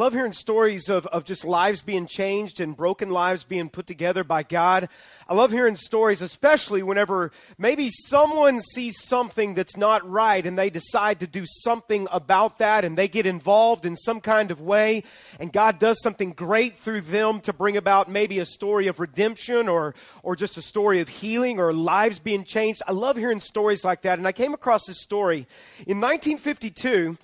I 0.00 0.02
love 0.02 0.14
hearing 0.14 0.32
stories 0.32 0.88
of, 0.88 1.06
of 1.08 1.24
just 1.24 1.44
lives 1.44 1.82
being 1.82 2.06
changed 2.06 2.58
and 2.58 2.74
broken 2.74 3.10
lives 3.10 3.44
being 3.44 3.68
put 3.68 3.86
together 3.86 4.24
by 4.24 4.42
God. 4.42 4.88
I 5.28 5.34
love 5.34 5.52
hearing 5.52 5.76
stories, 5.76 6.22
especially 6.22 6.82
whenever 6.82 7.32
maybe 7.58 7.90
someone 7.90 8.62
sees 8.62 9.04
something 9.04 9.52
that's 9.52 9.76
not 9.76 10.08
right 10.08 10.46
and 10.46 10.58
they 10.58 10.70
decide 10.70 11.20
to 11.20 11.26
do 11.26 11.44
something 11.44 12.08
about 12.10 12.60
that 12.60 12.82
and 12.82 12.96
they 12.96 13.08
get 13.08 13.26
involved 13.26 13.84
in 13.84 13.94
some 13.94 14.22
kind 14.22 14.50
of 14.50 14.62
way 14.62 15.04
and 15.38 15.52
God 15.52 15.78
does 15.78 16.02
something 16.02 16.32
great 16.32 16.78
through 16.78 17.02
them 17.02 17.42
to 17.42 17.52
bring 17.52 17.76
about 17.76 18.08
maybe 18.08 18.38
a 18.38 18.46
story 18.46 18.86
of 18.86 19.00
redemption 19.00 19.68
or, 19.68 19.94
or 20.22 20.34
just 20.34 20.56
a 20.56 20.62
story 20.62 21.00
of 21.00 21.10
healing 21.10 21.60
or 21.60 21.74
lives 21.74 22.18
being 22.18 22.44
changed. 22.44 22.80
I 22.86 22.92
love 22.92 23.18
hearing 23.18 23.38
stories 23.38 23.84
like 23.84 24.00
that. 24.00 24.18
And 24.18 24.26
I 24.26 24.32
came 24.32 24.54
across 24.54 24.86
this 24.86 25.02
story 25.02 25.46
in 25.86 26.00
1952. 26.00 27.18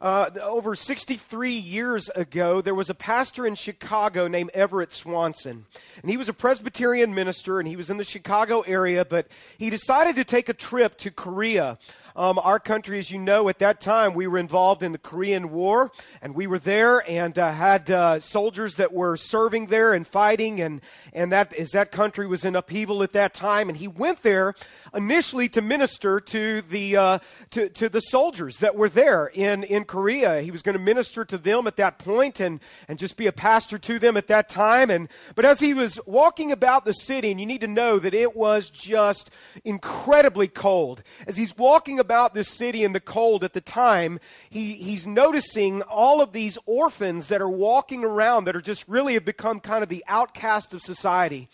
Uh, 0.00 0.30
over 0.42 0.74
63 0.74 1.52
years 1.52 2.08
ago, 2.10 2.62
there 2.62 2.74
was 2.74 2.88
a 2.88 2.94
pastor 2.94 3.46
in 3.46 3.54
Chicago 3.54 4.28
named 4.28 4.50
Everett 4.54 4.94
Swanson. 4.94 5.66
And 6.00 6.10
he 6.10 6.16
was 6.16 6.28
a 6.28 6.32
Presbyterian 6.32 7.14
minister 7.14 7.58
and 7.58 7.68
he 7.68 7.76
was 7.76 7.90
in 7.90 7.98
the 7.98 8.04
Chicago 8.04 8.62
area, 8.62 9.04
but 9.04 9.28
he 9.58 9.68
decided 9.68 10.16
to 10.16 10.24
take 10.24 10.48
a 10.48 10.54
trip 10.54 10.96
to 10.98 11.10
Korea 11.10 11.78
um, 12.16 12.38
our 12.38 12.58
country, 12.58 12.98
as 12.98 13.10
you 13.10 13.18
know, 13.18 13.48
at 13.48 13.58
that 13.60 13.80
time, 13.80 14.14
we 14.14 14.26
were 14.26 14.38
involved 14.38 14.82
in 14.82 14.92
the 14.92 14.98
Korean 14.98 15.50
War, 15.50 15.92
and 16.20 16.34
we 16.34 16.46
were 16.46 16.58
there 16.58 17.08
and 17.08 17.38
uh, 17.38 17.52
had 17.52 17.90
uh, 17.90 18.20
soldiers 18.20 18.76
that 18.76 18.92
were 18.92 19.16
serving 19.16 19.66
there 19.66 19.92
and 19.92 20.06
fighting, 20.06 20.60
and, 20.60 20.80
and 21.12 21.32
that 21.32 21.54
as 21.54 21.70
that 21.70 21.92
country 21.92 22.26
was 22.26 22.44
in 22.44 22.56
upheaval 22.56 23.02
at 23.02 23.12
that 23.12 23.34
time. 23.34 23.68
And 23.68 23.78
he 23.78 23.88
went 23.88 24.22
there 24.22 24.54
initially 24.94 25.48
to 25.50 25.60
minister 25.60 26.20
to 26.20 26.62
the, 26.62 26.96
uh, 26.96 27.18
to, 27.50 27.68
to 27.68 27.88
the 27.88 28.00
soldiers 28.00 28.56
that 28.58 28.74
were 28.74 28.88
there 28.88 29.30
in, 29.32 29.62
in 29.64 29.84
Korea. 29.84 30.40
He 30.42 30.50
was 30.50 30.62
going 30.62 30.76
to 30.76 30.82
minister 30.82 31.24
to 31.24 31.38
them 31.38 31.66
at 31.66 31.76
that 31.76 31.98
point 31.98 32.40
and, 32.40 32.60
and 32.88 32.98
just 32.98 33.16
be 33.16 33.26
a 33.26 33.32
pastor 33.32 33.78
to 33.78 33.98
them 33.98 34.16
at 34.16 34.26
that 34.26 34.48
time. 34.48 34.90
And, 34.90 35.08
but 35.34 35.44
as 35.44 35.60
he 35.60 35.74
was 35.74 36.00
walking 36.06 36.50
about 36.50 36.84
the 36.84 36.92
city, 36.92 37.30
and 37.30 37.40
you 37.40 37.46
need 37.46 37.60
to 37.60 37.66
know 37.66 37.98
that 37.98 38.14
it 38.14 38.34
was 38.34 38.68
just 38.70 39.30
incredibly 39.64 40.48
cold, 40.48 41.02
as 41.26 41.36
he's 41.36 41.56
walking 41.56 41.99
about 42.00 42.34
this 42.34 42.48
city 42.48 42.82
in 42.82 42.92
the 42.92 43.00
cold 43.00 43.44
at 43.44 43.52
the 43.52 43.60
time, 43.60 44.18
he, 44.48 44.74
he's 44.74 45.06
noticing 45.06 45.82
all 45.82 46.20
of 46.20 46.32
these 46.32 46.58
orphans 46.66 47.28
that 47.28 47.40
are 47.40 47.48
walking 47.48 48.04
around 48.04 48.44
that 48.44 48.56
are 48.56 48.60
just 48.60 48.88
really 48.88 49.14
have 49.14 49.24
become 49.24 49.60
kind 49.60 49.82
of 49.82 49.88
the 49.88 50.04
outcast 50.08 50.74
of 50.74 50.80
society. 50.80 51.48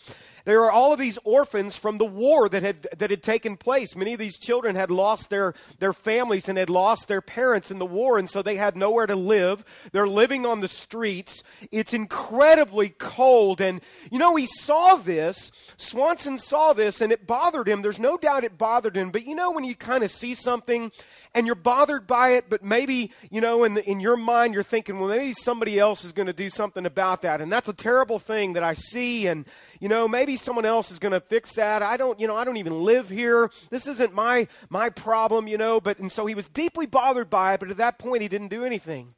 There 0.47 0.63
are 0.63 0.71
all 0.71 0.93
of 0.93 0.99
these 0.99 1.19
orphans 1.25 1.75
from 1.75 1.97
the 1.97 2.05
war 2.05 2.47
that 2.47 2.63
had, 2.63 2.87
that 2.99 3.09
had 3.09 3.21
taken 3.21 3.57
place. 3.57 3.97
Many 3.97 4.13
of 4.13 4.19
these 4.19 4.37
children 4.37 4.77
had 4.77 4.89
lost 4.89 5.29
their, 5.29 5.53
their 5.79 5.91
families 5.91 6.47
and 6.47 6.57
had 6.57 6.69
lost 6.69 7.09
their 7.09 7.19
parents 7.19 7.69
in 7.69 7.79
the 7.79 7.85
war, 7.85 8.17
and 8.17 8.29
so 8.29 8.41
they 8.41 8.55
had 8.55 8.77
nowhere 8.77 9.07
to 9.07 9.15
live. 9.17 9.65
They're 9.91 10.07
living 10.07 10.45
on 10.45 10.61
the 10.61 10.69
streets. 10.69 11.43
It's 11.69 11.91
incredibly 11.91 12.87
cold. 12.87 13.59
And, 13.59 13.81
you 14.09 14.19
know, 14.19 14.37
he 14.37 14.45
saw 14.45 14.95
this. 14.95 15.51
Swanson 15.75 16.39
saw 16.39 16.71
this, 16.71 17.01
and 17.01 17.11
it 17.11 17.27
bothered 17.27 17.67
him. 17.67 17.81
There's 17.81 17.99
no 17.99 18.15
doubt 18.15 18.45
it 18.45 18.57
bothered 18.57 18.95
him. 18.95 19.11
But, 19.11 19.25
you 19.25 19.35
know, 19.35 19.51
when 19.51 19.65
you 19.65 19.75
kind 19.75 20.01
of 20.01 20.11
see 20.11 20.33
something 20.33 20.93
and 21.33 21.45
you're 21.45 21.55
bothered 21.55 22.07
by 22.07 22.29
it, 22.29 22.45
but 22.49 22.63
maybe, 22.63 23.11
you 23.29 23.41
know, 23.41 23.65
in, 23.65 23.73
the, 23.73 23.83
in 23.83 23.99
your 23.99 24.15
mind, 24.15 24.53
you're 24.53 24.63
thinking, 24.63 24.97
well, 24.97 25.09
maybe 25.09 25.33
somebody 25.33 25.77
else 25.77 26.05
is 26.05 26.13
going 26.13 26.27
to 26.27 26.33
do 26.33 26.49
something 26.49 26.85
about 26.85 27.23
that. 27.23 27.41
And 27.41 27.51
that's 27.51 27.67
a 27.67 27.73
terrible 27.73 28.17
thing 28.17 28.53
that 28.53 28.63
I 28.63 28.75
see. 28.75 29.27
And, 29.27 29.45
you 29.81 29.89
know, 29.89 30.07
maybe 30.07 30.36
someone 30.37 30.65
else 30.65 30.91
is 30.91 30.99
going 30.99 31.11
to 31.11 31.19
fix 31.19 31.53
that. 31.55 31.81
I 31.81 31.97
don't, 31.97 32.19
you 32.19 32.27
know, 32.27 32.35
I 32.35 32.43
don't 32.43 32.57
even 32.57 32.83
live 32.83 33.09
here. 33.09 33.51
This 33.69 33.87
isn't 33.87 34.13
my, 34.13 34.47
my 34.69 34.89
problem, 34.89 35.47
you 35.47 35.57
know. 35.57 35.81
But, 35.81 35.99
and 35.99 36.11
so 36.11 36.25
he 36.25 36.35
was 36.35 36.47
deeply 36.47 36.85
bothered 36.85 37.29
by 37.29 37.53
it, 37.53 37.59
but 37.59 37.69
at 37.69 37.77
that 37.77 37.99
point, 37.99 38.21
he 38.21 38.27
didn't 38.27 38.49
do 38.49 38.63
anything. 38.63 39.15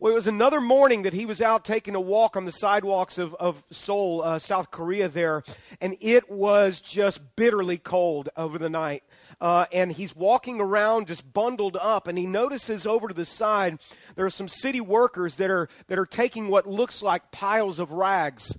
Well, 0.00 0.12
it 0.12 0.14
was 0.14 0.28
another 0.28 0.60
morning 0.60 1.02
that 1.02 1.12
he 1.12 1.26
was 1.26 1.42
out 1.42 1.64
taking 1.64 1.96
a 1.96 2.00
walk 2.00 2.36
on 2.36 2.44
the 2.44 2.52
sidewalks 2.52 3.18
of, 3.18 3.34
of 3.34 3.64
Seoul, 3.72 4.22
uh, 4.22 4.38
South 4.38 4.70
Korea, 4.70 5.08
there, 5.08 5.42
and 5.80 5.96
it 6.00 6.30
was 6.30 6.78
just 6.78 7.34
bitterly 7.34 7.78
cold 7.78 8.28
over 8.36 8.58
the 8.58 8.70
night. 8.70 9.02
Uh, 9.40 9.66
and 9.72 9.90
he's 9.90 10.14
walking 10.14 10.60
around 10.60 11.08
just 11.08 11.32
bundled 11.32 11.76
up, 11.76 12.06
and 12.06 12.16
he 12.16 12.26
notices 12.26 12.86
over 12.86 13.08
to 13.08 13.14
the 13.14 13.24
side 13.24 13.80
there 14.14 14.24
are 14.24 14.30
some 14.30 14.46
city 14.46 14.80
workers 14.80 15.34
that 15.34 15.50
are, 15.50 15.68
that 15.88 15.98
are 15.98 16.06
taking 16.06 16.48
what 16.48 16.68
looks 16.68 17.02
like 17.02 17.32
piles 17.32 17.80
of 17.80 17.90
rags 17.90 18.56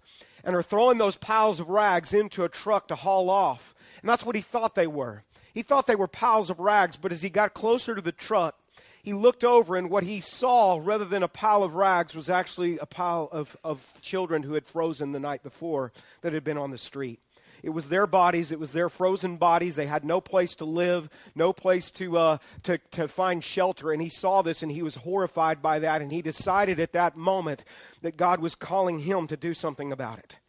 and 0.50 0.56
are 0.56 0.64
throwing 0.64 0.98
those 0.98 1.16
piles 1.16 1.60
of 1.60 1.70
rags 1.70 2.12
into 2.12 2.44
a 2.44 2.50
truck 2.50 2.88
to 2.88 2.96
haul 2.96 3.30
off. 3.30 3.76
And 4.02 4.10
that's 4.10 4.26
what 4.26 4.36
he 4.36 4.42
thought 4.42 4.74
they 4.74 4.88
were. 4.88 5.22
He 5.54 5.62
thought 5.62 5.86
they 5.86 5.96
were 5.96 6.08
piles 6.08 6.50
of 6.50 6.60
rags, 6.60 6.96
but 6.96 7.12
as 7.12 7.22
he 7.22 7.30
got 7.30 7.54
closer 7.54 7.94
to 7.94 8.02
the 8.02 8.12
truck, 8.12 8.60
he 9.04 9.14
looked 9.14 9.44
over, 9.44 9.76
and 9.76 9.92
what 9.92 10.04
he 10.04 10.22
saw, 10.22 10.80
rather 10.82 11.06
than 11.06 11.22
a 11.22 11.28
pile 11.28 11.62
of 11.62 11.76
rags, 11.76 12.16
was 12.16 12.32
actually 12.32 12.80
a 12.80 12.88
pile 12.88 13.30
of, 13.32 13.56
of 13.64 13.94
children 14.02 14.42
who 14.42 14.54
had 14.54 14.66
frozen 14.66 15.12
the 15.12 15.20
night 15.20 15.44
before 15.44 15.94
that 16.22 16.34
had 16.34 16.44
been 16.44 16.58
on 16.58 16.72
the 16.72 16.80
street. 16.80 17.20
It 17.64 17.70
was 17.72 17.90
their 17.90 18.08
bodies. 18.08 18.52
It 18.52 18.60
was 18.60 18.72
their 18.72 18.90
frozen 18.90 19.38
bodies. 19.38 19.76
They 19.76 19.86
had 19.86 20.04
no 20.04 20.22
place 20.22 20.56
to 20.56 20.66
live, 20.66 21.10
no 21.36 21.54
place 21.54 21.92
to, 21.92 22.18
uh, 22.18 22.38
to, 22.64 22.78
to 22.92 23.08
find 23.08 23.44
shelter. 23.44 23.92
And 23.92 24.02
he 24.02 24.10
saw 24.10 24.42
this 24.42 24.64
and 24.64 24.72
he 24.72 24.84
was 24.84 24.96
horrified 24.96 25.62
by 25.62 25.80
that. 25.80 26.02
And 26.02 26.12
he 26.12 26.22
decided 26.22 26.80
at 26.80 26.94
that 26.94 27.16
moment 27.16 27.64
that 28.02 28.18
God 28.18 28.40
was 28.40 28.56
calling 28.56 29.00
him 29.00 29.28
to 29.28 29.38
do 29.38 29.54
something 29.54 29.92
about 29.92 30.20
it. 30.20 30.40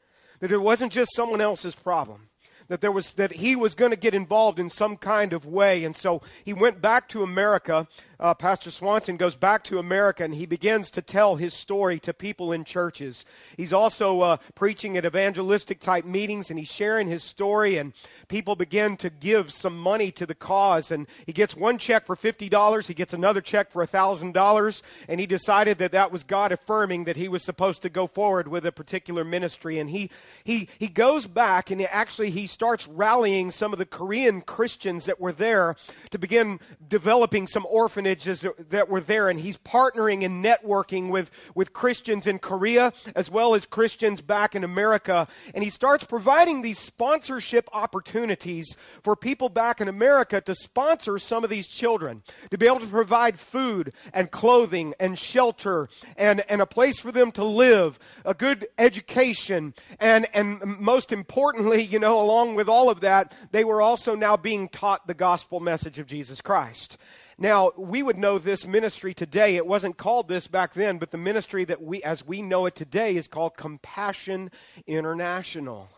That 0.40 0.52
it 0.52 0.58
wasn't 0.58 0.92
just 0.92 1.14
someone 1.14 1.40
else's 1.40 1.74
problem 1.74 2.28
that 2.68 2.80
there 2.80 2.92
was 2.92 3.14
that 3.14 3.32
he 3.32 3.56
was 3.56 3.74
going 3.74 3.90
to 3.90 3.96
get 3.96 4.14
involved 4.14 4.60
in 4.60 4.70
some 4.70 4.96
kind 4.96 5.32
of 5.32 5.44
way 5.44 5.84
and 5.84 5.94
so 5.96 6.22
he 6.44 6.52
went 6.52 6.80
back 6.80 7.08
to 7.08 7.22
america 7.22 7.88
uh, 8.20 8.34
Pastor 8.34 8.70
Swanson 8.70 9.16
goes 9.16 9.34
back 9.34 9.64
to 9.64 9.78
America 9.78 10.22
and 10.22 10.34
he 10.34 10.44
begins 10.44 10.90
to 10.90 11.02
tell 11.02 11.36
his 11.36 11.54
story 11.54 11.98
to 12.00 12.12
people 12.12 12.52
in 12.52 12.64
churches. 12.64 13.24
He's 13.56 13.72
also 13.72 14.20
uh, 14.20 14.36
preaching 14.54 14.96
at 14.96 15.06
evangelistic 15.06 15.80
type 15.80 16.04
meetings 16.04 16.50
and 16.50 16.58
he's 16.58 16.72
sharing 16.72 17.08
his 17.08 17.24
story, 17.24 17.78
and 17.78 17.94
people 18.28 18.56
begin 18.56 18.96
to 18.98 19.08
give 19.08 19.50
some 19.50 19.78
money 19.78 20.10
to 20.12 20.26
the 20.26 20.34
cause. 20.34 20.90
And 20.90 21.06
he 21.24 21.32
gets 21.32 21.56
one 21.56 21.78
check 21.78 22.04
for 22.04 22.14
$50, 22.14 22.86
he 22.86 22.94
gets 22.94 23.14
another 23.14 23.40
check 23.40 23.70
for 23.70 23.84
$1,000, 23.86 24.82
and 25.08 25.20
he 25.20 25.26
decided 25.26 25.78
that 25.78 25.92
that 25.92 26.12
was 26.12 26.22
God 26.22 26.52
affirming 26.52 27.04
that 27.04 27.16
he 27.16 27.28
was 27.28 27.42
supposed 27.42 27.80
to 27.82 27.88
go 27.88 28.06
forward 28.06 28.48
with 28.48 28.66
a 28.66 28.72
particular 28.72 29.24
ministry. 29.24 29.78
And 29.78 29.88
he, 29.88 30.10
he, 30.44 30.68
he 30.78 30.88
goes 30.88 31.26
back 31.26 31.70
and 31.70 31.80
he 31.80 31.86
actually 31.86 32.30
he 32.30 32.46
starts 32.46 32.86
rallying 32.86 33.50
some 33.50 33.72
of 33.72 33.78
the 33.78 33.86
Korean 33.86 34.42
Christians 34.42 35.06
that 35.06 35.20
were 35.20 35.32
there 35.32 35.76
to 36.10 36.18
begin 36.18 36.60
developing 36.86 37.46
some 37.46 37.66
orphanages 37.68 38.09
orphanages 38.10 38.44
that 38.70 38.88
were 38.88 39.00
there, 39.00 39.28
and 39.28 39.38
he's 39.38 39.56
partnering 39.58 40.24
and 40.24 40.44
networking 40.44 41.10
with, 41.10 41.30
with 41.54 41.72
Christians 41.72 42.26
in 42.26 42.38
Korea 42.38 42.92
as 43.14 43.30
well 43.30 43.54
as 43.54 43.66
Christians 43.66 44.20
back 44.20 44.54
in 44.54 44.64
America. 44.64 45.28
And 45.54 45.62
he 45.62 45.70
starts 45.70 46.04
providing 46.04 46.62
these 46.62 46.78
sponsorship 46.78 47.68
opportunities 47.72 48.76
for 49.02 49.14
people 49.14 49.48
back 49.48 49.80
in 49.80 49.88
America 49.88 50.40
to 50.40 50.54
sponsor 50.54 51.18
some 51.18 51.44
of 51.44 51.50
these 51.50 51.68
children, 51.68 52.22
to 52.50 52.58
be 52.58 52.66
able 52.66 52.80
to 52.80 52.86
provide 52.86 53.38
food 53.38 53.92
and 54.12 54.30
clothing 54.30 54.94
and 54.98 55.18
shelter 55.18 55.88
and, 56.16 56.42
and 56.48 56.60
a 56.60 56.66
place 56.66 56.98
for 56.98 57.12
them 57.12 57.30
to 57.32 57.44
live, 57.44 57.98
a 58.24 58.34
good 58.34 58.66
education, 58.78 59.74
and, 60.00 60.26
and 60.34 60.60
most 60.80 61.12
importantly, 61.12 61.82
you 61.90 61.98
know, 61.98 62.20
along 62.20 62.56
with 62.56 62.68
all 62.68 62.90
of 62.90 63.00
that, 63.00 63.32
they 63.52 63.64
were 63.64 63.80
also 63.80 64.14
now 64.14 64.36
being 64.36 64.68
taught 64.68 65.06
the 65.06 65.14
gospel 65.14 65.60
message 65.60 65.98
of 65.98 66.06
Jesus 66.06 66.40
Christ. 66.40 66.96
Now, 67.42 67.70
we 67.78 68.02
would 68.02 68.18
know 68.18 68.38
this 68.38 68.66
ministry 68.66 69.14
today. 69.14 69.56
It 69.56 69.66
wasn't 69.66 69.96
called 69.96 70.28
this 70.28 70.46
back 70.46 70.74
then, 70.74 70.98
but 70.98 71.10
the 71.10 71.16
ministry 71.16 71.64
that 71.64 71.82
we, 71.82 72.02
as 72.02 72.26
we 72.26 72.42
know 72.42 72.66
it 72.66 72.76
today, 72.76 73.16
is 73.16 73.28
called 73.28 73.56
Compassion 73.56 74.50
International. 74.86 75.88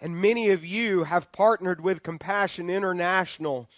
And 0.00 0.20
many 0.20 0.50
of 0.50 0.66
you 0.66 1.04
have 1.04 1.30
partnered 1.30 1.80
with 1.80 2.02
Compassion 2.02 2.68
International. 2.68 3.68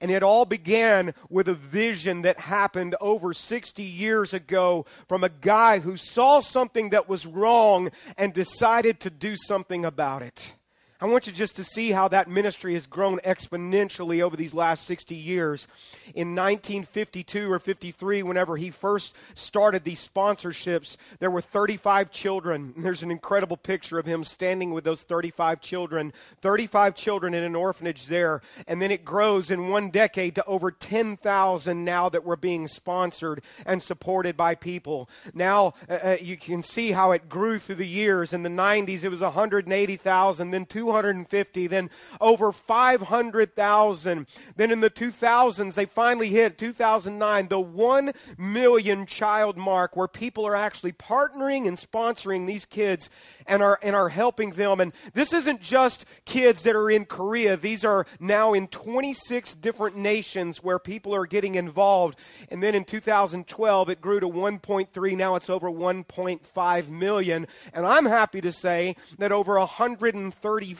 And 0.00 0.08
it 0.08 0.22
all 0.22 0.44
began 0.44 1.14
with 1.28 1.48
a 1.48 1.54
vision 1.54 2.22
that 2.22 2.38
happened 2.38 2.94
over 3.00 3.34
60 3.34 3.82
years 3.82 4.32
ago 4.32 4.86
from 5.08 5.24
a 5.24 5.28
guy 5.28 5.80
who 5.80 5.96
saw 5.96 6.38
something 6.38 6.90
that 6.90 7.08
was 7.08 7.26
wrong 7.26 7.90
and 8.16 8.32
decided 8.32 9.00
to 9.00 9.10
do 9.10 9.34
something 9.36 9.84
about 9.84 10.22
it. 10.22 10.52
I 11.02 11.06
want 11.06 11.26
you 11.26 11.32
just 11.32 11.56
to 11.56 11.64
see 11.64 11.90
how 11.90 12.06
that 12.08 12.30
ministry 12.30 12.74
has 12.74 12.86
grown 12.86 13.18
exponentially 13.24 14.22
over 14.22 14.36
these 14.36 14.54
last 14.54 14.84
60 14.86 15.16
years. 15.16 15.66
In 16.14 16.36
1952 16.36 17.50
or 17.50 17.58
53, 17.58 18.22
whenever 18.22 18.56
he 18.56 18.70
first 18.70 19.12
started 19.34 19.82
these 19.82 20.08
sponsorships, 20.08 20.96
there 21.18 21.28
were 21.28 21.40
35 21.40 22.12
children. 22.12 22.72
There's 22.76 23.02
an 23.02 23.10
incredible 23.10 23.56
picture 23.56 23.98
of 23.98 24.06
him 24.06 24.22
standing 24.22 24.70
with 24.70 24.84
those 24.84 25.02
35 25.02 25.60
children, 25.60 26.12
35 26.40 26.94
children 26.94 27.34
in 27.34 27.42
an 27.42 27.56
orphanage 27.56 28.06
there. 28.06 28.40
And 28.68 28.80
then 28.80 28.92
it 28.92 29.04
grows 29.04 29.50
in 29.50 29.70
one 29.70 29.90
decade 29.90 30.36
to 30.36 30.44
over 30.44 30.70
10,000 30.70 31.84
now 31.84 32.10
that 32.10 32.22
were 32.22 32.36
being 32.36 32.68
sponsored 32.68 33.42
and 33.66 33.82
supported 33.82 34.36
by 34.36 34.54
people. 34.54 35.10
Now 35.34 35.74
uh, 35.90 35.94
uh 35.94 36.16
you 36.20 36.36
can 36.36 36.62
see 36.62 36.92
how 36.92 37.10
it 37.10 37.28
grew 37.28 37.58
through 37.58 37.74
the 37.74 37.88
years. 37.88 38.32
In 38.32 38.44
the 38.44 38.48
90s, 38.48 39.02
it 39.02 39.08
was 39.08 39.20
180,000, 39.20 40.50
then 40.52 40.64
200. 40.64 40.91
250, 40.92 41.66
then 41.68 41.90
over 42.20 42.52
500,000. 42.52 44.26
Then 44.56 44.70
in 44.70 44.80
the 44.80 44.90
2000s, 44.90 45.74
they 45.74 45.86
finally 45.86 46.28
hit 46.28 46.58
2009, 46.58 47.48
the 47.48 47.60
1 47.60 48.12
million 48.36 49.06
child 49.06 49.56
mark 49.56 49.96
where 49.96 50.08
people 50.08 50.46
are 50.46 50.54
actually 50.54 50.92
partnering 50.92 51.66
and 51.66 51.78
sponsoring 51.78 52.46
these 52.46 52.66
kids 52.66 53.08
and 53.46 53.62
are, 53.62 53.78
and 53.82 53.96
are 53.96 54.10
helping 54.10 54.50
them. 54.50 54.80
And 54.80 54.92
this 55.14 55.32
isn't 55.32 55.62
just 55.62 56.04
kids 56.24 56.62
that 56.64 56.76
are 56.76 56.90
in 56.90 57.06
Korea, 57.06 57.56
these 57.56 57.84
are 57.84 58.06
now 58.20 58.52
in 58.52 58.68
26 58.68 59.54
different 59.54 59.96
nations 59.96 60.62
where 60.62 60.78
people 60.78 61.14
are 61.14 61.26
getting 61.26 61.54
involved. 61.54 62.18
And 62.50 62.62
then 62.62 62.74
in 62.74 62.84
2012, 62.84 63.88
it 63.88 64.00
grew 64.00 64.20
to 64.20 64.28
1.3. 64.28 65.16
Now 65.16 65.36
it's 65.36 65.48
over 65.48 65.70
1.5 65.70 66.88
million. 66.88 67.46
And 67.72 67.86
I'm 67.86 68.04
happy 68.04 68.40
to 68.42 68.52
say 68.52 68.96
that 69.18 69.32
over 69.32 69.58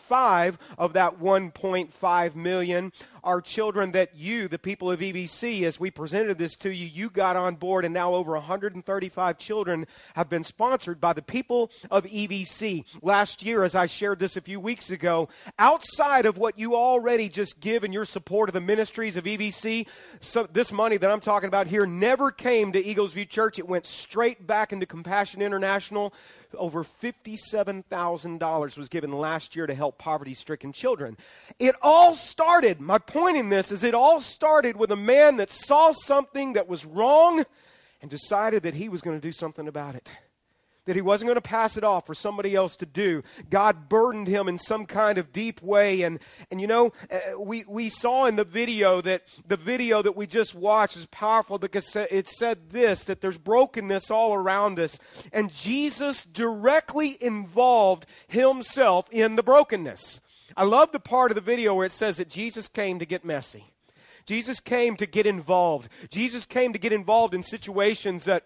135 0.08 0.58
of 0.78 0.92
that 0.94 1.18
1.5 1.18 2.34
million 2.34 2.92
are 3.24 3.40
children 3.40 3.92
that 3.92 4.16
you, 4.16 4.48
the 4.48 4.58
people 4.58 4.90
of 4.90 5.00
EBC, 5.00 5.62
as 5.62 5.78
we 5.78 5.90
presented 5.90 6.38
this 6.38 6.56
to 6.56 6.74
you, 6.74 6.86
you 6.86 7.10
got 7.10 7.36
on 7.36 7.54
board, 7.54 7.84
and 7.84 7.94
now 7.94 8.14
over 8.14 8.32
135 8.32 9.38
children 9.38 9.86
have 10.14 10.28
been 10.28 10.44
sponsored 10.44 11.00
by 11.00 11.12
the 11.12 11.22
people 11.22 11.70
of 11.90 12.04
EBC. 12.04 12.84
Last 13.02 13.44
year, 13.44 13.64
as 13.64 13.74
I 13.74 13.86
shared 13.86 14.18
this 14.18 14.36
a 14.36 14.40
few 14.40 14.58
weeks 14.60 14.90
ago, 14.90 15.28
outside 15.58 16.26
of 16.26 16.38
what 16.38 16.58
you 16.58 16.74
already 16.74 17.28
just 17.28 17.60
give 17.60 17.84
in 17.84 17.92
your 17.92 18.04
support 18.04 18.48
of 18.48 18.54
the 18.54 18.60
ministries 18.60 19.16
of 19.16 19.24
EBC, 19.24 19.86
so 20.20 20.48
this 20.52 20.72
money 20.72 20.96
that 20.96 21.10
I'm 21.10 21.20
talking 21.20 21.48
about 21.48 21.66
here 21.66 21.86
never 21.86 22.30
came 22.30 22.72
to 22.72 22.84
Eagles 22.84 23.14
View 23.14 23.24
Church. 23.24 23.58
It 23.58 23.68
went 23.68 23.86
straight 23.86 24.46
back 24.46 24.72
into 24.72 24.86
Compassion 24.86 25.42
International 25.42 26.12
over 26.54 26.84
$57,000 26.84 28.78
was 28.78 28.88
given 28.88 29.12
last 29.12 29.56
year 29.56 29.66
to 29.66 29.74
help 29.74 29.98
poverty 29.98 30.34
stricken 30.34 30.72
children. 30.72 31.16
It 31.58 31.74
all 31.82 32.14
started, 32.14 32.80
my 32.80 32.98
point 33.12 33.36
in 33.36 33.48
this 33.48 33.70
is 33.70 33.82
it 33.82 33.94
all 33.94 34.20
started 34.20 34.76
with 34.76 34.90
a 34.90 34.96
man 34.96 35.36
that 35.36 35.50
saw 35.50 35.92
something 35.92 36.54
that 36.54 36.68
was 36.68 36.84
wrong 36.84 37.44
and 38.00 38.10
decided 38.10 38.62
that 38.64 38.74
he 38.74 38.88
was 38.88 39.02
going 39.02 39.16
to 39.16 39.20
do 39.20 39.32
something 39.32 39.68
about 39.68 39.94
it 39.94 40.10
that 40.84 40.96
he 40.96 41.02
wasn't 41.02 41.28
going 41.28 41.36
to 41.36 41.40
pass 41.40 41.76
it 41.76 41.84
off 41.84 42.06
for 42.06 42.14
somebody 42.14 42.54
else 42.54 42.76
to 42.76 42.86
do. 42.86 43.22
God 43.50 43.88
burdened 43.88 44.26
him 44.26 44.48
in 44.48 44.58
some 44.58 44.86
kind 44.86 45.18
of 45.18 45.32
deep 45.32 45.62
way. 45.62 46.02
And, 46.02 46.18
and 46.50 46.60
you 46.60 46.66
know, 46.66 46.92
uh, 47.10 47.38
we, 47.38 47.64
we 47.68 47.88
saw 47.88 48.26
in 48.26 48.36
the 48.36 48.44
video 48.44 49.00
that 49.02 49.22
the 49.46 49.56
video 49.56 50.02
that 50.02 50.16
we 50.16 50.26
just 50.26 50.54
watched 50.54 50.96
is 50.96 51.06
powerful 51.06 51.58
because 51.58 51.94
it 51.94 52.28
said 52.28 52.70
this 52.70 53.04
that 53.04 53.20
there's 53.20 53.38
brokenness 53.38 54.10
all 54.10 54.34
around 54.34 54.80
us. 54.80 54.98
And 55.32 55.52
Jesus 55.52 56.24
directly 56.24 57.16
involved 57.20 58.06
himself 58.26 59.08
in 59.12 59.36
the 59.36 59.42
brokenness. 59.42 60.20
I 60.56 60.64
love 60.64 60.92
the 60.92 61.00
part 61.00 61.30
of 61.30 61.34
the 61.34 61.40
video 61.40 61.74
where 61.74 61.86
it 61.86 61.92
says 61.92 62.16
that 62.16 62.28
Jesus 62.28 62.68
came 62.68 62.98
to 62.98 63.06
get 63.06 63.24
messy. 63.24 63.72
Jesus 64.26 64.60
came 64.60 64.96
to 64.96 65.06
get 65.06 65.26
involved. 65.26 65.88
Jesus 66.10 66.46
came 66.46 66.72
to 66.72 66.78
get 66.78 66.92
involved 66.92 67.34
in 67.34 67.42
situations 67.42 68.24
that 68.24 68.44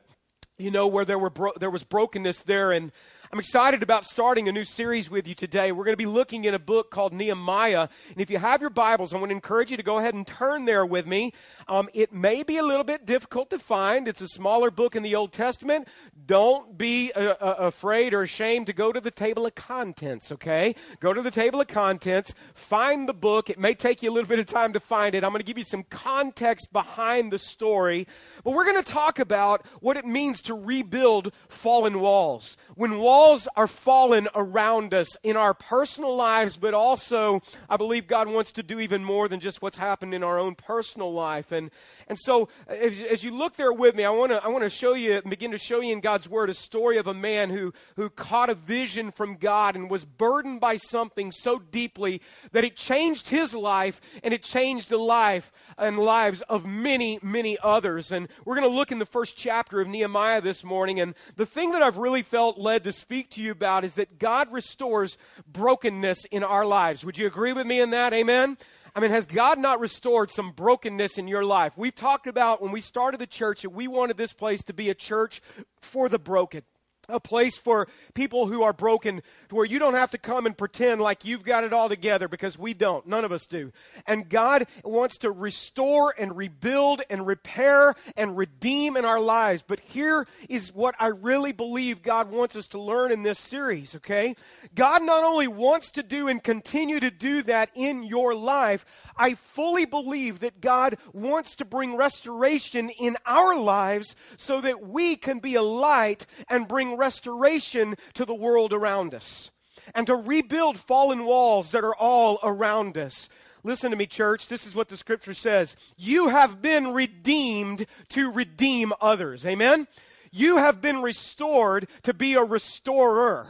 you 0.59 0.71
know, 0.71 0.87
where 0.87 1.05
there, 1.05 1.19
were 1.19 1.31
bro- 1.31 1.53
there 1.59 1.71
was 1.71 1.85
brokenness 1.85 2.43
there. 2.43 2.73
And 2.73 2.91
I'm 3.33 3.39
excited 3.39 3.83
about 3.83 4.05
starting 4.05 4.49
a 4.49 4.53
new 4.53 4.65
series 4.65 5.11
with 5.11 5.27
you 5.27 5.35
today. 5.35 5.73
We're 5.73 5.85
going 5.85 5.95
to 5.95 5.99
be 5.99 6.07
looking 6.07 6.45
in 6.45 6.55
a 6.55 6.59
book 6.59 6.91
called 6.91 7.13
Nehemiah. 7.13 7.89
And 8.09 8.21
if 8.21 8.31
you 8.31 8.39
have 8.39 8.61
your 8.61 8.71
Bibles, 8.71 9.13
I 9.13 9.19
want 9.19 9.31
to 9.31 9.35
encourage 9.35 9.71
you 9.71 9.77
to 9.77 9.83
go 9.83 9.99
ahead 9.99 10.15
and 10.15 10.27
turn 10.27 10.65
there 10.65 10.87
with 10.87 11.07
me. 11.07 11.33
Um, 11.69 11.89
it 11.93 12.13
may 12.13 12.43
be 12.43 12.57
a 12.57 12.63
little 12.63 12.85
bit 12.85 13.05
difficult 13.05 13.51
to 13.51 13.59
find. 13.59 14.07
It's 14.07 14.21
a 14.21 14.29
smaller 14.29 14.71
book 14.71 14.95
in 14.95 15.03
the 15.03 15.15
Old 15.17 15.33
Testament. 15.33 15.89
Don't 16.25 16.79
be 16.79 17.13
uh, 17.13 17.35
uh, 17.41 17.55
afraid 17.59 18.15
or 18.15 18.23
ashamed 18.23 18.69
to 18.69 18.73
go 18.73 18.93
to 18.93 19.01
the 19.01 19.11
table 19.11 19.45
of 19.45 19.55
contents, 19.55 20.31
okay? 20.33 20.75
Go 21.01 21.13
to 21.13 21.21
the 21.21 21.31
table 21.31 21.61
of 21.61 21.67
contents, 21.67 22.33
find 22.55 23.09
the 23.09 23.15
book. 23.15 23.51
It 23.51 23.59
may 23.59 23.75
take 23.75 24.03
you 24.03 24.11
a 24.11 24.15
little 24.15 24.29
bit 24.29 24.39
of 24.39 24.47
time 24.47 24.73
to 24.73 24.81
find 24.81 25.15
it. 25.15 25.25
I'm 25.25 25.31
going 25.31 25.41
to 25.41 25.47
give 25.47 25.59
you 25.59 25.65
some 25.65 25.83
context 25.91 26.73
behind 26.73 27.33
the 27.33 27.39
story. 27.39 28.07
But 28.45 28.53
we're 28.53 28.65
going 28.65 28.83
to 28.83 28.93
talk 28.93 29.19
about 29.19 29.67
what 29.81 29.97
it 29.97 30.07
means 30.07 30.43
to 30.47 30.55
rebuild 30.55 31.33
fallen 31.49 32.01
walls. 32.01 32.57
When 32.75 32.99
walls 32.99 33.49
are 33.57 33.67
fallen 33.67 34.29
around 34.35 34.95
us 34.95 35.17
in 35.23 35.37
our 35.37 35.55
personal 35.55 36.17
lives, 36.17 36.57
but 36.57 36.75
also 36.75 37.43
I 37.69 37.77
believe 37.77 38.07
God 38.07 38.29
wants 38.29 38.53
to 38.53 38.63
do 38.63 38.81
even 38.81 39.05
more 39.05 39.29
than 39.29 39.41
just 39.41 39.63
what's 39.63 39.77
happened 39.77 40.15
in 40.15 40.23
our 40.23 40.39
own 40.39 40.55
personal 40.55 41.13
life. 41.13 41.53
And, 41.53 41.71
and 42.09 42.19
so 42.19 42.49
as, 42.67 43.01
as 43.01 43.25
you 43.25 43.31
look 43.31 43.57
there 43.57 43.73
with 43.73 43.95
me, 43.95 44.05
I 44.05 44.11
want 44.11 44.33
to 44.33 44.43
I 44.43 44.49
wanna 44.49 44.71
show 44.71 44.95
you, 44.95 45.21
begin 45.23 45.51
to 45.53 45.59
show 45.59 45.81
you 45.81 45.93
in 45.93 46.01
God's 46.01 46.29
Word 46.29 46.51
a 46.51 46.55
story 46.55 46.99
of 46.99 47.07
a 47.07 47.15
man 47.15 47.51
who, 47.51 47.73
who 47.97 48.11
caught 48.11 48.51
a 48.51 48.55
vision 48.55 49.11
from 49.11 49.37
God 49.37 49.77
and 49.77 49.91
was 49.91 50.05
burdened 50.05 50.61
by 50.61 50.77
something 50.77 51.33
so 51.33 51.59
deeply 51.59 52.21
that 52.53 52.65
it 52.65 52.77
changed 52.77 53.29
his 53.29 53.55
life 53.55 54.01
and 54.23 54.33
it 54.33 54.43
changed 54.43 54.89
the 54.89 54.99
life 54.99 55.53
and 55.79 55.99
lives 55.99 56.43
of 56.43 56.65
many, 56.65 57.19
many 57.23 57.59
others. 57.63 58.13
And 58.13 58.29
we're 58.45 58.57
going 58.57 58.71
to 58.71 58.77
look 58.77 58.93
in 58.93 58.99
the 58.99 59.07
first 59.07 59.37
chapter 59.37 59.81
of 59.81 59.89
Nehemiah 59.89 60.36
this 60.41 60.65
morning. 60.65 61.01
And 61.01 61.15
the 61.37 61.47
thing 61.47 61.73
that 61.73 61.83
I've 61.83 61.99
really 61.99 62.23
felt 62.23 62.59
led 62.59 62.85
to 62.85 62.93
speak 62.93 63.31
to 63.33 63.43
you 63.43 63.53
about 63.53 63.85
is 63.85 63.95
that 63.95 64.19
God 64.19 64.53
restores 64.53 65.19
brokenness 65.47 66.25
in 66.27 66.43
our 66.45 66.65
lives. 66.65 67.05
Would 67.05 67.19
you 67.19 67.27
agree 67.27 67.53
with 67.53 67.67
me 67.67 67.81
in 67.81 67.91
that? 67.91 68.13
Amen? 68.13 68.57
I 68.95 69.01
mean, 69.01 69.11
has 69.11 69.27
God 69.27 69.59
not 69.59 69.81
restored 69.81 70.31
some 70.31 70.53
brokenness 70.53 71.19
in 71.19 71.29
your 71.29 71.45
life? 71.45 71.75
We've 71.77 71.95
talked 71.95 72.27
about 72.27 72.63
when 72.63 72.73
we 72.73 72.81
started 72.81 73.21
the 73.21 73.27
church 73.27 73.63
that 73.63 73.71
we 73.71 73.89
wanted 73.89 74.17
this 74.17 74.33
place 74.33 74.63
to 74.65 74.73
be 74.73 74.89
a 74.89 74.95
church 74.95 75.43
for 75.81 76.09
the 76.09 76.19
broken 76.19 76.63
a 77.09 77.21
place 77.21 77.57
for 77.57 77.89
people 78.15 78.47
who 78.47 78.63
are 78.63 78.73
broken 78.73 79.23
where 79.51 79.65
you 79.65 79.79
don't 79.79 79.95
have 79.95 80.11
to 80.11 80.19
come 80.19 80.47
and 80.47 80.57
pretend 80.57 81.01
like 81.01 81.25
you've 81.25 81.45
got 81.45 81.65
it 81.65 81.73
all 81.73 81.89
together 81.89 82.29
because 82.29 82.59
we 82.59 82.75
don't. 82.75 83.07
None 83.07 83.25
of 83.25 83.33
us 83.33 83.47
do. 83.47 83.73
And 84.07 84.29
God 84.29 84.67
wants 84.85 85.19
to 85.19 85.31
restore 85.31 86.15
and 86.19 86.37
rebuild 86.37 87.03
and 87.09 87.27
repair 87.27 87.95
and 88.17 88.37
redeem 88.37 88.97
in 88.97 89.05
our 89.05 89.21
lives. 89.21 89.63
But 89.67 89.81
here 89.81 90.27
is 90.49 90.75
what 90.75 90.95
I 90.99 91.09
really 91.09 91.53
believe 91.53 92.03
God 92.03 92.31
wants 92.31 92.57
us 92.57 92.67
to 92.69 92.81
learn 92.81 93.13
in 93.13 93.23
this 93.23 93.39
series, 93.39 93.95
okay? 93.97 94.35
God 94.75 95.03
not 95.03 95.25
only 95.25 95.49
wants 95.49 95.91
to 95.93 96.03
do 96.03 96.29
and 96.29 96.43
continue 96.43 97.01
to 97.01 97.11
do 97.11 97.43
that 97.43 97.71
in 97.75 98.03
your 98.03 98.35
life, 98.35 98.85
I 99.17 99.35
fully 99.35 99.87
believe 99.87 100.41
that 100.41 100.61
God 100.61 100.97
wants 101.13 101.57
to 101.57 101.65
bring 101.65 101.97
restoration 101.97 102.91
in 102.91 103.17
our 103.27 103.57
lives 103.57 104.17
so 104.37 104.61
that 104.61 104.87
we 104.87 105.17
can 105.17 105.39
be 105.39 105.55
a 105.55 105.63
light 105.63 106.27
and 106.49 106.69
bring 106.69 106.96
restoration 106.97 107.95
to 108.15 108.25
the 108.25 108.35
world 108.35 108.73
around 108.73 109.15
us 109.15 109.51
and 109.95 110.07
to 110.07 110.17
rebuild 110.17 110.79
fallen 110.79 111.25
walls 111.25 111.71
that 111.71 111.85
are 111.85 111.95
all 111.95 112.39
around 112.43 112.97
us. 112.99 113.29
Listen 113.63 113.91
to 113.91 113.97
me, 113.97 114.07
church. 114.07 114.49
This 114.49 114.67
is 114.67 114.75
what 114.75 114.89
the 114.89 114.97
scripture 114.97 115.35
says. 115.35 115.77
You 115.97 116.29
have 116.29 116.63
been 116.63 116.93
redeemed 116.93 117.87
to 118.11 118.31
redeem 118.31 118.93
others. 119.01 119.45
Amen? 119.45 119.89
You 120.31 120.59
have 120.59 120.81
been 120.81 121.03
restored 121.03 121.89
to 122.03 122.15
be 122.15 122.35
a 122.35 122.45
restorer. 122.45 123.47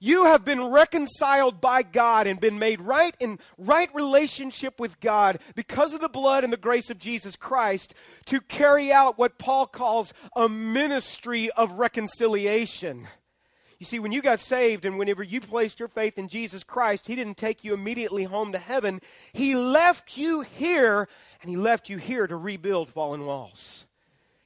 You 0.00 0.26
have 0.26 0.44
been 0.44 0.64
reconciled 0.64 1.60
by 1.60 1.82
God 1.82 2.26
and 2.26 2.38
been 2.38 2.58
made 2.58 2.80
right 2.80 3.14
in 3.18 3.40
right 3.56 3.92
relationship 3.94 4.78
with 4.78 5.00
God 5.00 5.40
because 5.56 5.92
of 5.92 6.00
the 6.00 6.08
blood 6.08 6.44
and 6.44 6.52
the 6.52 6.56
grace 6.56 6.88
of 6.88 6.98
Jesus 6.98 7.34
Christ 7.34 7.94
to 8.26 8.40
carry 8.40 8.92
out 8.92 9.18
what 9.18 9.38
Paul 9.38 9.66
calls 9.66 10.12
a 10.36 10.48
ministry 10.48 11.50
of 11.50 11.72
reconciliation. 11.72 13.08
You 13.78 13.86
see, 13.86 13.98
when 13.98 14.12
you 14.12 14.22
got 14.22 14.40
saved 14.40 14.84
and 14.84 14.98
whenever 14.98 15.22
you 15.22 15.40
placed 15.40 15.78
your 15.78 15.88
faith 15.88 16.18
in 16.18 16.28
Jesus 16.28 16.64
Christ, 16.64 17.06
He 17.06 17.16
didn't 17.16 17.36
take 17.36 17.62
you 17.64 17.74
immediately 17.74 18.24
home 18.24 18.52
to 18.52 18.58
heaven. 18.58 19.00
He 19.32 19.54
left 19.54 20.16
you 20.16 20.40
here, 20.40 21.08
and 21.40 21.50
He 21.50 21.56
left 21.56 21.88
you 21.88 21.96
here 21.96 22.26
to 22.26 22.36
rebuild 22.36 22.88
fallen 22.88 23.24
walls. 23.24 23.84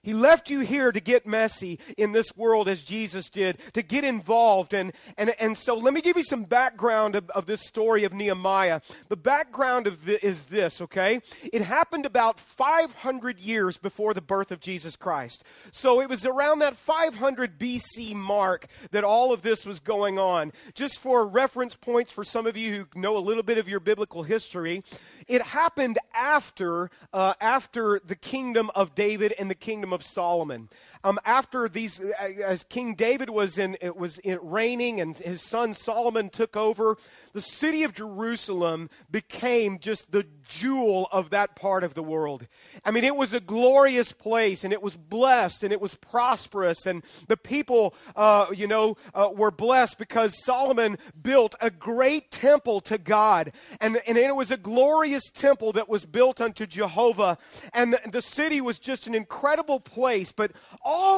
He 0.02 0.14
left 0.14 0.50
you 0.50 0.60
here 0.60 0.90
to 0.90 1.00
get 1.00 1.26
messy 1.26 1.78
in 1.96 2.10
this 2.10 2.36
world 2.36 2.68
as 2.68 2.82
Jesus 2.82 3.30
did, 3.30 3.58
to 3.72 3.82
get 3.82 4.02
involved. 4.02 4.74
And, 4.74 4.92
and, 5.16 5.32
and 5.38 5.56
so 5.56 5.76
let 5.76 5.94
me 5.94 6.00
give 6.00 6.16
you 6.16 6.24
some 6.24 6.42
background 6.42 7.14
of, 7.14 7.30
of 7.30 7.46
this 7.46 7.64
story 7.64 8.02
of 8.02 8.12
Nehemiah. 8.12 8.80
The 9.08 9.16
background 9.16 9.86
of 9.86 10.04
the, 10.04 10.24
is 10.24 10.46
this, 10.46 10.80
okay? 10.80 11.20
It 11.52 11.62
happened 11.62 12.04
about 12.04 12.40
500 12.40 13.38
years 13.38 13.76
before 13.76 14.12
the 14.12 14.20
birth 14.20 14.50
of 14.50 14.58
Jesus 14.58 14.96
Christ. 14.96 15.44
So 15.70 16.00
it 16.00 16.08
was 16.08 16.26
around 16.26 16.58
that 16.60 16.76
500 16.76 17.56
BC 17.56 18.14
mark 18.14 18.66
that 18.90 19.04
all 19.04 19.32
of 19.32 19.42
this 19.42 19.64
was 19.64 19.78
going 19.78 20.18
on. 20.18 20.52
Just 20.74 20.98
for 20.98 21.28
reference 21.28 21.76
points 21.76 22.10
for 22.10 22.24
some 22.24 22.48
of 22.48 22.56
you 22.56 22.74
who 22.92 23.00
know 23.00 23.16
a 23.16 23.18
little 23.18 23.44
bit 23.44 23.58
of 23.58 23.68
your 23.68 23.78
biblical 23.78 24.24
history, 24.24 24.82
it 25.28 25.42
happened 25.42 26.00
after, 26.12 26.90
uh, 27.12 27.34
after 27.40 28.00
the 28.04 28.16
kingdom 28.16 28.68
of 28.74 28.96
David 28.96 29.32
and 29.38 29.48
the 29.48 29.54
kingdom 29.54 29.91
of 29.92 30.02
Solomon. 30.02 30.68
Um, 31.04 31.18
after 31.24 31.68
these, 31.68 31.98
as 31.98 32.64
King 32.64 32.94
David 32.94 33.28
was 33.28 33.58
in, 33.58 33.76
it 33.80 33.96
was 33.96 34.18
in 34.18 34.38
reigning 34.42 35.00
and 35.00 35.16
his 35.16 35.42
son 35.42 35.74
Solomon 35.74 36.30
took 36.30 36.56
over, 36.56 36.96
the 37.32 37.42
city 37.42 37.82
of 37.82 37.92
Jerusalem 37.92 38.88
became 39.10 39.78
just 39.78 40.12
the 40.12 40.26
jewel 40.48 41.08
of 41.10 41.30
that 41.30 41.56
part 41.56 41.82
of 41.82 41.94
the 41.94 42.02
world. 42.02 42.46
I 42.84 42.90
mean, 42.90 43.04
it 43.04 43.16
was 43.16 43.32
a 43.32 43.40
glorious 43.40 44.12
place 44.12 44.64
and 44.64 44.72
it 44.72 44.82
was 44.82 44.96
blessed 44.96 45.64
and 45.64 45.72
it 45.72 45.80
was 45.80 45.94
prosperous 45.94 46.86
and 46.86 47.02
the 47.26 47.36
people, 47.36 47.94
uh, 48.14 48.46
you 48.54 48.66
know, 48.66 48.96
uh, 49.14 49.30
were 49.34 49.50
blessed 49.50 49.98
because 49.98 50.44
Solomon 50.44 50.98
built 51.20 51.54
a 51.60 51.70
great 51.70 52.30
temple 52.30 52.80
to 52.82 52.98
God 52.98 53.52
and, 53.80 54.00
and 54.06 54.16
it 54.18 54.36
was 54.36 54.50
a 54.50 54.56
glorious 54.56 55.30
temple 55.30 55.72
that 55.72 55.88
was 55.88 56.04
built 56.04 56.40
unto 56.40 56.66
Jehovah 56.66 57.38
and 57.72 57.92
the, 57.92 58.00
the 58.10 58.22
city 58.22 58.60
was 58.60 58.78
just 58.78 59.06
an 59.06 59.14
incredible 59.14 59.80
place. 59.80 60.32
But 60.32 60.52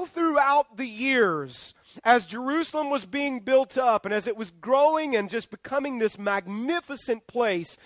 throughout 0.07 0.77
the 0.77 0.87
years, 0.87 1.75
as 2.03 2.27
Jerusalem 2.27 2.91
was 2.91 3.05
being 3.05 3.41
built 3.41 3.77
up 3.79 4.05
and 4.05 4.15
as 4.15 4.27
it 4.27 4.37
was 4.37 4.51
growing 4.51 5.15
and 5.17 5.31
just 5.31 5.51
becoming 5.51 5.99
this 5.99 6.19
magnificent 6.19 7.27
place, 7.27 7.77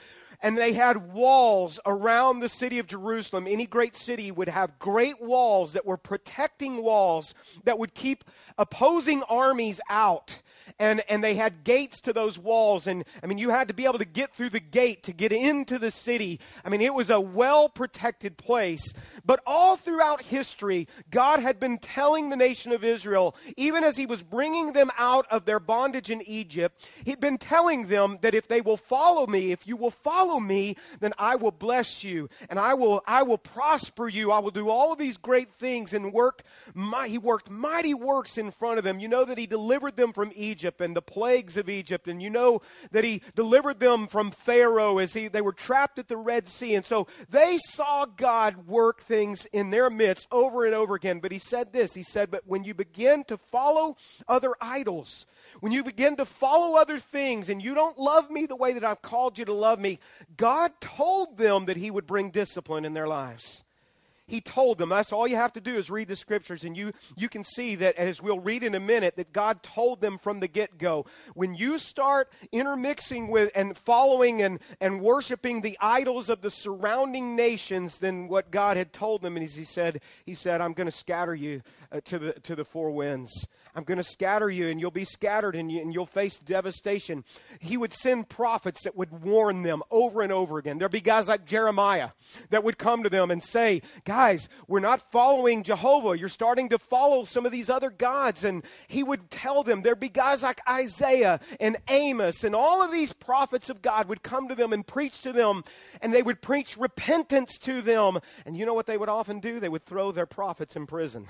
and 0.40 0.57
they 0.57 0.73
had 0.73 1.12
walls 1.12 1.80
around 1.85 2.40
the 2.40 2.49
city 2.49 2.78
of 2.78 2.87
Jerusalem. 2.87 3.47
Any 3.49 3.66
great 3.66 3.97
city 3.97 4.30
would 4.30 4.49
have 4.49 4.78
great 4.78 5.21
walls 5.21 5.73
that 5.73 5.85
were 5.85 5.97
protecting 5.97 6.83
walls 6.83 7.35
that 7.64 7.78
would 7.78 7.95
keep 7.95 8.25
opposing 8.57 9.23
armies 9.25 9.80
out 9.90 10.40
and, 10.78 11.02
and 11.08 11.23
they 11.23 11.35
had 11.35 11.64
gates 11.64 12.00
to 12.02 12.12
those 12.12 12.38
walls. 12.38 12.87
And 12.87 13.04
I 13.23 13.26
mean, 13.26 13.38
you 13.38 13.50
had 13.50 13.68
to 13.68 13.75
be 13.75 13.85
able 13.85 13.99
to 13.99 14.04
get 14.04 14.35
through 14.35 14.50
the 14.50 14.61
gate 14.61 15.02
to 15.04 15.12
get 15.12 15.32
into 15.32 15.78
the 15.78 15.90
city. 15.90 16.40
I 16.64 16.68
mean, 16.68 16.80
it 16.80 16.94
was 16.94 17.11
a 17.11 17.20
well 17.20 17.68
protected 17.68 18.37
place. 18.37 18.92
But 19.25 19.40
all 19.47 19.76
throughout 19.76 20.23
history, 20.23 20.88
God 21.11 21.40
had 21.40 21.61
been 21.61 21.78
telling 21.78 22.30
the 22.30 22.37
nation 22.37 22.73
of 22.73 22.85
Israel, 22.85 23.35
even 23.56 23.85
as 23.85 23.97
He 23.97 24.06
was 24.06 24.23
bringing 24.23 24.73
them 24.73 24.90
out 24.99 25.26
of 25.30 25.44
their 25.44 25.61
bondage 25.61 26.11
in 26.11 26.23
Egypt, 26.23 26.88
He'd 27.04 27.20
been 27.20 27.38
telling 27.38 27.88
them 27.88 28.18
that 28.23 28.35
if 28.35 28.49
they 28.49 28.61
will 28.61 28.76
follow 28.76 29.26
me, 29.26 29.52
if 29.52 29.66
you 29.66 29.76
will 29.76 29.90
follow 29.90 30.40
me, 30.40 30.76
then 31.00 31.12
I 31.18 31.37
will 31.37 31.50
bless 31.50 32.04
you 32.04 32.28
and 32.49 32.58
I 32.58 32.75
will, 32.75 33.02
I 33.06 33.23
will 33.23 33.38
prosper 33.38 34.08
you. 34.08 34.30
I 34.30 34.38
will 34.38 34.50
do 34.50 34.68
all 34.68 34.92
of 34.92 34.99
these 34.99 35.16
great 35.16 35.52
things 35.54 35.92
and 35.92 36.12
work. 36.12 36.42
My, 36.75 37.08
he 37.08 37.18
worked 37.18 37.50
mighty 37.50 37.94
works 37.94 38.38
in 38.38 38.50
front 38.50 38.78
of 38.78 38.85
them. 38.85 38.99
You 38.99 39.08
know 39.08 39.25
that 39.25 39.38
He 39.38 39.47
delivered 39.47 39.97
them 39.97 40.12
from 40.12 40.32
Egypt. 40.35 40.67
Egypt 40.68 40.82
and 40.82 40.94
the 40.94 41.02
plagues 41.02 41.56
of 41.56 41.70
Egypt. 41.70 42.08
And 42.08 42.22
you 42.22 42.28
know 42.28 42.60
that 42.90 43.02
he 43.02 43.22
delivered 43.34 43.80
them 43.80 44.06
from 44.06 44.30
Pharaoh 44.30 44.98
as 44.98 45.14
he, 45.14 45.28
they 45.28 45.40
were 45.40 45.52
trapped 45.52 45.98
at 45.98 46.08
the 46.08 46.16
Red 46.16 46.46
Sea. 46.46 46.75
And 46.75 46.84
so 46.84 47.06
they 47.30 47.58
saw 47.68 48.04
God 48.04 48.66
work 48.66 49.00
things 49.00 49.46
in 49.46 49.70
their 49.70 49.88
midst 49.88 50.26
over 50.30 50.66
and 50.66 50.75
over 50.75 50.94
again. 50.94 51.20
But 51.20 51.32
he 51.32 51.38
said 51.38 51.72
this 51.72 51.94
He 51.94 52.02
said, 52.02 52.30
But 52.30 52.42
when 52.46 52.64
you 52.64 52.75
begin 52.75 53.25
to 53.25 53.38
follow 53.38 53.96
other 54.28 54.52
idols, 54.60 55.25
when 55.60 55.72
you 55.72 55.82
begin 55.82 56.16
to 56.16 56.26
follow 56.26 56.76
other 56.76 56.98
things 56.98 57.48
and 57.48 57.62
you 57.62 57.75
don't 57.75 57.98
love 57.98 58.30
me 58.30 58.44
the 58.44 58.56
way 58.56 58.75
that 58.75 58.84
I've 58.84 59.00
called 59.00 59.38
you 59.38 59.46
to 59.46 59.54
love 59.54 59.80
me, 59.80 60.00
God 60.37 60.72
told 60.80 61.38
them 61.38 61.64
that 61.64 61.78
He 61.78 61.90
would 61.90 62.06
bring 62.06 62.30
discipline 62.30 62.84
in 62.84 62.92
their 62.92 63.08
lives. 63.08 63.62
He 64.28 64.40
told 64.40 64.78
them. 64.78 64.90
That's 64.90 65.12
all 65.12 65.26
you 65.26 65.37
have 65.37 65.54
to 65.54 65.61
do 65.61 65.75
is 65.75 65.90
read 65.90 66.06
the 66.06 66.14
scriptures, 66.14 66.62
and 66.62 66.76
you, 66.76 66.92
you 67.16 67.28
can 67.28 67.42
see 67.42 67.75
that, 67.76 67.97
as 67.97 68.23
we'll 68.23 68.38
read 68.38 68.62
in 68.62 68.75
a 68.75 68.80
minute, 68.80 69.16
that 69.16 69.32
God 69.32 69.62
told 69.62 70.00
them 70.00 70.18
from 70.18 70.40
the 70.40 70.47
get 70.47 70.78
go. 70.78 71.06
When 71.35 71.54
you 71.54 71.78
start 71.78 72.30
intermixing 72.52 73.28
with 73.28 73.50
and 73.54 73.76
following 73.76 74.42
and, 74.42 74.61
and 74.80 75.00
worshiping 75.00 75.62
the 75.62 75.78
idols 75.80 76.28
of 76.28 76.42
the 76.42 76.50
surrounding 76.50 77.35
nations, 77.35 77.99
then 77.99 78.28
what 78.28 78.50
God 78.50 78.76
had 78.76 78.92
told 78.92 79.23
them, 79.23 79.37
and 79.37 79.44
as 79.44 79.56
he 79.56 79.64
said, 79.64 80.02
He 80.26 80.35
said, 80.35 80.61
I'm 80.61 80.75
going 80.75 80.88
to 80.88 80.92
scatter 80.92 81.35
you 81.35 81.62
uh, 81.90 82.00
to, 82.04 82.18
the, 82.18 82.32
to 82.35 82.54
the 82.54 82.64
four 82.64 82.90
winds. 82.90 83.47
I'm 83.78 83.85
going 83.85 83.99
to 83.99 84.04
scatter 84.04 84.50
you, 84.50 84.68
and 84.68 84.80
you'll 84.80 84.90
be 84.90 85.04
scattered, 85.04 85.54
and, 85.54 85.70
you, 85.70 85.80
and 85.80 85.94
you'll 85.94 86.04
face 86.04 86.37
devastation. 86.37 87.23
He 87.61 87.76
would 87.76 87.92
send 87.92 88.28
prophets 88.28 88.82
that 88.82 88.97
would 88.97 89.23
warn 89.23 89.62
them 89.62 89.85
over 89.88 90.20
and 90.20 90.32
over 90.32 90.58
again. 90.58 90.78
There'd 90.78 90.90
be 90.90 91.00
guys 91.00 91.28
like 91.28 91.47
Jeremiah 91.47 92.11
that 92.50 92.64
would 92.64 92.76
come 92.76 93.04
to 93.04 93.08
them 93.08 93.30
and 93.30 93.40
say, 93.40 93.82
Guys, 94.04 94.49
we're 94.66 94.80
not 94.80 95.12
following 95.12 95.62
Jehovah. 95.62 96.18
You're 96.18 96.28
starting 96.28 96.70
to 96.70 96.78
follow 96.78 97.23
some 97.23 97.47
of 97.47 97.52
these 97.52 97.70
other 97.70 97.90
gods. 97.90 98.42
And 98.42 98.64
he 98.88 99.04
would 99.04 99.30
tell 99.30 99.62
them, 99.62 99.82
there'd 99.82 100.00
be 100.00 100.08
guys 100.08 100.42
like 100.42 100.61
Isaiah 100.68 101.38
and 101.61 101.76
Amos, 101.88 102.42
and 102.42 102.56
all 102.56 102.82
of 102.82 102.90
these 102.90 103.12
prophets 103.12 103.70
of 103.70 103.80
God 103.80 104.08
would 104.08 104.25
come 104.25 104.49
to 104.49 104.56
them 104.56 104.73
and 104.73 104.85
preach 104.85 105.20
to 105.23 105.32
them, 105.32 105.62
and 106.02 106.12
they 106.12 106.23
would 106.23 106.42
preach 106.42 106.76
repentance 106.76 107.58
to 107.58 107.80
them. 107.80 108.18
And 108.44 108.56
you 108.56 108.66
know 108.66 108.75
what 108.75 108.87
they 108.87 108.99
would 108.99 109.08
often 109.08 109.38
do? 109.38 109.61
They 109.61 109.68
would 109.68 109.85
throw 109.85 110.11
their 110.11 110.26
prophets 110.26 110.75
in 110.75 110.87
prison. 110.87 111.28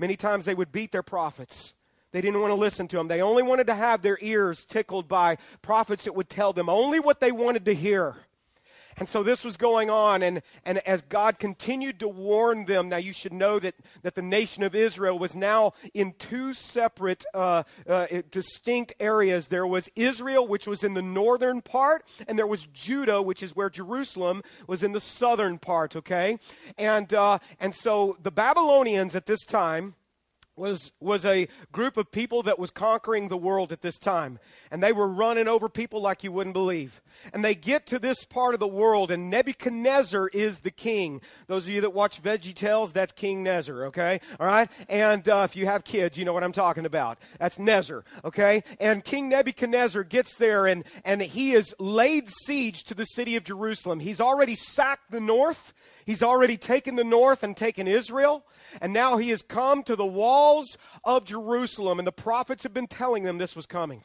Many 0.00 0.16
times 0.16 0.46
they 0.46 0.54
would 0.54 0.72
beat 0.72 0.92
their 0.92 1.02
prophets. 1.02 1.74
They 2.12 2.22
didn't 2.22 2.40
want 2.40 2.52
to 2.52 2.56
listen 2.56 2.88
to 2.88 2.96
them. 2.96 3.08
They 3.08 3.20
only 3.20 3.42
wanted 3.42 3.66
to 3.66 3.74
have 3.74 4.00
their 4.00 4.16
ears 4.22 4.64
tickled 4.64 5.08
by 5.08 5.36
prophets 5.60 6.04
that 6.04 6.14
would 6.14 6.30
tell 6.30 6.54
them 6.54 6.70
only 6.70 6.98
what 6.98 7.20
they 7.20 7.30
wanted 7.30 7.66
to 7.66 7.74
hear. 7.74 8.16
And 9.00 9.08
so 9.08 9.22
this 9.22 9.46
was 9.46 9.56
going 9.56 9.88
on, 9.88 10.22
and, 10.22 10.42
and 10.62 10.76
as 10.86 11.00
God 11.00 11.38
continued 11.38 11.98
to 12.00 12.08
warn 12.08 12.66
them, 12.66 12.90
now 12.90 12.98
you 12.98 13.14
should 13.14 13.32
know 13.32 13.58
that, 13.58 13.74
that 14.02 14.14
the 14.14 14.20
nation 14.20 14.62
of 14.62 14.74
Israel 14.74 15.18
was 15.18 15.34
now 15.34 15.72
in 15.94 16.12
two 16.18 16.52
separate, 16.52 17.24
uh, 17.32 17.62
uh, 17.88 18.06
distinct 18.30 18.92
areas. 19.00 19.48
There 19.48 19.66
was 19.66 19.88
Israel, 19.96 20.46
which 20.46 20.66
was 20.66 20.84
in 20.84 20.92
the 20.92 21.00
northern 21.00 21.62
part, 21.62 22.04
and 22.28 22.38
there 22.38 22.46
was 22.46 22.66
Judah, 22.74 23.22
which 23.22 23.42
is 23.42 23.56
where 23.56 23.70
Jerusalem 23.70 24.42
was 24.66 24.82
in 24.82 24.92
the 24.92 25.00
southern 25.00 25.58
part, 25.58 25.96
okay? 25.96 26.38
And, 26.76 27.14
uh, 27.14 27.38
and 27.58 27.74
so 27.74 28.18
the 28.22 28.30
Babylonians 28.30 29.14
at 29.14 29.24
this 29.24 29.46
time, 29.46 29.94
was, 30.60 30.92
was 31.00 31.24
a 31.24 31.48
group 31.72 31.96
of 31.96 32.12
people 32.12 32.44
that 32.44 32.58
was 32.58 32.70
conquering 32.70 33.28
the 33.28 33.36
world 33.36 33.72
at 33.72 33.80
this 33.80 33.98
time. 33.98 34.38
And 34.70 34.82
they 34.82 34.92
were 34.92 35.08
running 35.08 35.48
over 35.48 35.68
people 35.68 36.00
like 36.00 36.22
you 36.22 36.30
wouldn't 36.30 36.54
believe. 36.54 37.00
And 37.32 37.44
they 37.44 37.54
get 37.54 37.86
to 37.86 37.98
this 37.98 38.24
part 38.24 38.54
of 38.54 38.60
the 38.60 38.68
world, 38.68 39.10
and 39.10 39.28
Nebuchadnezzar 39.30 40.28
is 40.28 40.60
the 40.60 40.70
king. 40.70 41.20
Those 41.48 41.66
of 41.66 41.72
you 41.72 41.80
that 41.80 41.92
watch 41.92 42.22
Veggie 42.22 42.54
Tales, 42.54 42.92
that's 42.92 43.12
King 43.12 43.44
Nezzer, 43.44 43.86
okay? 43.86 44.20
All 44.38 44.46
right? 44.46 44.70
And 44.88 45.28
uh, 45.28 45.42
if 45.44 45.56
you 45.56 45.66
have 45.66 45.84
kids, 45.84 46.16
you 46.16 46.24
know 46.24 46.32
what 46.32 46.44
I'm 46.44 46.52
talking 46.52 46.86
about. 46.86 47.18
That's 47.38 47.58
Nezzer, 47.58 48.02
okay? 48.24 48.62
And 48.78 49.04
King 49.04 49.28
Nebuchadnezzar 49.28 50.04
gets 50.04 50.36
there, 50.36 50.66
and, 50.66 50.84
and 51.04 51.20
he 51.20 51.50
has 51.50 51.74
laid 51.78 52.28
siege 52.44 52.84
to 52.84 52.94
the 52.94 53.04
city 53.04 53.36
of 53.36 53.44
Jerusalem. 53.44 54.00
He's 54.00 54.20
already 54.20 54.54
sacked 54.54 55.10
the 55.10 55.20
north, 55.20 55.74
he's 56.10 56.24
already 56.24 56.56
taken 56.56 56.96
the 56.96 57.04
north 57.04 57.44
and 57.44 57.56
taken 57.56 57.86
Israel. 57.86 58.44
And 58.80 58.92
now 58.92 59.16
he 59.16 59.30
has 59.30 59.42
come 59.42 59.84
to 59.84 59.94
the 59.94 60.04
walls 60.04 60.76
of 61.04 61.24
Jerusalem, 61.24 62.00
and 62.00 62.06
the 62.06 62.12
prophets 62.12 62.64
have 62.64 62.74
been 62.74 62.88
telling 62.88 63.22
them 63.22 63.38
this 63.38 63.54
was 63.54 63.66
coming. 63.66 64.02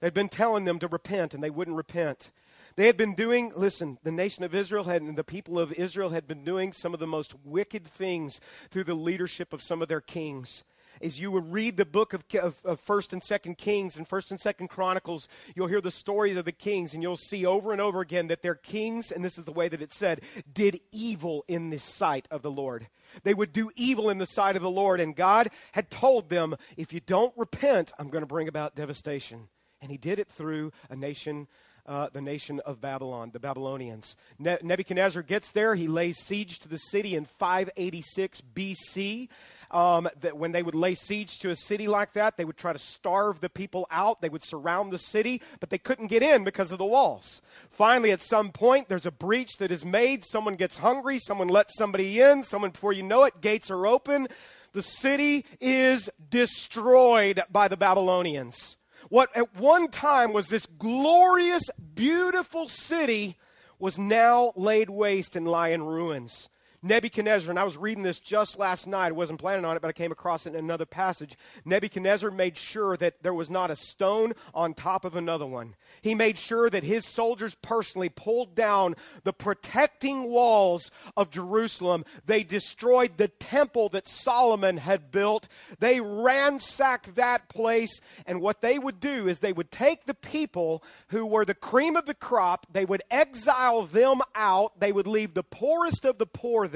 They'd 0.00 0.12
been 0.12 0.28
telling 0.28 0.66
them 0.66 0.78
to 0.80 0.86
repent, 0.86 1.32
and 1.32 1.42
they 1.42 1.48
wouldn't 1.48 1.76
repent. 1.76 2.30
They 2.76 2.86
had 2.86 2.98
been 2.98 3.14
doing, 3.14 3.52
listen, 3.56 3.96
the 4.02 4.12
nation 4.12 4.44
of 4.44 4.54
Israel 4.54 4.84
had, 4.84 5.00
and 5.00 5.16
the 5.16 5.24
people 5.24 5.58
of 5.58 5.72
Israel 5.72 6.10
had 6.10 6.28
been 6.28 6.44
doing 6.44 6.74
some 6.74 6.92
of 6.92 7.00
the 7.00 7.06
most 7.06 7.34
wicked 7.42 7.86
things 7.86 8.38
through 8.70 8.84
the 8.84 8.94
leadership 8.94 9.54
of 9.54 9.62
some 9.62 9.80
of 9.80 9.88
their 9.88 10.02
kings 10.02 10.62
as 11.00 11.20
you 11.20 11.30
would 11.30 11.52
read 11.52 11.76
the 11.76 11.84
book 11.84 12.12
of, 12.12 12.24
of, 12.40 12.60
of, 12.64 12.80
First 12.80 13.12
and 13.12 13.22
Second 13.22 13.58
Kings 13.58 13.96
and 13.96 14.06
First 14.06 14.30
and 14.30 14.40
Second 14.40 14.68
Chronicles, 14.68 15.28
you'll 15.54 15.66
hear 15.66 15.80
the 15.80 15.90
stories 15.90 16.36
of 16.36 16.44
the 16.44 16.52
kings, 16.52 16.94
and 16.94 17.02
you'll 17.02 17.16
see 17.16 17.44
over 17.44 17.72
and 17.72 17.80
over 17.80 18.00
again 18.00 18.28
that 18.28 18.42
their 18.42 18.54
kings, 18.54 19.10
and 19.10 19.24
this 19.24 19.38
is 19.38 19.44
the 19.44 19.52
way 19.52 19.68
that 19.68 19.82
it 19.82 19.92
said, 19.92 20.22
did 20.52 20.80
evil 20.92 21.44
in 21.48 21.70
the 21.70 21.78
sight 21.78 22.26
of 22.30 22.42
the 22.42 22.50
Lord. 22.50 22.88
They 23.22 23.34
would 23.34 23.52
do 23.52 23.70
evil 23.76 24.10
in 24.10 24.18
the 24.18 24.26
sight 24.26 24.56
of 24.56 24.62
the 24.62 24.70
Lord, 24.70 25.00
and 25.00 25.14
God 25.14 25.50
had 25.72 25.90
told 25.90 26.28
them, 26.28 26.56
if 26.76 26.92
you 26.92 27.00
don't 27.00 27.36
repent, 27.36 27.92
I'm 27.98 28.08
going 28.08 28.22
to 28.22 28.26
bring 28.26 28.48
about 28.48 28.74
devastation. 28.74 29.48
And 29.80 29.90
He 29.90 29.96
did 29.96 30.18
it 30.18 30.28
through 30.28 30.72
a 30.90 30.96
nation 30.96 31.48
uh, 31.86 32.08
the 32.12 32.20
nation 32.20 32.60
of 32.66 32.80
Babylon, 32.80 33.30
the 33.32 33.38
Babylonians. 33.38 34.16
Ne- 34.38 34.58
Nebuchadnezzar 34.62 35.22
gets 35.22 35.52
there. 35.52 35.74
He 35.74 35.86
lays 35.86 36.18
siege 36.18 36.58
to 36.60 36.68
the 36.68 36.78
city 36.78 37.14
in 37.14 37.24
586 37.24 38.42
BC 38.54 39.28
um, 39.70 40.08
that 40.20 40.36
when 40.36 40.52
they 40.52 40.62
would 40.62 40.74
lay 40.74 40.94
siege 40.94 41.38
to 41.40 41.50
a 41.50 41.56
city 41.56 41.88
like 41.88 42.12
that, 42.14 42.36
they 42.36 42.44
would 42.44 42.56
try 42.56 42.72
to 42.72 42.78
starve 42.78 43.40
the 43.40 43.48
people 43.48 43.86
out. 43.90 44.20
They 44.20 44.28
would 44.28 44.42
surround 44.42 44.92
the 44.92 44.98
city, 44.98 45.42
but 45.60 45.70
they 45.70 45.78
couldn't 45.78 46.08
get 46.08 46.22
in 46.22 46.44
because 46.44 46.70
of 46.70 46.78
the 46.78 46.84
walls. 46.84 47.42
Finally, 47.70 48.12
at 48.12 48.20
some 48.20 48.50
point, 48.50 48.88
there's 48.88 49.06
a 49.06 49.10
breach 49.10 49.56
that 49.58 49.70
is 49.70 49.84
made. 49.84 50.24
Someone 50.24 50.56
gets 50.56 50.78
hungry. 50.78 51.18
Someone 51.18 51.48
lets 51.48 51.76
somebody 51.76 52.20
in. 52.20 52.42
Someone, 52.42 52.70
before 52.70 52.92
you 52.92 53.02
know 53.02 53.24
it, 53.24 53.40
gates 53.40 53.70
are 53.70 53.86
open. 53.86 54.28
The 54.72 54.82
city 54.82 55.46
is 55.60 56.10
destroyed 56.30 57.42
by 57.50 57.68
the 57.68 57.76
Babylonians. 57.76 58.76
What 59.08 59.34
at 59.36 59.56
one 59.56 59.88
time 59.88 60.32
was 60.32 60.48
this 60.48 60.66
glorious, 60.66 61.62
beautiful 61.94 62.68
city 62.68 63.36
was 63.78 63.98
now 63.98 64.52
laid 64.56 64.90
waste 64.90 65.36
and 65.36 65.46
lie 65.46 65.68
in 65.68 65.82
ruins. 65.82 66.48
Nebuchadnezzar, 66.86 67.50
and 67.50 67.58
I 67.58 67.64
was 67.64 67.76
reading 67.76 68.02
this 68.02 68.20
just 68.20 68.58
last 68.58 68.86
night. 68.86 69.08
I 69.08 69.12
wasn't 69.12 69.40
planning 69.40 69.64
on 69.64 69.76
it, 69.76 69.82
but 69.82 69.88
I 69.88 69.92
came 69.92 70.12
across 70.12 70.46
it 70.46 70.54
in 70.54 70.64
another 70.64 70.86
passage. 70.86 71.36
Nebuchadnezzar 71.64 72.30
made 72.30 72.56
sure 72.56 72.96
that 72.98 73.22
there 73.22 73.34
was 73.34 73.50
not 73.50 73.70
a 73.70 73.76
stone 73.76 74.32
on 74.54 74.74
top 74.74 75.04
of 75.04 75.16
another 75.16 75.46
one. 75.46 75.74
He 76.02 76.14
made 76.14 76.38
sure 76.38 76.70
that 76.70 76.84
his 76.84 77.06
soldiers 77.06 77.56
personally 77.62 78.08
pulled 78.08 78.54
down 78.54 78.94
the 79.24 79.32
protecting 79.32 80.24
walls 80.24 80.90
of 81.16 81.30
Jerusalem. 81.30 82.04
They 82.24 82.44
destroyed 82.44 83.16
the 83.16 83.28
temple 83.28 83.88
that 83.90 84.06
Solomon 84.06 84.76
had 84.76 85.10
built. 85.10 85.48
They 85.78 86.00
ransacked 86.00 87.16
that 87.16 87.48
place, 87.48 88.00
and 88.26 88.40
what 88.40 88.60
they 88.60 88.78
would 88.78 89.00
do 89.00 89.28
is 89.28 89.38
they 89.38 89.52
would 89.52 89.70
take 89.70 90.06
the 90.06 90.14
people 90.14 90.82
who 91.08 91.26
were 91.26 91.44
the 91.44 91.54
cream 91.54 91.96
of 91.96 92.06
the 92.06 92.14
crop, 92.14 92.66
they 92.70 92.84
would 92.84 93.02
exile 93.10 93.86
them 93.86 94.20
out, 94.34 94.78
they 94.78 94.92
would 94.92 95.06
leave 95.06 95.34
the 95.34 95.42
poorest 95.42 96.04
of 96.04 96.18
the 96.18 96.26
poor 96.26 96.68
there. 96.68 96.75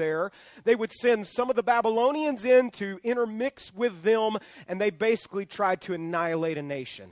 They 0.63 0.75
would 0.75 0.91
send 0.91 1.27
some 1.27 1.49
of 1.49 1.55
the 1.55 1.63
Babylonians 1.63 2.45
in 2.45 2.71
to 2.71 2.99
intermix 3.03 3.73
with 3.73 4.03
them, 4.03 4.37
and 4.67 4.79
they 4.79 4.89
basically 4.89 5.45
tried 5.45 5.81
to 5.81 5.93
annihilate 5.93 6.57
a 6.57 6.61
nation 6.61 7.11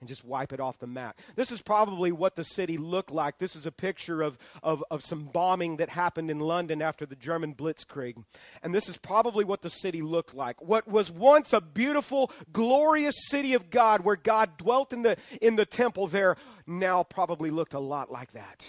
and 0.00 0.08
just 0.08 0.24
wipe 0.24 0.52
it 0.52 0.60
off 0.60 0.78
the 0.78 0.86
map. 0.86 1.18
This 1.36 1.50
is 1.50 1.62
probably 1.62 2.12
what 2.12 2.36
the 2.36 2.44
city 2.44 2.76
looked 2.76 3.10
like. 3.10 3.38
This 3.38 3.56
is 3.56 3.64
a 3.64 3.72
picture 3.72 4.20
of, 4.22 4.36
of, 4.62 4.84
of 4.90 5.04
some 5.04 5.24
bombing 5.24 5.78
that 5.78 5.88
happened 5.88 6.30
in 6.30 6.38
London 6.38 6.82
after 6.82 7.06
the 7.06 7.16
German 7.16 7.54
Blitzkrieg. 7.54 8.22
And 8.62 8.74
this 8.74 8.88
is 8.88 8.98
probably 8.98 9.44
what 9.44 9.62
the 9.62 9.70
city 9.70 10.02
looked 10.02 10.34
like. 10.34 10.60
What 10.60 10.86
was 10.86 11.10
once 11.10 11.52
a 11.52 11.60
beautiful, 11.60 12.30
glorious 12.52 13.14
city 13.28 13.54
of 13.54 13.70
God 13.70 14.02
where 14.02 14.16
God 14.16 14.58
dwelt 14.58 14.92
in 14.92 15.02
the, 15.02 15.16
in 15.40 15.56
the 15.56 15.66
temple 15.66 16.06
there 16.06 16.36
now 16.66 17.02
probably 17.02 17.50
looked 17.50 17.74
a 17.74 17.80
lot 17.80 18.12
like 18.12 18.32
that. 18.32 18.68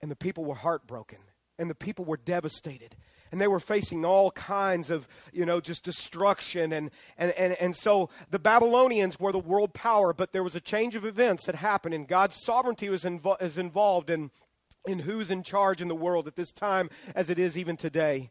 And 0.00 0.10
the 0.10 0.16
people 0.16 0.44
were 0.44 0.56
heartbroken 0.56 1.18
and 1.62 1.70
the 1.70 1.74
people 1.76 2.04
were 2.04 2.16
devastated. 2.16 2.96
And 3.30 3.40
they 3.40 3.46
were 3.46 3.60
facing 3.60 4.04
all 4.04 4.30
kinds 4.32 4.90
of 4.90 5.08
you 5.32 5.46
know 5.46 5.58
just 5.58 5.84
destruction 5.84 6.72
and 6.72 6.90
and 7.16 7.30
and, 7.32 7.54
and 7.54 7.74
so 7.74 8.10
the 8.30 8.38
babylonians 8.38 9.18
were 9.18 9.32
the 9.32 9.38
world 9.38 9.72
power 9.72 10.12
but 10.12 10.32
there 10.32 10.42
was 10.42 10.54
a 10.54 10.60
change 10.60 10.94
of 10.96 11.06
events 11.06 11.46
that 11.46 11.54
happened 11.54 11.94
and 11.94 12.06
god's 12.06 12.36
sovereignty 12.44 12.90
was 12.90 13.04
invo- 13.04 13.40
is 13.40 13.56
involved 13.56 14.10
in 14.10 14.30
in 14.86 14.98
who's 14.98 15.30
in 15.30 15.42
charge 15.42 15.80
in 15.80 15.88
the 15.88 15.94
world 15.94 16.26
at 16.26 16.36
this 16.36 16.52
time 16.52 16.90
as 17.14 17.30
it 17.30 17.38
is 17.38 17.56
even 17.56 17.74
today 17.74 18.30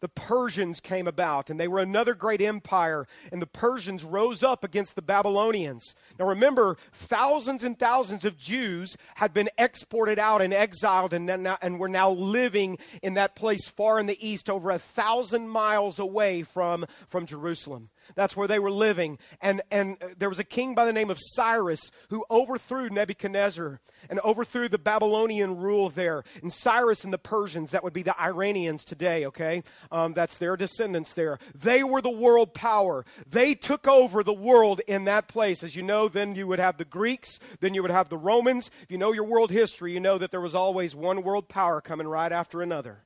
the 0.00 0.08
Persians 0.08 0.80
came 0.80 1.06
about, 1.06 1.50
and 1.50 1.58
they 1.58 1.68
were 1.68 1.80
another 1.80 2.14
great 2.14 2.40
empire, 2.40 3.06
and 3.32 3.40
the 3.40 3.46
Persians 3.46 4.04
rose 4.04 4.42
up 4.42 4.64
against 4.64 4.94
the 4.94 5.02
Babylonians. 5.02 5.94
Now 6.18 6.26
remember, 6.26 6.76
thousands 6.92 7.62
and 7.62 7.78
thousands 7.78 8.24
of 8.24 8.38
Jews 8.38 8.96
had 9.16 9.32
been 9.32 9.50
exported 9.58 10.18
out 10.18 10.42
and 10.42 10.52
exiled, 10.52 11.12
and, 11.12 11.26
now, 11.26 11.58
and 11.60 11.78
were 11.78 11.88
now 11.88 12.10
living 12.10 12.78
in 13.02 13.14
that 13.14 13.36
place 13.36 13.68
far 13.68 13.98
in 13.98 14.06
the 14.06 14.26
east, 14.26 14.50
over 14.50 14.70
a 14.70 14.78
thousand 14.78 15.48
miles 15.48 15.98
away 15.98 16.42
from, 16.42 16.86
from 17.08 17.26
Jerusalem. 17.26 17.90
That's 18.14 18.36
where 18.36 18.48
they 18.48 18.58
were 18.58 18.70
living. 18.70 19.18
And, 19.40 19.62
and 19.70 19.96
there 20.18 20.28
was 20.28 20.38
a 20.38 20.44
king 20.44 20.74
by 20.74 20.84
the 20.84 20.92
name 20.92 21.10
of 21.10 21.18
Cyrus 21.20 21.90
who 22.10 22.24
overthrew 22.30 22.88
Nebuchadnezzar 22.88 23.80
and 24.08 24.20
overthrew 24.20 24.68
the 24.68 24.78
Babylonian 24.78 25.56
rule 25.56 25.88
there. 25.88 26.24
And 26.42 26.52
Cyrus 26.52 27.04
and 27.04 27.12
the 27.12 27.18
Persians, 27.18 27.70
that 27.70 27.82
would 27.82 27.92
be 27.92 28.02
the 28.02 28.18
Iranians 28.20 28.84
today, 28.84 29.26
okay? 29.26 29.62
Um, 29.90 30.12
that's 30.12 30.38
their 30.38 30.56
descendants 30.56 31.12
there. 31.14 31.38
They 31.54 31.82
were 31.82 32.00
the 32.00 32.10
world 32.10 32.54
power. 32.54 33.04
They 33.28 33.54
took 33.54 33.88
over 33.88 34.22
the 34.22 34.32
world 34.32 34.80
in 34.86 35.04
that 35.04 35.28
place. 35.28 35.62
As 35.62 35.74
you 35.74 35.82
know, 35.82 36.08
then 36.08 36.34
you 36.34 36.46
would 36.46 36.58
have 36.58 36.78
the 36.78 36.84
Greeks, 36.84 37.38
then 37.60 37.74
you 37.74 37.82
would 37.82 37.90
have 37.90 38.08
the 38.08 38.18
Romans. 38.18 38.70
If 38.82 38.90
you 38.90 38.98
know 38.98 39.12
your 39.12 39.24
world 39.24 39.50
history, 39.50 39.92
you 39.92 40.00
know 40.00 40.18
that 40.18 40.30
there 40.30 40.40
was 40.40 40.54
always 40.54 40.94
one 40.94 41.22
world 41.22 41.48
power 41.48 41.80
coming 41.80 42.06
right 42.06 42.32
after 42.32 42.62
another. 42.62 43.04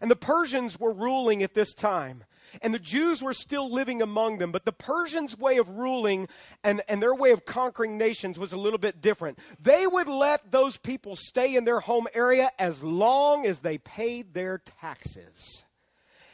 And 0.00 0.10
the 0.10 0.16
Persians 0.16 0.78
were 0.78 0.92
ruling 0.92 1.42
at 1.42 1.54
this 1.54 1.72
time 1.72 2.24
and 2.62 2.72
the 2.74 2.78
Jews 2.78 3.22
were 3.22 3.34
still 3.34 3.70
living 3.70 4.02
among 4.02 4.38
them. 4.38 4.52
But 4.52 4.64
the 4.64 4.72
Persians' 4.72 5.36
way 5.36 5.58
of 5.58 5.68
ruling 5.70 6.28
and, 6.64 6.82
and 6.88 7.02
their 7.02 7.14
way 7.14 7.32
of 7.32 7.44
conquering 7.44 7.98
nations 7.98 8.38
was 8.38 8.52
a 8.52 8.56
little 8.56 8.78
bit 8.78 9.00
different. 9.00 9.38
They 9.60 9.86
would 9.86 10.08
let 10.08 10.50
those 10.50 10.76
people 10.76 11.16
stay 11.16 11.56
in 11.56 11.64
their 11.64 11.80
home 11.80 12.06
area 12.14 12.50
as 12.58 12.82
long 12.82 13.46
as 13.46 13.60
they 13.60 13.78
paid 13.78 14.34
their 14.34 14.58
taxes. 14.58 15.64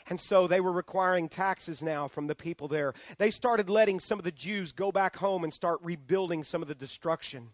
And 0.09 0.21
so 0.21 0.47
they 0.47 0.61
were 0.61 0.73
requiring 0.73 1.29
taxes 1.29 1.83
now 1.83 2.09
from 2.09 2.27
the 2.27 2.35
people 2.35 2.69
there. 2.69 2.93
They 3.19 3.31
started 3.31 3.71
letting 3.71 4.01
some 4.01 4.19
of 4.19 4.25
the 4.25 4.33
Jews 4.33 4.73
go 4.73 4.93
back 4.93 5.17
home 5.17 5.45
and 5.45 5.53
start 5.53 5.79
rebuilding 5.83 6.45
some 6.45 6.61
of 6.61 6.69
the 6.69 6.75
destruction. 6.75 7.51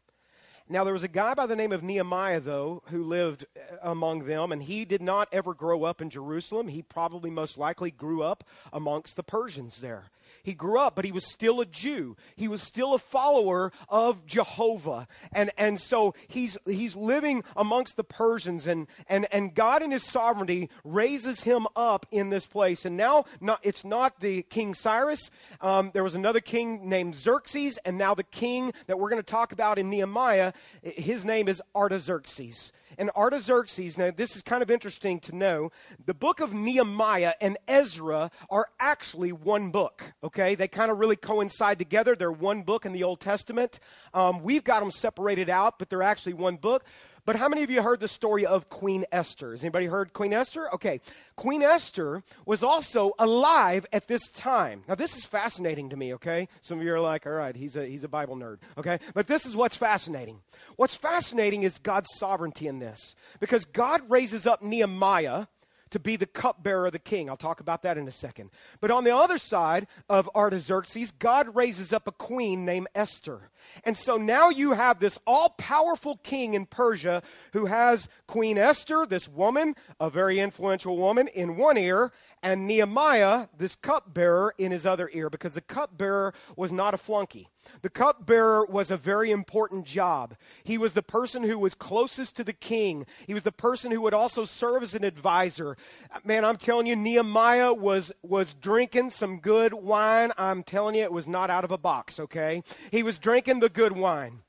Now, 0.70 0.84
there 0.84 0.92
was 0.92 1.02
a 1.02 1.08
guy 1.08 1.32
by 1.32 1.46
the 1.46 1.56
name 1.56 1.72
of 1.72 1.82
Nehemiah, 1.82 2.40
though, 2.40 2.82
who 2.90 3.02
lived 3.02 3.46
uh, 3.56 3.76
among 3.80 4.26
them, 4.26 4.52
and 4.52 4.62
he 4.62 4.84
did 4.84 5.00
not 5.00 5.28
ever 5.32 5.54
grow 5.54 5.84
up 5.84 6.02
in 6.02 6.10
Jerusalem. 6.10 6.68
He 6.68 6.82
probably 6.82 7.30
most 7.30 7.56
likely 7.56 7.90
grew 7.90 8.22
up 8.22 8.44
amongst 8.70 9.16
the 9.16 9.22
Persians 9.22 9.80
there. 9.80 10.10
He 10.48 10.54
grew 10.54 10.78
up, 10.80 10.96
but 10.96 11.04
he 11.04 11.12
was 11.12 11.26
still 11.26 11.60
a 11.60 11.66
Jew. 11.66 12.16
He 12.34 12.48
was 12.48 12.62
still 12.62 12.94
a 12.94 12.98
follower 12.98 13.70
of 13.86 14.24
Jehovah. 14.24 15.06
And, 15.30 15.50
and 15.58 15.78
so 15.78 16.14
he's, 16.26 16.56
he's 16.64 16.96
living 16.96 17.44
amongst 17.54 17.98
the 17.98 18.04
Persians, 18.04 18.66
and, 18.66 18.86
and, 19.10 19.26
and 19.30 19.54
God 19.54 19.82
in 19.82 19.90
his 19.90 20.04
sovereignty 20.04 20.70
raises 20.84 21.42
him 21.42 21.66
up 21.76 22.06
in 22.10 22.30
this 22.30 22.46
place. 22.46 22.86
And 22.86 22.96
now 22.96 23.26
not, 23.42 23.60
it's 23.62 23.84
not 23.84 24.20
the 24.20 24.40
King 24.44 24.72
Cyrus. 24.72 25.30
Um, 25.60 25.90
there 25.92 26.02
was 26.02 26.14
another 26.14 26.40
king 26.40 26.88
named 26.88 27.14
Xerxes, 27.14 27.78
and 27.84 27.98
now 27.98 28.14
the 28.14 28.22
king 28.22 28.72
that 28.86 28.98
we're 28.98 29.10
going 29.10 29.22
to 29.22 29.30
talk 29.30 29.52
about 29.52 29.78
in 29.78 29.90
Nehemiah, 29.90 30.54
his 30.82 31.26
name 31.26 31.46
is 31.46 31.60
Artaxerxes 31.76 32.72
and 32.96 33.10
Artaxerxes. 33.10 33.98
Now, 33.98 34.10
this 34.10 34.34
is 34.36 34.42
kind 34.42 34.62
of 34.62 34.70
interesting 34.70 35.20
to 35.20 35.36
know. 35.36 35.70
The 36.06 36.14
book 36.14 36.40
of 36.40 36.52
Nehemiah 36.52 37.34
and 37.40 37.58
Ezra 37.66 38.30
are 38.50 38.68
actually 38.80 39.32
one 39.32 39.70
book, 39.70 40.12
okay? 40.24 40.54
They 40.54 40.68
kind 40.68 40.90
of 40.90 40.98
really 40.98 41.16
coincide 41.16 41.78
together. 41.78 42.16
They're 42.16 42.32
one 42.32 42.62
book 42.62 42.86
in 42.86 42.92
the 42.92 43.04
Old 43.04 43.20
Testament. 43.20 43.80
Um, 44.14 44.42
we've 44.42 44.64
got 44.64 44.80
them 44.80 44.90
separated 44.90 45.50
out, 45.50 45.78
but 45.78 45.90
they're 45.90 46.02
actually 46.02 46.34
one 46.34 46.56
book. 46.56 46.84
But 47.28 47.36
how 47.36 47.50
many 47.50 47.62
of 47.62 47.70
you 47.70 47.82
heard 47.82 48.00
the 48.00 48.08
story 48.08 48.46
of 48.46 48.70
Queen 48.70 49.04
Esther? 49.12 49.50
Has 49.50 49.62
anybody 49.62 49.84
heard 49.84 50.14
Queen 50.14 50.32
Esther? 50.32 50.72
Okay. 50.72 51.02
Queen 51.36 51.62
Esther 51.62 52.22
was 52.46 52.62
also 52.62 53.12
alive 53.18 53.84
at 53.92 54.08
this 54.08 54.30
time. 54.30 54.82
Now, 54.88 54.94
this 54.94 55.14
is 55.14 55.26
fascinating 55.26 55.90
to 55.90 55.96
me, 55.96 56.14
okay? 56.14 56.48
Some 56.62 56.78
of 56.78 56.86
you 56.86 56.94
are 56.94 57.00
like, 57.00 57.26
all 57.26 57.32
right, 57.32 57.54
he's 57.54 57.76
a, 57.76 57.84
he's 57.84 58.02
a 58.02 58.08
Bible 58.08 58.34
nerd, 58.34 58.60
okay? 58.78 58.98
But 59.12 59.26
this 59.26 59.44
is 59.44 59.54
what's 59.54 59.76
fascinating. 59.76 60.40
What's 60.76 60.96
fascinating 60.96 61.64
is 61.64 61.78
God's 61.78 62.08
sovereignty 62.14 62.66
in 62.66 62.78
this. 62.78 63.14
Because 63.40 63.66
God 63.66 64.08
raises 64.08 64.46
up 64.46 64.62
Nehemiah 64.62 65.48
to 65.90 65.98
be 65.98 66.16
the 66.16 66.26
cupbearer 66.26 66.86
of 66.86 66.92
the 66.92 66.98
king. 66.98 67.28
I'll 67.28 67.36
talk 67.36 67.60
about 67.60 67.82
that 67.82 67.98
in 67.98 68.08
a 68.08 68.12
second. 68.12 68.50
But 68.80 68.90
on 68.90 69.04
the 69.04 69.14
other 69.14 69.38
side 69.38 69.86
of 70.08 70.30
Artaxerxes, 70.34 71.10
God 71.10 71.54
raises 71.54 71.92
up 71.92 72.08
a 72.08 72.12
queen 72.12 72.64
named 72.64 72.88
Esther. 72.94 73.50
And 73.84 73.96
so 73.96 74.16
now 74.16 74.50
you 74.50 74.72
have 74.72 74.98
this 74.98 75.18
all 75.26 75.50
powerful 75.50 76.18
king 76.22 76.54
in 76.54 76.66
Persia 76.66 77.22
who 77.52 77.66
has 77.66 78.08
Queen 78.26 78.58
Esther, 78.58 79.06
this 79.08 79.28
woman, 79.28 79.74
a 80.00 80.10
very 80.10 80.38
influential 80.40 80.96
woman, 80.96 81.28
in 81.28 81.56
one 81.56 81.78
ear, 81.78 82.12
and 82.42 82.66
Nehemiah, 82.66 83.48
this 83.56 83.74
cupbearer, 83.74 84.54
in 84.58 84.70
his 84.70 84.86
other 84.86 85.10
ear, 85.12 85.28
because 85.30 85.54
the 85.54 85.60
cupbearer 85.60 86.34
was 86.56 86.70
not 86.70 86.94
a 86.94 86.98
flunky. 86.98 87.48
The 87.82 87.90
cupbearer 87.90 88.64
was 88.64 88.90
a 88.90 88.96
very 88.96 89.30
important 89.30 89.84
job. 89.84 90.36
He 90.64 90.78
was 90.78 90.92
the 90.92 91.02
person 91.02 91.42
who 91.42 91.58
was 91.58 91.74
closest 91.74 92.36
to 92.36 92.44
the 92.44 92.52
king. 92.52 93.06
He 93.26 93.34
was 93.34 93.42
the 93.42 93.52
person 93.52 93.90
who 93.90 94.00
would 94.02 94.14
also 94.14 94.44
serve 94.44 94.82
as 94.82 94.94
an 94.94 95.04
advisor. 95.04 95.76
Man, 96.24 96.44
I'm 96.44 96.56
telling 96.56 96.86
you, 96.86 96.96
Nehemiah 96.96 97.74
was, 97.74 98.12
was 98.22 98.54
drinking 98.54 99.10
some 99.10 99.40
good 99.40 99.74
wine. 99.74 100.32
I'm 100.38 100.62
telling 100.62 100.94
you, 100.94 101.02
it 101.02 101.12
was 101.12 101.26
not 101.26 101.50
out 101.50 101.64
of 101.64 101.70
a 101.70 101.78
box, 101.78 102.18
okay? 102.18 102.62
He 102.90 103.02
was 103.02 103.18
drinking 103.18 103.57
the 103.60 103.68
good 103.68 103.92
wine. 103.92 104.40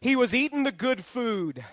He 0.00 0.16
was 0.16 0.34
eating 0.34 0.64
the 0.64 0.72
good 0.72 1.04
food 1.04 1.64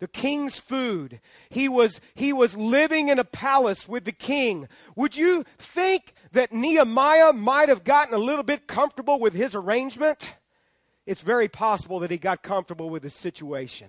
the 0.00 0.06
king's 0.06 0.60
food. 0.60 1.20
He 1.48 1.68
was, 1.68 2.00
he 2.14 2.32
was 2.32 2.56
living 2.56 3.08
in 3.08 3.18
a 3.18 3.24
palace 3.24 3.88
with 3.88 4.04
the 4.04 4.12
king. 4.12 4.68
Would 4.94 5.16
you 5.16 5.44
think 5.58 6.14
that 6.30 6.52
Nehemiah 6.52 7.32
might 7.32 7.68
have 7.68 7.82
gotten 7.82 8.14
a 8.14 8.18
little 8.18 8.44
bit 8.44 8.68
comfortable 8.68 9.18
with 9.18 9.34
his 9.34 9.56
arrangement? 9.56 10.34
it's 11.08 11.22
very 11.22 11.48
possible 11.48 12.00
that 12.00 12.10
he 12.10 12.18
got 12.18 12.42
comfortable 12.42 12.90
with 12.90 13.02
the 13.02 13.08
situation. 13.08 13.88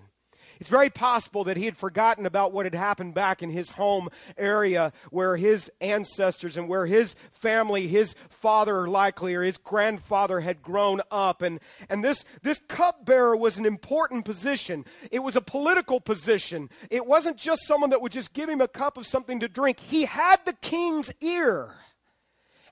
It's 0.59 0.69
very 0.69 0.89
possible 0.89 1.45
that 1.45 1.57
he 1.57 1.65
had 1.65 1.77
forgotten 1.77 2.25
about 2.25 2.51
what 2.51 2.65
had 2.65 2.75
happened 2.75 3.13
back 3.13 3.41
in 3.41 3.49
his 3.49 3.69
home 3.69 4.09
area 4.37 4.91
where 5.09 5.37
his 5.37 5.71
ancestors 5.79 6.57
and 6.57 6.67
where 6.67 6.85
his 6.85 7.15
family, 7.31 7.87
his 7.87 8.13
father 8.29 8.87
likely 8.87 9.35
or 9.35 9.43
his 9.43 9.57
grandfather 9.57 10.41
had 10.41 10.61
grown 10.61 11.01
up. 11.11 11.41
And, 11.41 11.59
and 11.89 12.03
this, 12.03 12.25
this 12.41 12.59
cupbearer 12.67 13.37
was 13.37 13.57
an 13.57 13.65
important 13.65 14.25
position. 14.25 14.83
It 15.11 15.19
was 15.19 15.37
a 15.37 15.41
political 15.41 16.01
position. 16.01 16.69
It 16.89 17.05
wasn't 17.05 17.37
just 17.37 17.65
someone 17.65 17.91
that 17.91 18.01
would 18.01 18.11
just 18.11 18.33
give 18.33 18.49
him 18.49 18.61
a 18.61 18.67
cup 18.67 18.97
of 18.97 19.07
something 19.07 19.39
to 19.39 19.47
drink. 19.47 19.79
He 19.79 20.05
had 20.05 20.43
the 20.45 20.53
king's 20.53 21.11
ear. 21.21 21.73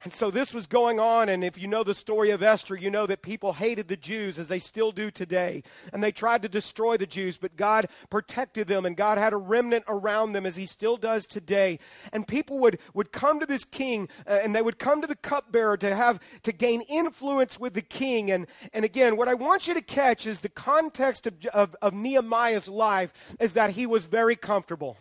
And 0.04 0.14
so 0.14 0.32
this 0.32 0.54
was 0.54 0.68
going 0.68 1.00
on, 1.00 1.30
and 1.30 1.44
if 1.44 1.58
you 1.58 1.68
know 1.68 1.84
the 1.84 1.94
story 1.94 2.32
of 2.32 2.44
Esther, 2.44 2.76
you 2.76 2.90
know 2.90 3.06
that 3.08 3.22
people 3.22 3.54
hated 3.54 3.88
the 3.88 3.98
Jews 3.98 4.38
as 4.38 4.48
they 4.48 4.60
still 4.60 4.92
do 4.92 5.10
today. 5.10 5.64
And 5.92 6.04
they 6.04 6.12
tried 6.12 6.44
to 6.44 6.50
destroy 6.50 6.98
the 6.98 7.08
Jews, 7.08 7.38
but 7.38 7.56
God 7.56 7.88
protected 8.10 8.68
them, 8.68 8.86
and 8.86 8.96
God 8.96 9.18
had 9.18 9.34
a 9.34 9.38
remnant 9.38 9.86
around 9.88 10.34
them 10.34 10.46
as 10.46 10.56
He 10.56 10.66
still 10.66 10.98
does 10.98 11.26
today. 11.26 11.80
And 12.14 12.28
people 12.28 12.60
would, 12.60 12.80
would 12.94 13.12
come 13.12 13.40
to 13.40 13.46
this 13.46 13.66
king, 13.66 14.10
uh, 14.28 14.40
and 14.44 14.56
they 14.56 14.62
would 14.62 14.80
come 14.80 15.02
to 15.02 15.08
the 15.08 15.16
cupbearer 15.16 15.78
to 15.78 15.96
have 15.96 16.20
to 16.44 16.52
gain 16.52 16.82
influence 16.82 17.60
with 17.60 17.74
the 17.74 17.82
king. 17.82 18.32
And, 18.32 18.48
and 18.74 18.86
again, 18.86 19.18
what 19.18 19.28
I 19.28 19.34
want 19.34 19.68
you 19.68 19.74
to 19.74 19.82
catch 19.82 20.28
is 20.28 20.40
the 20.40 20.50
context 20.50 21.28
of, 21.28 21.34
of, 21.54 21.76
of 21.82 21.94
Nehemiah's 21.94 22.70
life 22.70 23.36
is 23.40 23.54
that 23.54 23.72
he 23.72 23.86
was 23.86 24.06
very 24.06 24.36
comfortable. 24.36 24.98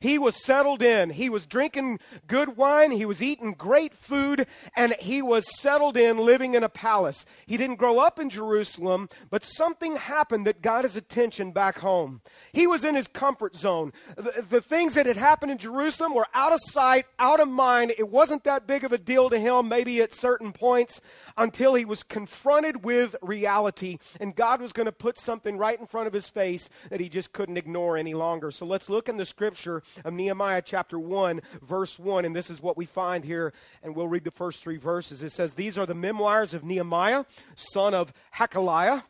He 0.00 0.18
was 0.18 0.44
settled 0.44 0.82
in. 0.82 1.10
He 1.10 1.28
was 1.28 1.46
drinking 1.46 2.00
good 2.26 2.56
wine. 2.56 2.90
He 2.90 3.06
was 3.06 3.22
eating 3.22 3.52
great 3.52 3.94
food. 3.94 4.46
And 4.74 4.94
he 5.00 5.22
was 5.22 5.46
settled 5.58 5.96
in, 5.96 6.18
living 6.18 6.54
in 6.54 6.62
a 6.62 6.68
palace. 6.68 7.24
He 7.46 7.56
didn't 7.56 7.76
grow 7.76 7.98
up 7.98 8.18
in 8.18 8.30
Jerusalem, 8.30 9.08
but 9.30 9.44
something 9.44 9.96
happened 9.96 10.46
that 10.46 10.62
got 10.62 10.84
his 10.84 10.96
attention 10.96 11.52
back 11.52 11.78
home. 11.78 12.20
He 12.52 12.66
was 12.66 12.84
in 12.84 12.94
his 12.94 13.08
comfort 13.08 13.56
zone. 13.56 13.92
The, 14.16 14.44
the 14.48 14.60
things 14.60 14.94
that 14.94 15.06
had 15.06 15.16
happened 15.16 15.52
in 15.52 15.58
Jerusalem 15.58 16.14
were 16.14 16.26
out 16.34 16.52
of 16.52 16.60
sight, 16.68 17.06
out 17.18 17.40
of 17.40 17.48
mind. 17.48 17.92
It 17.98 18.08
wasn't 18.08 18.44
that 18.44 18.66
big 18.66 18.84
of 18.84 18.92
a 18.92 18.98
deal 18.98 19.30
to 19.30 19.38
him, 19.38 19.68
maybe 19.68 20.00
at 20.00 20.12
certain 20.12 20.52
points, 20.52 21.00
until 21.36 21.74
he 21.74 21.84
was 21.84 22.02
confronted 22.02 22.84
with 22.84 23.16
reality. 23.22 23.98
And 24.20 24.34
God 24.34 24.60
was 24.60 24.72
going 24.72 24.86
to 24.86 24.92
put 24.92 25.18
something 25.18 25.58
right 25.58 25.78
in 25.78 25.86
front 25.86 26.06
of 26.06 26.12
his 26.12 26.28
face 26.28 26.68
that 26.90 27.00
he 27.00 27.08
just 27.08 27.32
couldn't 27.32 27.56
ignore 27.56 27.96
any 27.96 28.14
longer. 28.14 28.50
So 28.50 28.66
let's 28.66 28.88
look 28.88 29.08
in 29.08 29.16
the 29.16 29.24
scripture 29.24 29.82
of 30.04 30.12
Nehemiah 30.12 30.62
chapter 30.64 30.98
1, 30.98 31.40
verse 31.62 31.98
1. 31.98 32.24
And 32.24 32.34
this 32.34 32.50
is 32.50 32.62
what 32.62 32.76
we 32.76 32.86
find 32.86 33.24
here, 33.24 33.52
and 33.82 33.94
we'll 33.94 34.08
read 34.08 34.24
the 34.24 34.30
first 34.30 34.62
three 34.62 34.76
verses. 34.76 35.22
It 35.22 35.32
says, 35.32 35.54
These 35.54 35.78
are 35.78 35.86
the 35.86 35.94
memoirs 35.94 36.54
of 36.54 36.64
Nehemiah, 36.64 37.24
son 37.54 37.94
of 37.94 38.12
Hachaliah 38.36 39.02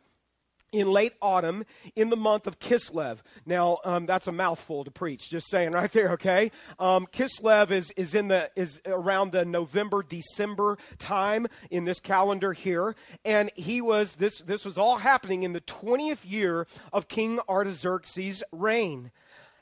in 0.71 0.91
late 0.91 1.13
autumn 1.21 1.63
in 1.95 2.09
the 2.09 2.17
month 2.17 2.45
of 2.45 2.59
Kislev. 2.59 3.19
Now, 3.45 3.79
um, 3.85 4.05
that's 4.05 4.27
a 4.27 4.31
mouthful 4.31 4.83
to 4.83 4.91
preach, 4.91 5.29
just 5.29 5.49
saying 5.49 5.71
right 5.71 5.91
there, 5.91 6.11
okay? 6.11 6.51
Um, 6.77 7.07
Kislev 7.07 7.71
is, 7.71 7.91
is, 7.91 8.13
in 8.13 8.27
the, 8.27 8.51
is 8.55 8.81
around 8.85 9.31
the 9.31 9.45
November, 9.45 10.03
December 10.03 10.77
time 10.97 11.47
in 11.69 11.85
this 11.85 11.99
calendar 11.99 12.53
here. 12.53 12.95
And 13.23 13.49
he 13.55 13.81
was, 13.81 14.15
this, 14.15 14.39
this 14.39 14.65
was 14.65 14.77
all 14.77 14.97
happening 14.97 15.43
in 15.43 15.53
the 15.53 15.61
20th 15.61 16.29
year 16.29 16.67
of 16.91 17.07
King 17.07 17.39
Artaxerxes' 17.47 18.43
reign. 18.51 19.11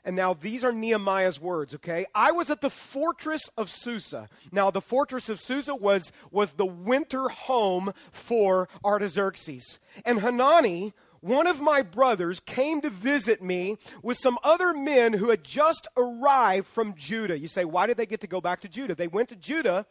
And 0.06 0.14
now 0.14 0.34
these 0.34 0.62
are 0.62 0.70
Nehemiah's 0.70 1.40
words, 1.40 1.74
okay? 1.74 2.06
I 2.14 2.30
was 2.30 2.48
at 2.48 2.60
the 2.60 2.70
fortress 2.70 3.42
of 3.56 3.68
Susa. 3.68 4.28
Now, 4.52 4.70
the 4.70 4.80
fortress 4.80 5.28
of 5.28 5.40
Susa 5.40 5.74
was, 5.74 6.12
was 6.30 6.52
the 6.52 6.64
winter 6.64 7.28
home 7.28 7.90
for 8.12 8.68
Artaxerxes. 8.84 9.80
And 10.04 10.20
Hanani, 10.20 10.94
one 11.20 11.48
of 11.48 11.60
my 11.60 11.82
brothers, 11.82 12.38
came 12.38 12.80
to 12.82 12.88
visit 12.88 13.42
me 13.42 13.78
with 14.00 14.16
some 14.16 14.38
other 14.44 14.72
men 14.72 15.14
who 15.14 15.30
had 15.30 15.42
just 15.42 15.88
arrived 15.96 16.68
from 16.68 16.94
Judah. 16.94 17.36
You 17.36 17.48
say, 17.48 17.64
why 17.64 17.88
did 17.88 17.96
they 17.96 18.06
get 18.06 18.20
to 18.20 18.28
go 18.28 18.40
back 18.40 18.60
to 18.60 18.68
Judah? 18.68 18.94
They 18.94 19.08
went 19.08 19.28
to 19.30 19.36
Judah 19.36 19.86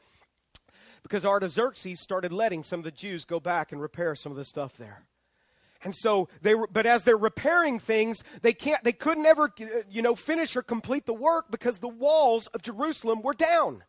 because 1.04 1.26
Artaxerxes 1.26 2.00
started 2.00 2.32
letting 2.32 2.64
some 2.64 2.80
of 2.80 2.86
the 2.86 2.92
Jews 2.92 3.26
go 3.26 3.42
back 3.42 3.74
and 3.74 3.82
repair 3.82 4.16
some 4.16 4.32
of 4.32 4.38
the 4.38 4.46
stuff 4.46 4.78
there. 4.78 5.04
And 5.86 5.96
so 5.96 6.28
they 6.42 6.56
were, 6.56 6.68
but 6.68 6.88
as 6.88 7.04
they're 7.04 7.16
repairing 7.16 7.78
things, 7.78 8.24
they 8.42 8.54
can't, 8.54 8.84
they 8.84 8.92
could 8.92 9.20
never, 9.20 9.54
you 9.90 10.02
know, 10.02 10.16
finish 10.16 10.56
or 10.56 10.64
complete 10.64 11.06
the 11.06 11.14
work 11.14 11.52
because 11.52 11.78
the 11.78 11.88
walls 11.88 12.48
of 12.48 12.64
Jerusalem 12.64 13.22
were 13.22 13.36
down. 13.36 13.84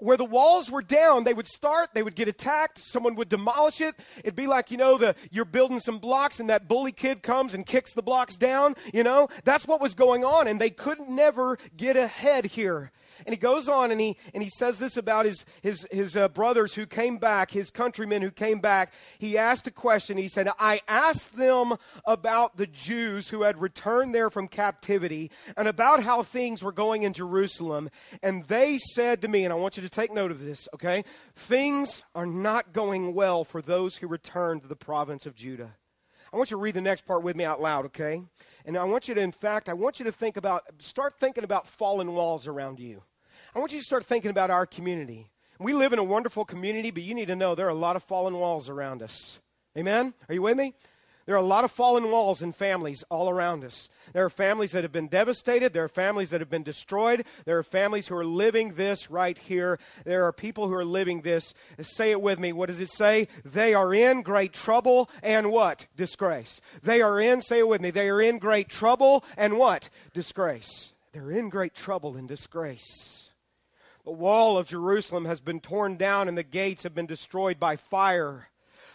Where 0.00 0.16
the 0.16 0.24
walls 0.24 0.68
were 0.68 0.82
down, 0.82 1.24
they 1.24 1.34
would 1.34 1.46
start, 1.46 1.90
they 1.94 2.02
would 2.02 2.16
get 2.16 2.28
attacked, 2.28 2.84
someone 2.84 3.14
would 3.14 3.28
demolish 3.28 3.80
it. 3.80 3.94
It'd 4.18 4.36
be 4.36 4.48
like, 4.48 4.72
you 4.72 4.76
know, 4.76 4.98
the, 4.98 5.14
you're 5.30 5.44
building 5.44 5.78
some 5.80 5.98
blocks 5.98 6.40
and 6.40 6.50
that 6.50 6.68
bully 6.68 6.92
kid 6.92 7.22
comes 7.22 7.54
and 7.54 7.64
kicks 7.64 7.92
the 7.92 8.02
blocks 8.02 8.36
down, 8.36 8.74
you 8.92 9.04
know? 9.04 9.28
That's 9.44 9.66
what 9.66 9.80
was 9.80 9.94
going 9.94 10.24
on, 10.24 10.48
and 10.48 10.60
they 10.60 10.70
could 10.70 11.00
never 11.00 11.56
get 11.76 11.96
ahead 11.96 12.46
here. 12.46 12.90
And 13.26 13.34
he 13.34 13.36
goes 13.36 13.68
on 13.68 13.90
and 13.90 14.00
he, 14.00 14.16
and 14.34 14.42
he 14.42 14.50
says 14.50 14.78
this 14.78 14.96
about 14.96 15.26
his, 15.26 15.44
his, 15.62 15.86
his 15.90 16.16
uh, 16.16 16.28
brothers 16.28 16.74
who 16.74 16.86
came 16.86 17.18
back, 17.18 17.50
his 17.50 17.70
countrymen 17.70 18.22
who 18.22 18.30
came 18.30 18.60
back. 18.60 18.92
He 19.18 19.36
asked 19.36 19.66
a 19.66 19.70
question. 19.70 20.16
He 20.16 20.28
said, 20.28 20.48
I 20.58 20.80
asked 20.88 21.36
them 21.36 21.74
about 22.04 22.56
the 22.56 22.66
Jews 22.66 23.28
who 23.28 23.42
had 23.42 23.60
returned 23.60 24.14
there 24.14 24.30
from 24.30 24.48
captivity 24.48 25.30
and 25.56 25.68
about 25.68 26.02
how 26.02 26.22
things 26.22 26.62
were 26.62 26.72
going 26.72 27.02
in 27.02 27.12
Jerusalem. 27.12 27.90
And 28.22 28.44
they 28.44 28.78
said 28.78 29.22
to 29.22 29.28
me, 29.28 29.44
and 29.44 29.52
I 29.52 29.56
want 29.56 29.76
you 29.76 29.82
to 29.82 29.88
take 29.88 30.12
note 30.12 30.30
of 30.30 30.42
this, 30.42 30.68
okay? 30.74 31.04
Things 31.34 32.02
are 32.14 32.26
not 32.26 32.72
going 32.72 33.14
well 33.14 33.44
for 33.44 33.62
those 33.62 33.96
who 33.96 34.06
returned 34.06 34.62
to 34.62 34.68
the 34.68 34.76
province 34.76 35.26
of 35.26 35.34
Judah. 35.34 35.74
I 36.32 36.36
want 36.36 36.50
you 36.50 36.56
to 36.56 36.62
read 36.62 36.74
the 36.74 36.80
next 36.80 37.06
part 37.06 37.22
with 37.22 37.36
me 37.36 37.44
out 37.44 37.60
loud, 37.60 37.86
okay? 37.86 38.22
And 38.64 38.76
I 38.76 38.84
want 38.84 39.08
you 39.08 39.14
to, 39.14 39.20
in 39.20 39.32
fact, 39.32 39.68
I 39.68 39.74
want 39.74 39.98
you 39.98 40.04
to 40.04 40.12
think 40.12 40.36
about, 40.36 40.64
start 40.78 41.14
thinking 41.18 41.44
about 41.44 41.66
fallen 41.66 42.12
walls 42.12 42.46
around 42.46 42.80
you. 42.80 43.02
I 43.54 43.58
want 43.58 43.72
you 43.72 43.78
to 43.78 43.84
start 43.84 44.04
thinking 44.04 44.30
about 44.30 44.50
our 44.50 44.66
community. 44.66 45.30
We 45.58 45.72
live 45.72 45.92
in 45.92 45.98
a 45.98 46.04
wonderful 46.04 46.44
community, 46.44 46.90
but 46.90 47.02
you 47.02 47.14
need 47.14 47.28
to 47.28 47.36
know 47.36 47.54
there 47.54 47.66
are 47.66 47.70
a 47.70 47.74
lot 47.74 47.96
of 47.96 48.02
fallen 48.04 48.34
walls 48.34 48.68
around 48.68 49.02
us. 49.02 49.38
Amen? 49.76 50.14
Are 50.28 50.34
you 50.34 50.42
with 50.42 50.56
me? 50.56 50.74
There 51.28 51.36
are 51.36 51.40
a 51.40 51.46
lot 51.46 51.64
of 51.64 51.70
fallen 51.70 52.10
walls 52.10 52.40
in 52.40 52.52
families 52.52 53.04
all 53.10 53.28
around 53.28 53.62
us. 53.62 53.90
There 54.14 54.24
are 54.24 54.30
families 54.30 54.72
that 54.72 54.82
have 54.82 54.92
been 54.92 55.08
devastated. 55.08 55.74
There 55.74 55.84
are 55.84 55.88
families 55.88 56.30
that 56.30 56.40
have 56.40 56.48
been 56.48 56.62
destroyed. 56.62 57.26
There 57.44 57.58
are 57.58 57.62
families 57.62 58.08
who 58.08 58.16
are 58.16 58.24
living 58.24 58.76
this 58.76 59.10
right 59.10 59.36
here. 59.36 59.78
There 60.06 60.24
are 60.24 60.32
people 60.32 60.68
who 60.68 60.72
are 60.72 60.86
living 60.86 61.20
this. 61.20 61.52
Say 61.82 62.12
it 62.12 62.22
with 62.22 62.38
me. 62.38 62.54
What 62.54 62.70
does 62.70 62.80
it 62.80 62.90
say? 62.90 63.28
They 63.44 63.74
are 63.74 63.92
in 63.92 64.22
great 64.22 64.54
trouble 64.54 65.10
and 65.22 65.52
what? 65.52 65.86
Disgrace. 65.98 66.62
They 66.82 67.02
are 67.02 67.20
in, 67.20 67.42
say 67.42 67.58
it 67.58 67.68
with 67.68 67.82
me, 67.82 67.90
they 67.90 68.08
are 68.08 68.22
in 68.22 68.38
great 68.38 68.70
trouble 68.70 69.22
and 69.36 69.58
what? 69.58 69.90
Disgrace. 70.14 70.94
They're 71.12 71.30
in 71.30 71.50
great 71.50 71.74
trouble 71.74 72.16
and 72.16 72.26
disgrace. 72.26 73.28
The 74.06 74.12
wall 74.12 74.56
of 74.56 74.66
Jerusalem 74.66 75.26
has 75.26 75.42
been 75.42 75.60
torn 75.60 75.98
down 75.98 76.26
and 76.26 76.38
the 76.38 76.42
gates 76.42 76.84
have 76.84 76.94
been 76.94 77.04
destroyed 77.04 77.60
by 77.60 77.76
fire. 77.76 78.48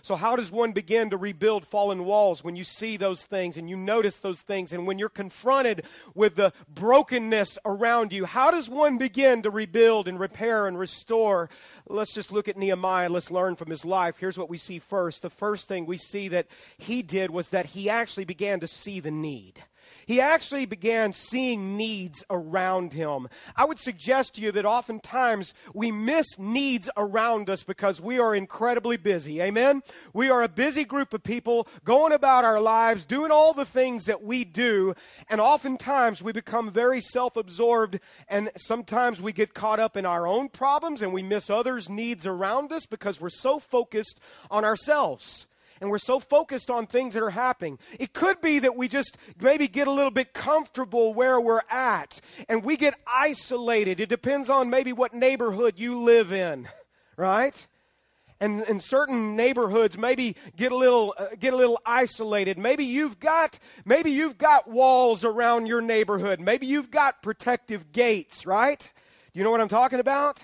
So, 0.03 0.17
how 0.17 0.35
does 0.35 0.51
one 0.51 0.73
begin 0.73 1.11
to 1.11 1.17
rebuild 1.17 1.65
fallen 1.65 2.03
walls 2.03 2.43
when 2.43 2.57
you 2.57 2.65
see 2.65 2.97
those 2.97 3.23
things 3.23 3.55
and 3.55 3.69
you 3.69 3.77
notice 3.77 4.17
those 4.17 4.41
things 4.41 4.73
and 4.73 4.85
when 4.85 4.99
you're 4.99 5.07
confronted 5.07 5.85
with 6.13 6.35
the 6.35 6.51
brokenness 6.67 7.57
around 7.63 8.11
you? 8.11 8.25
How 8.25 8.51
does 8.51 8.69
one 8.69 8.97
begin 8.97 9.43
to 9.43 9.49
rebuild 9.49 10.09
and 10.09 10.19
repair 10.19 10.67
and 10.67 10.77
restore? 10.77 11.49
Let's 11.87 12.13
just 12.13 12.33
look 12.33 12.49
at 12.49 12.57
Nehemiah. 12.57 13.07
Let's 13.07 13.31
learn 13.31 13.55
from 13.55 13.69
his 13.69 13.85
life. 13.85 14.17
Here's 14.19 14.37
what 14.37 14.49
we 14.49 14.57
see 14.57 14.77
first. 14.77 15.21
The 15.21 15.29
first 15.29 15.69
thing 15.69 15.85
we 15.85 15.97
see 15.97 16.27
that 16.27 16.47
he 16.77 17.01
did 17.01 17.31
was 17.31 17.51
that 17.51 17.67
he 17.67 17.89
actually 17.89 18.25
began 18.25 18.59
to 18.59 18.67
see 18.67 18.99
the 18.99 19.09
need 19.09 19.63
he 20.05 20.21
actually 20.21 20.65
began 20.65 21.13
seeing 21.13 21.77
needs 21.77 22.23
around 22.29 22.93
him. 22.93 23.27
I 23.55 23.65
would 23.65 23.79
suggest 23.79 24.35
to 24.35 24.41
you 24.41 24.51
that 24.51 24.65
oftentimes 24.65 25.53
we 25.73 25.91
miss 25.91 26.37
needs 26.37 26.89
around 26.97 27.49
us 27.49 27.63
because 27.63 28.01
we 28.01 28.19
are 28.19 28.35
incredibly 28.35 28.97
busy. 28.97 29.41
Amen? 29.41 29.81
We 30.13 30.29
are 30.29 30.43
a 30.43 30.49
busy 30.49 30.85
group 30.85 31.13
of 31.13 31.23
people 31.23 31.67
going 31.83 32.13
about 32.13 32.45
our 32.45 32.59
lives, 32.59 33.05
doing 33.05 33.31
all 33.31 33.53
the 33.53 33.65
things 33.65 34.05
that 34.05 34.23
we 34.23 34.43
do, 34.43 34.93
and 35.29 35.39
oftentimes 35.39 36.21
we 36.21 36.31
become 36.31 36.71
very 36.71 37.01
self 37.01 37.37
absorbed, 37.37 37.99
and 38.27 38.51
sometimes 38.57 39.21
we 39.21 39.31
get 39.31 39.53
caught 39.53 39.79
up 39.79 39.97
in 39.97 40.05
our 40.05 40.27
own 40.27 40.49
problems 40.49 41.01
and 41.01 41.13
we 41.13 41.23
miss 41.23 41.49
others' 41.49 41.89
needs 41.89 42.25
around 42.25 42.71
us 42.71 42.85
because 42.85 43.19
we're 43.19 43.29
so 43.29 43.59
focused 43.59 44.19
on 44.49 44.65
ourselves 44.65 45.47
and 45.83 45.91
we're 45.91 45.97
so 45.99 46.17
focused 46.17 46.71
on 46.71 46.87
things 46.87 47.13
that 47.13 47.21
are 47.21 47.29
happening. 47.29 47.77
It 47.99 48.13
could 48.13 48.39
be 48.39 48.59
that 48.59 48.77
we 48.77 48.87
just 48.87 49.17
maybe 49.41 49.67
get 49.67 49.85
a 49.85 49.91
little 49.91 50.11
bit 50.11 50.33
comfortable 50.33 51.13
where 51.13 51.41
we're 51.41 51.61
at 51.69 52.21
and 52.47 52.63
we 52.63 52.77
get 52.77 52.95
isolated. 53.05 53.99
It 53.99 54.07
depends 54.07 54.49
on 54.49 54.69
maybe 54.69 54.93
what 54.93 55.13
neighborhood 55.13 55.73
you 55.77 56.01
live 56.01 56.31
in, 56.31 56.69
right? 57.17 57.67
and 58.39 58.63
in 58.63 58.79
certain 58.79 59.35
neighborhoods 59.35 59.97
maybe 59.97 60.35
get 60.57 60.71
a 60.71 60.75
little 60.75 61.13
uh, 61.17 61.27
get 61.39 61.53
a 61.53 61.55
little 61.55 61.79
isolated 61.85 62.57
maybe 62.57 62.83
you've 62.83 63.19
got 63.19 63.59
maybe 63.85 64.09
you've 64.09 64.37
got 64.37 64.67
walls 64.67 65.23
around 65.23 65.67
your 65.67 65.81
neighborhood 65.81 66.39
maybe 66.39 66.65
you've 66.65 66.89
got 66.89 67.21
protective 67.21 67.91
gates 67.91 68.45
right 68.45 68.89
do 69.31 69.39
you 69.39 69.43
know 69.43 69.51
what 69.51 69.61
i'm 69.61 69.69
talking 69.69 69.99
about 69.99 70.39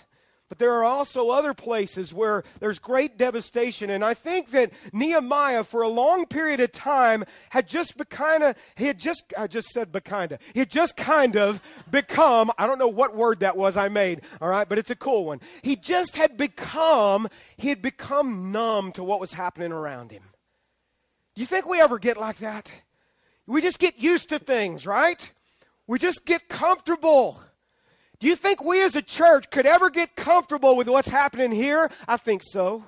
but 0.50 0.58
there 0.58 0.74
are 0.74 0.84
also 0.84 1.30
other 1.30 1.54
places 1.54 2.12
where 2.12 2.44
there's 2.60 2.80
great 2.80 3.18
devastation. 3.18 3.92
And 3.92 4.04
I 4.04 4.16
think 4.16 4.50
that 4.52 4.72
Nehemiah, 4.92 5.64
for 5.64 5.84
a 5.84 5.88
long 5.88 6.26
period 6.26 6.60
of 6.60 6.72
time, 6.72 7.24
had 7.52 7.68
just 7.68 7.94
kind 8.10 8.42
of, 8.42 8.56
he 8.76 8.86
had 8.86 8.98
just, 8.98 9.24
I 9.38 9.46
just 9.46 9.70
said 9.70 9.94
kind 10.04 10.32
of, 10.32 10.40
he 10.54 10.60
had 10.60 10.72
just 10.72 10.98
kind 10.98 11.38
of 11.38 11.62
become, 11.90 12.52
I 12.58 12.66
don't 12.66 12.80
know 12.80 12.88
what 12.88 13.16
word 13.16 13.42
that 13.42 13.56
was 13.56 13.78
I 13.78 13.90
made, 13.90 14.22
all 14.42 14.50
right, 14.50 14.68
but 14.68 14.80
it's 14.80 14.90
a 14.90 14.96
cool 14.96 15.26
one. 15.26 15.40
He 15.62 15.76
just 15.76 16.18
had 16.18 16.36
become, 16.36 17.28
he 17.56 17.70
had 17.70 17.84
become 17.84 18.52
numb 18.52 18.92
to 18.94 19.04
what 19.04 19.20
was 19.20 19.32
happening 19.32 19.72
around 19.72 20.12
him. 20.12 20.24
Do 21.36 21.42
you 21.42 21.48
think 21.48 21.68
we 21.68 21.80
ever 21.80 22.00
get 22.00 22.18
like 22.18 22.40
that? 22.40 22.72
We 23.46 23.62
just 23.62 23.78
get 23.78 24.00
used 24.00 24.30
to 24.30 24.40
things, 24.40 24.88
right? 24.88 25.32
We 25.86 26.00
just 26.00 26.26
get 26.26 26.50
comfortable. 26.50 27.40
Do 28.20 28.28
you 28.28 28.36
think 28.36 28.64
we 28.64 28.84
as 28.84 28.96
a 28.96 29.02
church 29.02 29.50
could 29.50 29.66
ever 29.66 29.90
get 29.90 30.16
comfortable 30.16 30.76
with 30.76 30.90
what's 30.90 31.08
happening 31.08 31.52
here? 31.52 31.90
I 32.08 32.18
think 32.18 32.42
so. 32.44 32.84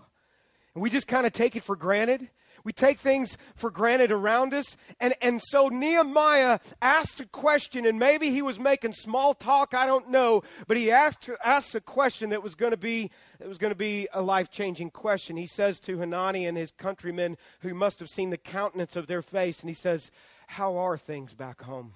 And 0.73 0.81
we 0.81 0.89
just 0.89 1.07
kind 1.07 1.25
of 1.25 1.31
take 1.31 1.55
it 1.55 1.63
for 1.63 1.75
granted. 1.75 2.29
We 2.63 2.73
take 2.73 2.99
things 2.99 3.37
for 3.55 3.71
granted 3.71 4.11
around 4.11 4.53
us. 4.53 4.77
And, 4.99 5.15
and 5.21 5.41
so 5.41 5.69
Nehemiah 5.69 6.59
asked 6.81 7.19
a 7.19 7.25
question, 7.25 7.85
and 7.85 7.97
maybe 7.97 8.29
he 8.29 8.41
was 8.41 8.59
making 8.59 8.93
small 8.93 9.33
talk, 9.33 9.73
I 9.73 9.85
don't 9.85 10.09
know, 10.09 10.43
but 10.67 10.77
he 10.77 10.91
asked, 10.91 11.29
asked 11.43 11.73
a 11.75 11.81
question 11.81 12.29
that 12.29 12.43
was 12.43 12.55
going 12.55 12.71
to 12.71 12.77
be 12.77 13.09
it 13.39 13.47
was 13.47 13.57
going 13.57 13.71
to 13.71 13.75
be 13.75 14.07
a 14.13 14.21
life 14.21 14.51
changing 14.51 14.91
question. 14.91 15.37
He 15.37 15.47
says 15.47 15.79
to 15.81 15.97
Hanani 15.97 16.45
and 16.45 16.55
his 16.55 16.71
countrymen 16.71 17.37
who 17.61 17.73
must 17.73 17.99
have 17.99 18.09
seen 18.09 18.29
the 18.29 18.37
countenance 18.37 18.95
of 18.95 19.07
their 19.07 19.23
face, 19.23 19.61
and 19.61 19.69
he 19.69 19.73
says, 19.73 20.11
How 20.45 20.77
are 20.77 20.97
things 20.97 21.33
back 21.33 21.63
home? 21.63 21.93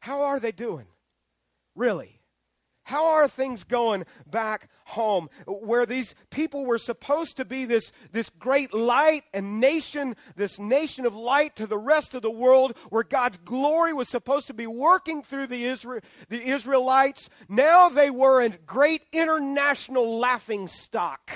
How 0.00 0.22
are 0.22 0.40
they 0.40 0.52
doing? 0.52 0.86
Really? 1.74 2.22
How 2.84 3.06
are 3.06 3.28
things 3.28 3.62
going 3.62 4.04
back 4.26 4.68
home 4.86 5.30
where 5.46 5.86
these 5.86 6.14
people 6.30 6.66
were 6.66 6.78
supposed 6.78 7.36
to 7.36 7.44
be 7.44 7.64
this, 7.64 7.92
this 8.10 8.28
great 8.28 8.74
light 8.74 9.22
and 9.32 9.60
nation, 9.60 10.16
this 10.34 10.58
nation 10.58 11.06
of 11.06 11.14
light 11.14 11.54
to 11.56 11.66
the 11.66 11.78
rest 11.78 12.14
of 12.14 12.22
the 12.22 12.30
world, 12.30 12.76
where 12.90 13.04
God's 13.04 13.38
glory 13.38 13.92
was 13.92 14.08
supposed 14.08 14.48
to 14.48 14.54
be 14.54 14.66
working 14.66 15.22
through 15.22 15.46
the, 15.46 15.64
Israel, 15.64 16.00
the 16.28 16.42
Israelites? 16.42 17.30
Now 17.48 17.88
they 17.88 18.10
were 18.10 18.42
a 18.42 18.50
great 18.50 19.02
international 19.12 20.18
laughing 20.18 20.66
stock. 20.66 21.30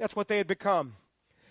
That's 0.00 0.16
what 0.16 0.26
they 0.26 0.38
had 0.38 0.48
become. 0.48 0.96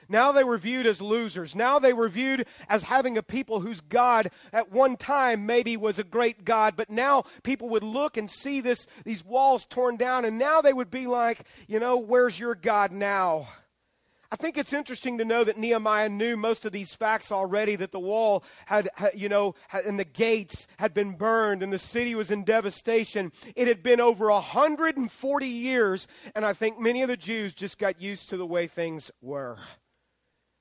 Now 0.09 0.31
they 0.31 0.43
were 0.43 0.57
viewed 0.57 0.87
as 0.87 1.01
losers. 1.01 1.55
Now 1.55 1.77
they 1.79 1.93
were 1.93 2.09
viewed 2.09 2.47
as 2.67 2.83
having 2.83 3.17
a 3.17 3.23
people 3.23 3.61
whose 3.61 3.79
God 3.79 4.31
at 4.51 4.71
one 4.71 4.97
time 4.97 5.45
maybe 5.45 5.77
was 5.77 5.99
a 5.99 6.03
great 6.03 6.43
God, 6.43 6.75
but 6.75 6.89
now 6.89 7.23
people 7.43 7.69
would 7.69 7.83
look 7.83 8.17
and 8.17 8.29
see 8.29 8.59
this, 8.59 8.87
these 9.05 9.23
walls 9.23 9.65
torn 9.65 9.95
down, 9.95 10.25
and 10.25 10.39
now 10.39 10.61
they 10.61 10.73
would 10.73 10.89
be 10.89 11.07
like, 11.07 11.45
you 11.67 11.79
know, 11.79 11.97
where's 11.97 12.39
your 12.39 12.55
God 12.55 12.91
now? 12.91 13.47
I 14.31 14.35
think 14.35 14.59
it's 14.59 14.73
interesting 14.73 15.17
to 15.17 15.25
know 15.25 15.43
that 15.43 15.57
Nehemiah 15.57 16.07
knew 16.07 16.37
most 16.37 16.63
of 16.63 16.71
these 16.71 16.93
facts 16.93 17.31
already 17.31 17.75
that 17.77 17.91
the 17.91 17.99
wall 17.99 18.43
had, 18.67 18.87
you 19.15 19.27
know, 19.27 19.55
and 19.73 19.97
the 19.97 20.05
gates 20.05 20.67
had 20.77 20.93
been 20.93 21.15
burned 21.15 21.63
and 21.63 21.73
the 21.73 21.79
city 21.79 22.13
was 22.13 22.29
in 22.29 22.43
devastation. 22.43 23.31
It 23.55 23.67
had 23.67 23.81
been 23.81 23.99
over 23.99 24.29
140 24.29 25.47
years, 25.47 26.07
and 26.35 26.45
I 26.45 26.53
think 26.53 26.79
many 26.79 27.01
of 27.01 27.07
the 27.07 27.17
Jews 27.17 27.55
just 27.55 27.79
got 27.79 27.99
used 27.99 28.29
to 28.29 28.37
the 28.37 28.45
way 28.45 28.67
things 28.67 29.09
were. 29.19 29.57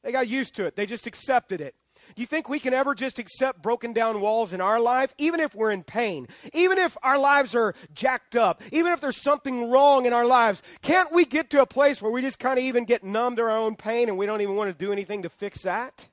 They 0.09 0.13
got 0.13 0.27
used 0.27 0.55
to 0.55 0.65
it, 0.65 0.75
they 0.75 0.87
just 0.87 1.07
accepted 1.07 1.61
it. 1.61 1.75
Do 2.17 2.23
you 2.23 2.27
think 2.27 2.49
we 2.49 2.59
can 2.59 2.73
ever 2.73 2.95
just 2.95 3.19
accept 3.19 3.61
broken 3.61 3.93
down 3.93 4.23
walls 4.23 4.55
in 4.55 4.61
our 4.63 4.81
life, 4.81 5.13
even 5.19 5.39
if 5.39 5.55
we're 5.55 5.71
in 5.71 5.83
pain, 5.83 6.29
even 6.55 6.79
if 6.79 6.97
our 7.03 7.19
lives 7.19 7.55
are 7.55 7.75
jacked 7.93 8.35
up, 8.35 8.63
even 8.73 8.91
if 8.93 9.03
there's 9.03 9.21
something 9.21 9.71
wrong 9.71 10.07
in 10.07 10.15
our 10.15 10.25
lives? 10.25 10.63
Can't 10.81 11.13
we 11.13 11.27
get 11.27 11.51
to 11.51 11.61
a 11.61 11.67
place 11.67 12.01
where 12.01 12.11
we 12.11 12.23
just 12.23 12.39
kind 12.39 12.59
of 12.59 12.65
even 12.65 12.87
get 12.87 13.05
numb 13.05 13.37
to 13.37 13.43
our 13.43 13.51
own 13.51 13.77
pain 13.77 14.09
and 14.09 14.17
we 14.17 14.25
don't 14.25 14.41
even 14.41 14.57
want 14.57 14.71
to 14.71 14.85
do 14.87 14.93
anything 14.93 15.25
to 15.25 15.29
fix 15.29 15.65
that? 15.65 16.09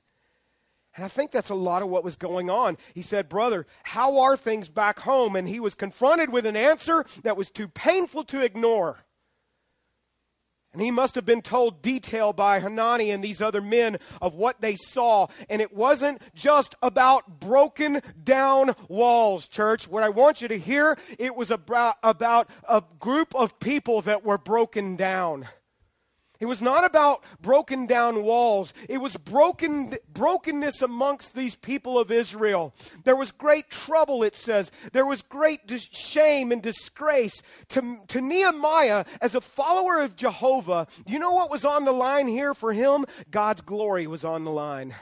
And 0.94 1.02
I 1.02 1.08
think 1.08 1.30
that's 1.30 1.48
a 1.48 1.54
lot 1.54 1.80
of 1.80 1.88
what 1.88 2.04
was 2.04 2.16
going 2.16 2.50
on. 2.50 2.76
He 2.92 3.00
said, 3.00 3.30
Brother, 3.30 3.66
how 3.82 4.20
are 4.20 4.36
things 4.36 4.68
back 4.68 4.98
home? 5.00 5.36
And 5.36 5.48
he 5.48 5.58
was 5.58 5.74
confronted 5.74 6.30
with 6.30 6.44
an 6.44 6.54
answer 6.54 7.06
that 7.22 7.38
was 7.38 7.48
too 7.48 7.68
painful 7.68 8.24
to 8.24 8.42
ignore. 8.42 9.05
And 10.76 10.82
he 10.82 10.90
must 10.90 11.14
have 11.14 11.24
been 11.24 11.40
told 11.40 11.80
detail 11.80 12.34
by 12.34 12.60
Hanani 12.60 13.10
and 13.10 13.24
these 13.24 13.40
other 13.40 13.62
men 13.62 13.96
of 14.20 14.34
what 14.34 14.60
they 14.60 14.76
saw. 14.76 15.26
And 15.48 15.62
it 15.62 15.72
wasn't 15.72 16.20
just 16.34 16.74
about 16.82 17.40
broken 17.40 18.02
down 18.22 18.76
walls, 18.86 19.46
church. 19.46 19.88
What 19.88 20.02
I 20.02 20.10
want 20.10 20.42
you 20.42 20.48
to 20.48 20.58
hear, 20.58 20.98
it 21.18 21.34
was 21.34 21.50
about, 21.50 21.94
about 22.02 22.50
a 22.68 22.82
group 23.00 23.34
of 23.34 23.58
people 23.58 24.02
that 24.02 24.22
were 24.22 24.36
broken 24.36 24.96
down. 24.96 25.46
It 26.40 26.46
was 26.46 26.60
not 26.62 26.84
about 26.84 27.22
broken 27.40 27.86
down 27.86 28.22
walls. 28.22 28.72
It 28.88 28.98
was 28.98 29.16
broken, 29.16 29.94
brokenness 30.12 30.82
amongst 30.82 31.34
these 31.34 31.56
people 31.56 31.98
of 31.98 32.10
Israel. 32.10 32.74
There 33.04 33.16
was 33.16 33.32
great 33.32 33.70
trouble, 33.70 34.22
it 34.22 34.34
says. 34.34 34.70
There 34.92 35.06
was 35.06 35.22
great 35.22 35.60
shame 35.92 36.52
and 36.52 36.62
disgrace. 36.62 37.42
To, 37.70 37.98
to 38.08 38.20
Nehemiah, 38.20 39.04
as 39.20 39.34
a 39.34 39.40
follower 39.40 40.00
of 40.00 40.16
Jehovah, 40.16 40.86
you 41.06 41.18
know 41.18 41.32
what 41.32 41.50
was 41.50 41.64
on 41.64 41.84
the 41.84 41.92
line 41.92 42.28
here 42.28 42.54
for 42.54 42.72
him? 42.72 43.04
God's 43.30 43.62
glory 43.62 44.06
was 44.06 44.24
on 44.24 44.44
the 44.44 44.50
line. 44.50 44.94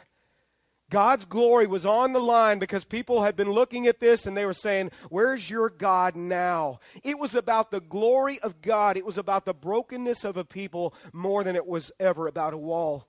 God's 0.94 1.24
glory 1.24 1.66
was 1.66 1.84
on 1.84 2.12
the 2.12 2.20
line 2.20 2.60
because 2.60 2.84
people 2.84 3.24
had 3.24 3.34
been 3.34 3.50
looking 3.50 3.88
at 3.88 3.98
this 3.98 4.26
and 4.26 4.36
they 4.36 4.46
were 4.46 4.52
saying, 4.54 4.92
Where's 5.10 5.50
your 5.50 5.68
God 5.68 6.14
now? 6.14 6.78
It 7.02 7.18
was 7.18 7.34
about 7.34 7.72
the 7.72 7.80
glory 7.80 8.38
of 8.38 8.62
God. 8.62 8.96
It 8.96 9.04
was 9.04 9.18
about 9.18 9.44
the 9.44 9.54
brokenness 9.54 10.22
of 10.22 10.36
a 10.36 10.44
people 10.44 10.94
more 11.12 11.42
than 11.42 11.56
it 11.56 11.66
was 11.66 11.90
ever 11.98 12.28
about 12.28 12.54
a 12.54 12.58
wall. 12.58 13.08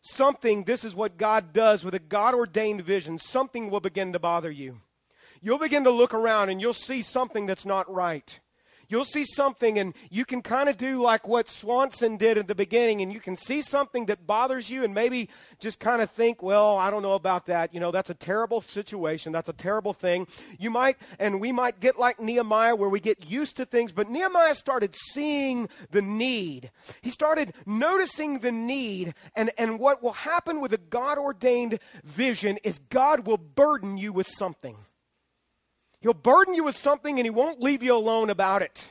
Something, 0.00 0.64
this 0.64 0.82
is 0.82 0.94
what 0.94 1.18
God 1.18 1.52
does 1.52 1.84
with 1.84 1.94
a 1.94 1.98
God 1.98 2.32
ordained 2.32 2.80
vision, 2.80 3.18
something 3.18 3.68
will 3.68 3.80
begin 3.80 4.14
to 4.14 4.18
bother 4.18 4.50
you. 4.50 4.80
You'll 5.42 5.58
begin 5.58 5.84
to 5.84 5.90
look 5.90 6.14
around 6.14 6.48
and 6.48 6.58
you'll 6.58 6.72
see 6.72 7.02
something 7.02 7.44
that's 7.44 7.66
not 7.66 7.92
right 7.92 8.40
you'll 8.88 9.04
see 9.04 9.24
something 9.24 9.78
and 9.78 9.94
you 10.10 10.24
can 10.24 10.42
kind 10.42 10.68
of 10.68 10.76
do 10.76 11.00
like 11.00 11.26
what 11.26 11.48
Swanson 11.48 12.16
did 12.16 12.38
at 12.38 12.48
the 12.48 12.54
beginning 12.54 13.02
and 13.02 13.12
you 13.12 13.20
can 13.20 13.36
see 13.36 13.62
something 13.62 14.06
that 14.06 14.26
bothers 14.26 14.70
you 14.70 14.84
and 14.84 14.94
maybe 14.94 15.28
just 15.58 15.80
kind 15.80 16.02
of 16.02 16.10
think, 16.10 16.42
well, 16.42 16.76
I 16.76 16.90
don't 16.90 17.02
know 17.02 17.14
about 17.14 17.46
that. 17.46 17.72
You 17.74 17.80
know, 17.80 17.90
that's 17.90 18.10
a 18.10 18.14
terrible 18.14 18.60
situation. 18.60 19.32
That's 19.32 19.48
a 19.48 19.54
terrible 19.54 19.92
thing. 19.92 20.26
You 20.58 20.70
might, 20.70 20.96
and 21.18 21.40
we 21.40 21.52
might 21.52 21.80
get 21.80 21.98
like 21.98 22.20
Nehemiah 22.20 22.76
where 22.76 22.88
we 22.88 23.00
get 23.00 23.28
used 23.28 23.56
to 23.56 23.66
things, 23.66 23.92
but 23.92 24.10
Nehemiah 24.10 24.54
started 24.54 24.94
seeing 25.12 25.68
the 25.90 26.02
need. 26.02 26.70
He 27.02 27.10
started 27.10 27.54
noticing 27.64 28.40
the 28.40 28.52
need 28.52 29.14
and, 29.34 29.50
and 29.58 29.78
what 29.78 30.02
will 30.02 30.12
happen 30.12 30.60
with 30.60 30.72
a 30.72 30.78
God 30.78 31.18
ordained 31.18 31.78
vision 32.04 32.58
is 32.64 32.78
God 32.90 33.26
will 33.26 33.38
burden 33.38 33.96
you 33.96 34.12
with 34.12 34.28
something. 34.28 34.76
He'll 36.06 36.14
burden 36.14 36.54
you 36.54 36.62
with 36.62 36.76
something 36.76 37.18
and 37.18 37.26
he 37.26 37.30
won't 37.30 37.60
leave 37.60 37.82
you 37.82 37.92
alone 37.92 38.30
about 38.30 38.62
it 38.62 38.86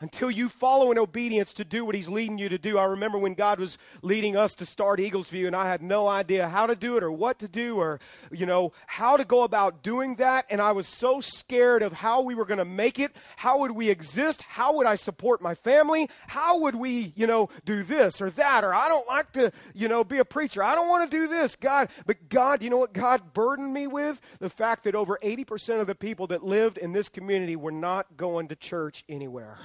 until 0.00 0.30
you 0.30 0.48
follow 0.48 0.90
in 0.90 0.98
obedience 0.98 1.52
to 1.52 1.64
do 1.64 1.84
what 1.84 1.94
he's 1.94 2.08
leading 2.08 2.36
you 2.36 2.48
to 2.48 2.58
do. 2.58 2.78
I 2.78 2.84
remember 2.84 3.16
when 3.18 3.34
God 3.34 3.60
was 3.60 3.78
leading 4.02 4.36
us 4.36 4.54
to 4.56 4.66
start 4.66 4.98
Eagles 4.98 5.28
View 5.28 5.46
and 5.46 5.54
I 5.54 5.68
had 5.68 5.82
no 5.82 6.08
idea 6.08 6.48
how 6.48 6.66
to 6.66 6.74
do 6.74 6.96
it 6.96 7.02
or 7.02 7.12
what 7.12 7.38
to 7.38 7.48
do 7.48 7.76
or 7.76 8.00
you 8.32 8.44
know 8.44 8.72
how 8.86 9.16
to 9.16 9.24
go 9.24 9.44
about 9.44 9.82
doing 9.82 10.16
that 10.16 10.46
and 10.50 10.60
I 10.60 10.72
was 10.72 10.88
so 10.88 11.20
scared 11.20 11.82
of 11.82 11.92
how 11.92 12.22
we 12.22 12.34
were 12.34 12.44
going 12.44 12.58
to 12.58 12.64
make 12.64 12.98
it. 12.98 13.12
How 13.36 13.58
would 13.60 13.70
we 13.70 13.88
exist? 13.88 14.42
How 14.42 14.74
would 14.76 14.86
I 14.86 14.96
support 14.96 15.40
my 15.40 15.54
family? 15.54 16.10
How 16.26 16.60
would 16.60 16.74
we, 16.74 17.12
you 17.14 17.26
know, 17.26 17.48
do 17.64 17.84
this 17.84 18.20
or 18.20 18.30
that 18.30 18.64
or 18.64 18.74
I 18.74 18.88
don't 18.88 19.06
like 19.06 19.32
to, 19.32 19.52
you 19.74 19.88
know, 19.88 20.02
be 20.02 20.18
a 20.18 20.24
preacher. 20.24 20.62
I 20.62 20.74
don't 20.74 20.88
want 20.88 21.08
to 21.08 21.16
do 21.16 21.28
this. 21.28 21.54
God, 21.54 21.88
but 22.04 22.28
God, 22.28 22.62
you 22.62 22.70
know 22.70 22.78
what 22.78 22.92
God 22.92 23.32
burdened 23.32 23.72
me 23.72 23.86
with? 23.86 24.20
The 24.40 24.50
fact 24.50 24.84
that 24.84 24.94
over 24.96 25.18
80% 25.22 25.80
of 25.80 25.86
the 25.86 25.94
people 25.94 26.26
that 26.28 26.44
lived 26.44 26.78
in 26.78 26.92
this 26.92 27.08
community 27.08 27.54
were 27.54 27.72
not 27.72 28.16
going 28.16 28.48
to 28.48 28.56
church 28.56 29.04
anywhere. 29.08 29.56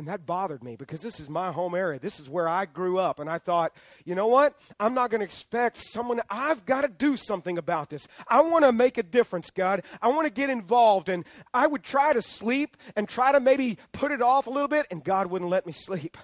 And 0.00 0.08
that 0.08 0.24
bothered 0.24 0.64
me 0.64 0.76
because 0.76 1.02
this 1.02 1.20
is 1.20 1.28
my 1.28 1.52
home 1.52 1.74
area. 1.74 2.00
This 2.00 2.20
is 2.20 2.26
where 2.26 2.48
I 2.48 2.64
grew 2.64 2.98
up. 2.98 3.18
And 3.18 3.28
I 3.28 3.36
thought, 3.36 3.76
you 4.06 4.14
know 4.14 4.28
what? 4.28 4.58
I'm 4.80 4.94
not 4.94 5.10
going 5.10 5.18
to 5.18 5.26
expect 5.26 5.76
someone, 5.76 6.22
I've 6.30 6.64
got 6.64 6.80
to 6.80 6.88
do 6.88 7.18
something 7.18 7.58
about 7.58 7.90
this. 7.90 8.08
I 8.26 8.40
want 8.40 8.64
to 8.64 8.72
make 8.72 8.96
a 8.96 9.02
difference, 9.02 9.50
God. 9.50 9.84
I 10.00 10.08
want 10.08 10.26
to 10.26 10.32
get 10.32 10.48
involved. 10.48 11.10
And 11.10 11.26
I 11.52 11.66
would 11.66 11.82
try 11.82 12.14
to 12.14 12.22
sleep 12.22 12.78
and 12.96 13.06
try 13.06 13.30
to 13.32 13.40
maybe 13.40 13.76
put 13.92 14.10
it 14.10 14.22
off 14.22 14.46
a 14.46 14.50
little 14.50 14.68
bit, 14.68 14.86
and 14.90 15.04
God 15.04 15.26
wouldn't 15.26 15.50
let 15.50 15.66
me 15.66 15.72
sleep. 15.72 16.16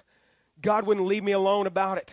God 0.59 0.87
wouldn't 0.87 1.05
leave 1.05 1.23
me 1.23 1.33
alone 1.33 1.67
about 1.67 1.99
it. 1.99 2.11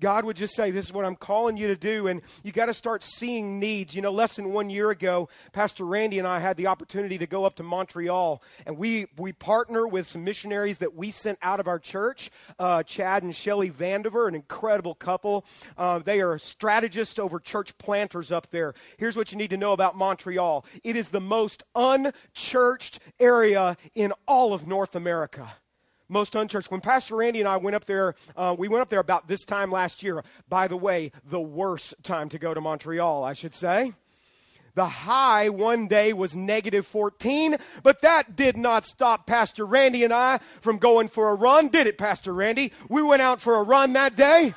God 0.00 0.24
would 0.24 0.36
just 0.36 0.54
say, 0.54 0.70
This 0.70 0.86
is 0.86 0.92
what 0.92 1.04
I'm 1.04 1.16
calling 1.16 1.56
you 1.56 1.68
to 1.68 1.76
do. 1.76 2.06
And 2.06 2.22
you 2.42 2.52
got 2.52 2.66
to 2.66 2.74
start 2.74 3.02
seeing 3.02 3.58
needs. 3.58 3.94
You 3.94 4.02
know, 4.02 4.12
less 4.12 4.36
than 4.36 4.52
one 4.52 4.70
year 4.70 4.90
ago, 4.90 5.28
Pastor 5.52 5.84
Randy 5.84 6.18
and 6.18 6.28
I 6.28 6.38
had 6.38 6.56
the 6.56 6.66
opportunity 6.66 7.18
to 7.18 7.26
go 7.26 7.44
up 7.44 7.56
to 7.56 7.62
Montreal. 7.62 8.42
And 8.66 8.76
we, 8.76 9.06
we 9.16 9.32
partner 9.32 9.86
with 9.86 10.06
some 10.06 10.24
missionaries 10.24 10.78
that 10.78 10.94
we 10.94 11.10
sent 11.10 11.38
out 11.42 11.60
of 11.60 11.68
our 11.68 11.78
church 11.78 12.30
uh, 12.58 12.82
Chad 12.82 13.22
and 13.22 13.34
Shelly 13.34 13.70
Vandiver, 13.70 14.28
an 14.28 14.34
incredible 14.34 14.94
couple. 14.94 15.44
Uh, 15.76 15.98
they 15.98 16.20
are 16.20 16.38
strategists 16.38 17.18
over 17.18 17.38
church 17.38 17.76
planters 17.78 18.30
up 18.30 18.50
there. 18.50 18.74
Here's 18.98 19.16
what 19.16 19.32
you 19.32 19.38
need 19.38 19.50
to 19.50 19.56
know 19.56 19.72
about 19.72 19.96
Montreal 19.96 20.64
it 20.84 20.96
is 20.96 21.08
the 21.08 21.20
most 21.20 21.62
unchurched 21.74 22.98
area 23.18 23.76
in 23.94 24.12
all 24.26 24.52
of 24.52 24.66
North 24.66 24.94
America 24.94 25.48
most 26.08 26.34
unchurched. 26.34 26.70
When 26.70 26.80
Pastor 26.80 27.16
Randy 27.16 27.40
and 27.40 27.48
I 27.48 27.56
went 27.56 27.76
up 27.76 27.86
there, 27.86 28.14
uh, 28.36 28.54
we 28.58 28.68
went 28.68 28.82
up 28.82 28.88
there 28.88 29.00
about 29.00 29.28
this 29.28 29.44
time 29.44 29.70
last 29.70 30.02
year. 30.02 30.22
By 30.48 30.68
the 30.68 30.76
way, 30.76 31.12
the 31.24 31.40
worst 31.40 31.94
time 32.02 32.28
to 32.30 32.38
go 32.38 32.54
to 32.54 32.60
Montreal, 32.60 33.24
I 33.24 33.32
should 33.32 33.54
say. 33.54 33.92
The 34.74 34.86
high 34.86 35.48
one 35.48 35.88
day 35.88 36.12
was 36.12 36.34
negative 36.34 36.86
14, 36.86 37.56
but 37.82 38.02
that 38.02 38.36
did 38.36 38.58
not 38.58 38.84
stop 38.84 39.26
Pastor 39.26 39.64
Randy 39.64 40.04
and 40.04 40.12
I 40.12 40.38
from 40.60 40.76
going 40.76 41.08
for 41.08 41.30
a 41.30 41.34
run, 41.34 41.68
did 41.68 41.86
it, 41.86 41.96
Pastor 41.96 42.34
Randy? 42.34 42.72
We 42.90 43.02
went 43.02 43.22
out 43.22 43.40
for 43.40 43.56
a 43.56 43.62
run 43.62 43.94
that 43.94 44.16
day. 44.16 44.54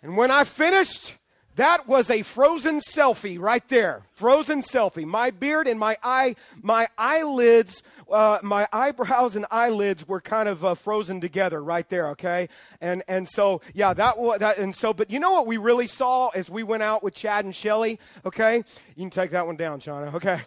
And 0.00 0.16
when 0.16 0.30
I 0.30 0.44
finished, 0.44 1.16
That 1.58 1.88
was 1.88 2.08
a 2.08 2.22
frozen 2.22 2.78
selfie 2.78 3.36
right 3.36 3.66
there. 3.66 4.02
Frozen 4.14 4.62
selfie. 4.62 5.04
My 5.04 5.32
beard 5.32 5.66
and 5.66 5.78
my 5.80 5.96
eye, 6.04 6.36
my 6.62 6.86
eyelids, 6.96 7.82
uh, 8.08 8.38
my 8.44 8.68
eyebrows 8.72 9.34
and 9.34 9.44
eyelids 9.50 10.06
were 10.06 10.20
kind 10.20 10.48
of 10.48 10.64
uh, 10.64 10.76
frozen 10.76 11.20
together 11.20 11.60
right 11.60 11.88
there. 11.88 12.10
Okay, 12.10 12.48
and 12.80 13.02
and 13.08 13.28
so 13.28 13.60
yeah, 13.74 13.92
that 13.92 14.18
was 14.18 14.38
that. 14.38 14.58
And 14.58 14.72
so, 14.72 14.94
but 14.94 15.10
you 15.10 15.18
know 15.18 15.32
what 15.32 15.48
we 15.48 15.56
really 15.56 15.88
saw 15.88 16.28
as 16.28 16.48
we 16.48 16.62
went 16.62 16.84
out 16.84 17.02
with 17.02 17.16
Chad 17.16 17.44
and 17.44 17.52
Shelly. 17.52 17.98
Okay, 18.24 18.58
you 18.94 19.02
can 19.02 19.10
take 19.10 19.32
that 19.32 19.44
one 19.44 19.56
down, 19.56 19.80
Shauna. 19.80 20.14
Okay, 20.14 20.40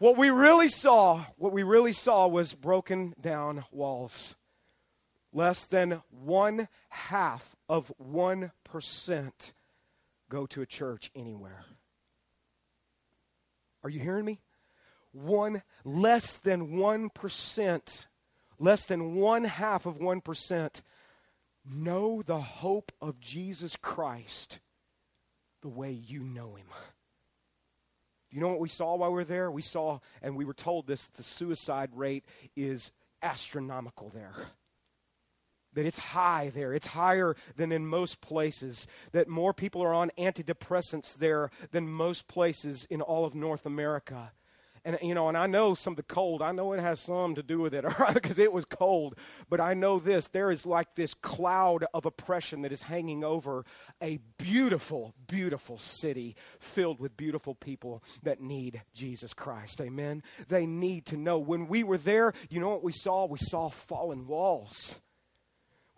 what 0.00 0.18
we 0.18 0.28
really 0.28 0.68
saw, 0.68 1.24
what 1.38 1.54
we 1.54 1.62
really 1.62 1.94
saw 1.94 2.26
was 2.26 2.52
broken 2.52 3.14
down 3.18 3.64
walls. 3.72 4.34
Less 5.32 5.64
than 5.64 6.02
one 6.10 6.68
half 6.90 7.56
of 7.70 7.90
one 7.96 8.52
percent 8.64 9.54
go 10.28 10.46
to 10.46 10.62
a 10.62 10.66
church 10.66 11.10
anywhere. 11.14 11.64
Are 13.82 13.90
you 13.90 14.00
hearing 14.00 14.24
me? 14.24 14.40
One, 15.12 15.62
less 15.84 16.34
than 16.34 16.76
1%, 16.76 17.80
less 18.58 18.86
than 18.86 19.14
one 19.14 19.44
half 19.44 19.86
of 19.86 19.98
1% 19.98 20.82
know 21.70 22.22
the 22.22 22.40
hope 22.40 22.92
of 23.00 23.20
Jesus 23.20 23.76
Christ 23.76 24.58
the 25.62 25.68
way 25.68 25.92
you 25.92 26.20
know 26.20 26.54
him. 26.54 26.66
You 28.30 28.40
know 28.40 28.48
what 28.48 28.60
we 28.60 28.68
saw 28.68 28.96
while 28.96 29.10
we 29.10 29.16
were 29.16 29.24
there? 29.24 29.50
We 29.50 29.62
saw, 29.62 30.00
and 30.22 30.36
we 30.36 30.44
were 30.44 30.54
told 30.54 30.86
this, 30.86 31.06
the 31.06 31.22
suicide 31.22 31.90
rate 31.94 32.24
is 32.56 32.92
astronomical 33.22 34.10
there 34.10 34.34
that 35.78 35.86
it's 35.86 35.98
high 35.98 36.50
there. 36.52 36.74
It's 36.74 36.88
higher 36.88 37.36
than 37.54 37.70
in 37.70 37.86
most 37.86 38.20
places. 38.20 38.88
That 39.12 39.28
more 39.28 39.54
people 39.54 39.80
are 39.80 39.94
on 39.94 40.10
antidepressants 40.18 41.14
there 41.14 41.52
than 41.70 41.88
most 41.88 42.26
places 42.26 42.84
in 42.90 43.00
all 43.00 43.24
of 43.24 43.36
North 43.36 43.64
America. 43.64 44.32
And 44.84 44.98
you 45.00 45.14
know, 45.14 45.28
and 45.28 45.38
I 45.38 45.46
know 45.46 45.74
some 45.74 45.92
of 45.92 45.96
the 45.96 46.02
cold. 46.02 46.42
I 46.42 46.50
know 46.50 46.72
it 46.72 46.80
has 46.80 46.98
some 46.98 47.36
to 47.36 47.44
do 47.44 47.60
with 47.60 47.74
it, 47.74 47.84
because 48.12 48.40
it 48.40 48.52
was 48.52 48.64
cold. 48.64 49.14
But 49.48 49.60
I 49.60 49.74
know 49.74 50.00
this: 50.00 50.26
there 50.26 50.50
is 50.50 50.66
like 50.66 50.96
this 50.96 51.14
cloud 51.14 51.84
of 51.94 52.06
oppression 52.06 52.62
that 52.62 52.72
is 52.72 52.82
hanging 52.82 53.22
over 53.22 53.64
a 54.02 54.18
beautiful, 54.36 55.14
beautiful 55.28 55.78
city 55.78 56.34
filled 56.58 56.98
with 56.98 57.16
beautiful 57.16 57.54
people 57.54 58.02
that 58.24 58.40
need 58.40 58.82
Jesus 58.94 59.32
Christ. 59.32 59.80
Amen. 59.80 60.24
They 60.48 60.66
need 60.66 61.06
to 61.06 61.16
know. 61.16 61.38
When 61.38 61.68
we 61.68 61.84
were 61.84 61.98
there, 61.98 62.32
you 62.50 62.58
know 62.58 62.70
what 62.70 62.82
we 62.82 62.90
saw? 62.90 63.26
We 63.26 63.38
saw 63.38 63.68
fallen 63.68 64.26
walls. 64.26 64.96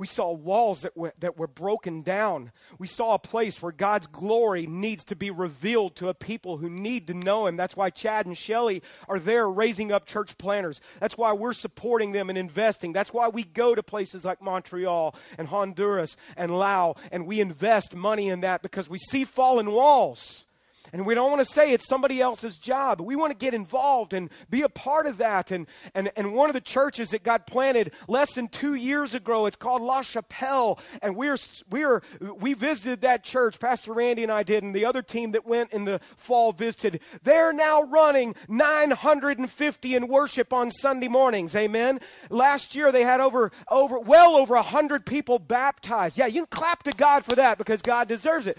We 0.01 0.07
saw 0.07 0.33
walls 0.33 0.83
that 0.83 0.97
were, 0.97 1.13
that 1.21 1.39
were 1.39 1.47
broken 1.47 2.03
down. 2.03 2.53
We 2.79 2.87
saw 2.87 3.15
a 3.15 3.19
place 3.19 3.61
where 3.61 3.71
God's 3.71 4.07
glory 4.07 4.67
needs 4.67 5.05
to 5.05 5.15
be 5.15 5.31
revealed 5.31 5.95
to 5.97 6.09
a 6.09 6.15
people 6.15 6.57
who 6.57 6.71
need 6.71 7.07
to 7.09 7.15
know 7.15 7.47
Him. 7.47 7.57
That's 7.57 7.77
why 7.77 7.91
Chad 7.91 8.27
and 8.27 8.37
Shelly 8.37 8.83
are 9.09 9.19
there 9.19 9.49
raising 9.49 9.93
up 9.93 10.07
church 10.07 10.39
planners. 10.39 10.81
That's 11.01 11.19
why 11.19 11.35
we're 11.35 11.53
supporting 11.53 12.13
them 12.13 12.31
and 12.31 12.39
investing. 12.39 12.93
That's 12.93 13.13
why 13.13 13.29
we 13.29 13.45
go 13.45 13.75
to 13.75 13.83
places 13.83 14.25
like 14.25 14.41
Montreal 14.43 15.15
and 15.39 15.47
Honduras 15.47 16.17
and 16.37 16.59
Laos 16.59 16.97
and 17.13 17.27
we 17.27 17.41
invest 17.41 17.95
money 17.95 18.29
in 18.29 18.41
that 18.41 18.63
because 18.63 18.89
we 18.89 18.99
see 18.99 19.25
fallen 19.25 19.71
walls. 19.71 20.47
And 20.93 21.07
we 21.07 21.15
don't 21.15 21.31
want 21.31 21.47
to 21.47 21.53
say 21.53 21.73
it's 21.73 21.87
somebody 21.87 22.21
else's 22.21 22.57
job. 22.57 23.01
We 23.01 23.17
want 23.17 23.33
to 23.33 23.37
get 23.37 23.55
involved 23.55 24.13
and 24.13 24.31
be 24.49 24.63
a 24.63 24.69
part 24.69 25.07
of 25.07 25.19
that. 25.19 25.51
And, 25.51 25.67
and, 25.95 26.11
and 26.17 26.35
one 26.35 26.51
of 26.51 26.55
the 26.55 26.61
churches 26.61 27.11
that 27.11 27.23
got 27.23 27.47
planted 27.47 27.93
less 28.09 28.35
than 28.35 28.49
two 28.49 28.75
years 28.75 29.15
ago, 29.15 29.47
it's 29.47 29.57
called 29.57 29.83
La 29.83 30.03
Chapelle. 30.03 30.79
And 31.03 31.17
we're, 31.17 31.37
we're, 31.71 32.03
we 32.21 32.55
visited 32.55 33.03
that 33.03 33.25
church. 33.25 33.59
Pastor 33.59 33.93
Randy 33.93 34.23
and 34.23 34.33
I 34.33 34.43
did, 34.43 34.63
and 34.63 34.75
the 34.75 34.85
other 34.85 35.03
team 35.03 35.33
that 35.33 35.47
went 35.47 35.73
in 35.73 35.85
the 35.85 36.01
fall 36.17 36.53
visited. 36.53 37.01
They're 37.23 37.53
now 37.53 37.83
running 37.83 38.35
950 38.49 39.95
in 39.95 40.09
worship 40.09 40.53
on 40.53 40.71
Sunday 40.71 41.09
mornings. 41.09 41.55
Amen. 41.55 42.01
Last 42.29 42.75
year 42.75 42.93
they 42.93 43.03
had 43.03 43.21
over, 43.21 43.53
over 43.71 43.99
well 43.99 44.37
over 44.37 44.55
100 44.55 45.07
people 45.07 45.39
baptized. 45.39 46.19
Yeah, 46.19 46.27
you 46.27 46.47
can 46.47 46.59
clap 46.59 46.83
to 46.85 46.93
God 46.93 47.25
for 47.25 47.35
that 47.37 47.59
because 47.59 47.83
God 47.83 48.09
deserves 48.09 48.47
it. 48.47 48.59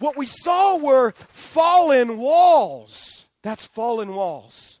What 0.00 0.16
we 0.16 0.26
saw 0.26 0.76
were 0.78 1.12
fallen 1.12 2.16
walls. 2.16 3.26
That's 3.42 3.66
fallen 3.66 4.14
walls. 4.14 4.80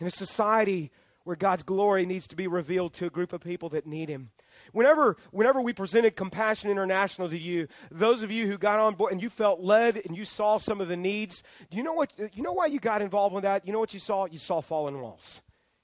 In 0.00 0.06
a 0.06 0.10
society 0.10 0.90
where 1.22 1.36
God's 1.36 1.62
glory 1.62 2.04
needs 2.04 2.26
to 2.28 2.36
be 2.36 2.46
revealed 2.46 2.92
to 2.94 3.06
a 3.06 3.10
group 3.10 3.32
of 3.32 3.40
people 3.40 3.68
that 3.70 3.86
need 3.86 4.08
Him. 4.08 4.30
Whenever, 4.72 5.16
whenever 5.30 5.60
we 5.60 5.72
presented 5.72 6.16
Compassion 6.16 6.70
International 6.70 7.28
to 7.28 7.38
you, 7.38 7.68
those 7.90 8.22
of 8.22 8.32
you 8.32 8.48
who 8.48 8.58
got 8.58 8.80
on 8.80 8.94
board 8.94 9.12
and 9.12 9.22
you 9.22 9.30
felt 9.30 9.60
led 9.60 10.00
and 10.04 10.16
you 10.16 10.24
saw 10.24 10.58
some 10.58 10.80
of 10.80 10.88
the 10.88 10.96
needs, 10.96 11.42
do 11.70 11.76
you 11.76 11.82
know 11.82 11.94
what? 11.94 12.12
You 12.32 12.42
know 12.42 12.52
why 12.52 12.66
you 12.66 12.80
got 12.80 13.00
involved 13.00 13.34
with 13.34 13.44
that? 13.44 13.64
You 13.66 13.72
know 13.72 13.78
what 13.78 13.94
you 13.94 14.00
saw? 14.00 14.26
You 14.26 14.38
saw 14.38 14.60
fallen 14.60 15.00
walls. 15.00 15.40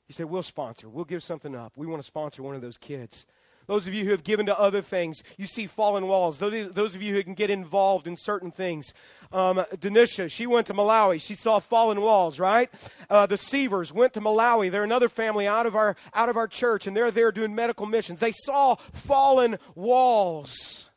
You 0.08 0.14
said, 0.14 0.26
"We'll 0.26 0.42
sponsor. 0.42 0.88
We'll 0.88 1.04
give 1.04 1.22
something 1.22 1.54
up. 1.54 1.74
We 1.76 1.86
want 1.86 2.02
to 2.02 2.06
sponsor 2.06 2.42
one 2.42 2.56
of 2.56 2.60
those 2.60 2.76
kids." 2.76 3.24
Those 3.66 3.86
of 3.86 3.94
you 3.94 4.04
who 4.04 4.10
have 4.10 4.24
given 4.24 4.46
to 4.46 4.58
other 4.58 4.82
things, 4.82 5.22
you 5.36 5.46
see 5.46 5.66
fallen 5.66 6.06
walls. 6.06 6.38
Those, 6.38 6.94
of 6.94 7.02
you 7.02 7.14
who 7.14 7.22
can 7.22 7.34
get 7.34 7.50
involved 7.50 8.06
in 8.06 8.16
certain 8.16 8.50
things. 8.50 8.92
Um, 9.32 9.64
Denisha, 9.76 10.30
she 10.30 10.46
went 10.46 10.66
to 10.66 10.74
Malawi. 10.74 11.20
She 11.20 11.34
saw 11.34 11.58
fallen 11.58 12.00
walls, 12.00 12.38
right? 12.38 12.70
Uh, 13.08 13.26
the 13.26 13.36
Sievers 13.36 13.92
went 13.92 14.12
to 14.14 14.20
Malawi. 14.20 14.70
They're 14.70 14.84
another 14.84 15.08
family 15.08 15.46
out 15.46 15.66
of, 15.66 15.74
our, 15.74 15.96
out 16.12 16.28
of 16.28 16.36
our 16.36 16.48
church, 16.48 16.86
and 16.86 16.96
they're 16.96 17.10
there 17.10 17.32
doing 17.32 17.54
medical 17.54 17.86
missions. 17.86 18.20
They 18.20 18.32
saw 18.32 18.74
fallen 18.92 19.58
walls. 19.74 20.88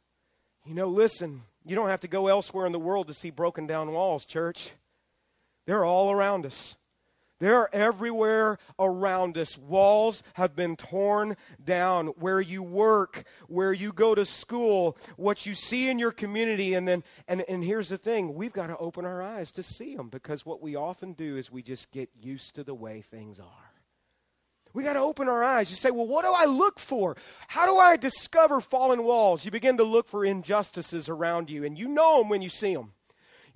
You 0.65 0.73
know, 0.73 0.89
listen, 0.89 1.43
you 1.65 1.75
don't 1.75 1.89
have 1.89 2.01
to 2.01 2.07
go 2.07 2.27
elsewhere 2.27 2.65
in 2.65 2.71
the 2.71 2.79
world 2.79 3.07
to 3.07 3.13
see 3.13 3.29
broken 3.29 3.67
down 3.67 3.91
walls, 3.91 4.25
church. 4.25 4.71
They're 5.65 5.85
all 5.85 6.11
around 6.11 6.45
us. 6.45 6.75
They're 7.39 7.73
everywhere 7.73 8.57
around 8.79 9.37
us. 9.37 9.57
Walls 9.57 10.23
have 10.33 10.55
been 10.55 10.75
torn 10.75 11.37
down. 11.63 12.07
Where 12.07 12.41
you 12.41 12.63
work, 12.63 13.23
where 13.47 13.73
you 13.73 13.93
go 13.93 14.15
to 14.15 14.25
school, 14.25 14.97
what 15.17 15.45
you 15.45 15.53
see 15.53 15.89
in 15.89 15.99
your 15.99 16.11
community. 16.11 16.73
And 16.73 16.87
then, 16.87 17.03
and, 17.27 17.43
and 17.47 17.63
here's 17.63 17.89
the 17.89 17.97
thing 17.97 18.33
we've 18.33 18.53
got 18.53 18.67
to 18.67 18.77
open 18.77 19.05
our 19.05 19.21
eyes 19.21 19.51
to 19.53 19.63
see 19.63 19.95
them 19.95 20.09
because 20.09 20.45
what 20.45 20.61
we 20.61 20.75
often 20.75 21.13
do 21.13 21.37
is 21.37 21.51
we 21.51 21.61
just 21.61 21.91
get 21.91 22.09
used 22.19 22.55
to 22.55 22.63
the 22.63 22.73
way 22.75 23.01
things 23.01 23.39
are. 23.39 23.45
We 24.73 24.83
got 24.83 24.93
to 24.93 24.99
open 24.99 25.27
our 25.27 25.43
eyes. 25.43 25.69
You 25.69 25.75
say, 25.75 25.91
well, 25.91 26.07
what 26.07 26.23
do 26.23 26.31
I 26.31 26.45
look 26.45 26.79
for? 26.79 27.17
How 27.47 27.65
do 27.65 27.77
I 27.77 27.97
discover 27.97 28.61
fallen 28.61 29.03
walls? 29.03 29.43
You 29.43 29.49
begin 29.49 29.77
to 29.77 29.83
look 29.83 30.07
for 30.07 30.23
injustices 30.23 31.09
around 31.09 31.49
you, 31.49 31.63
and 31.63 31.77
you 31.77 31.87
know 31.87 32.19
them 32.19 32.29
when 32.29 32.41
you 32.41 32.49
see 32.49 32.75
them. 32.75 32.93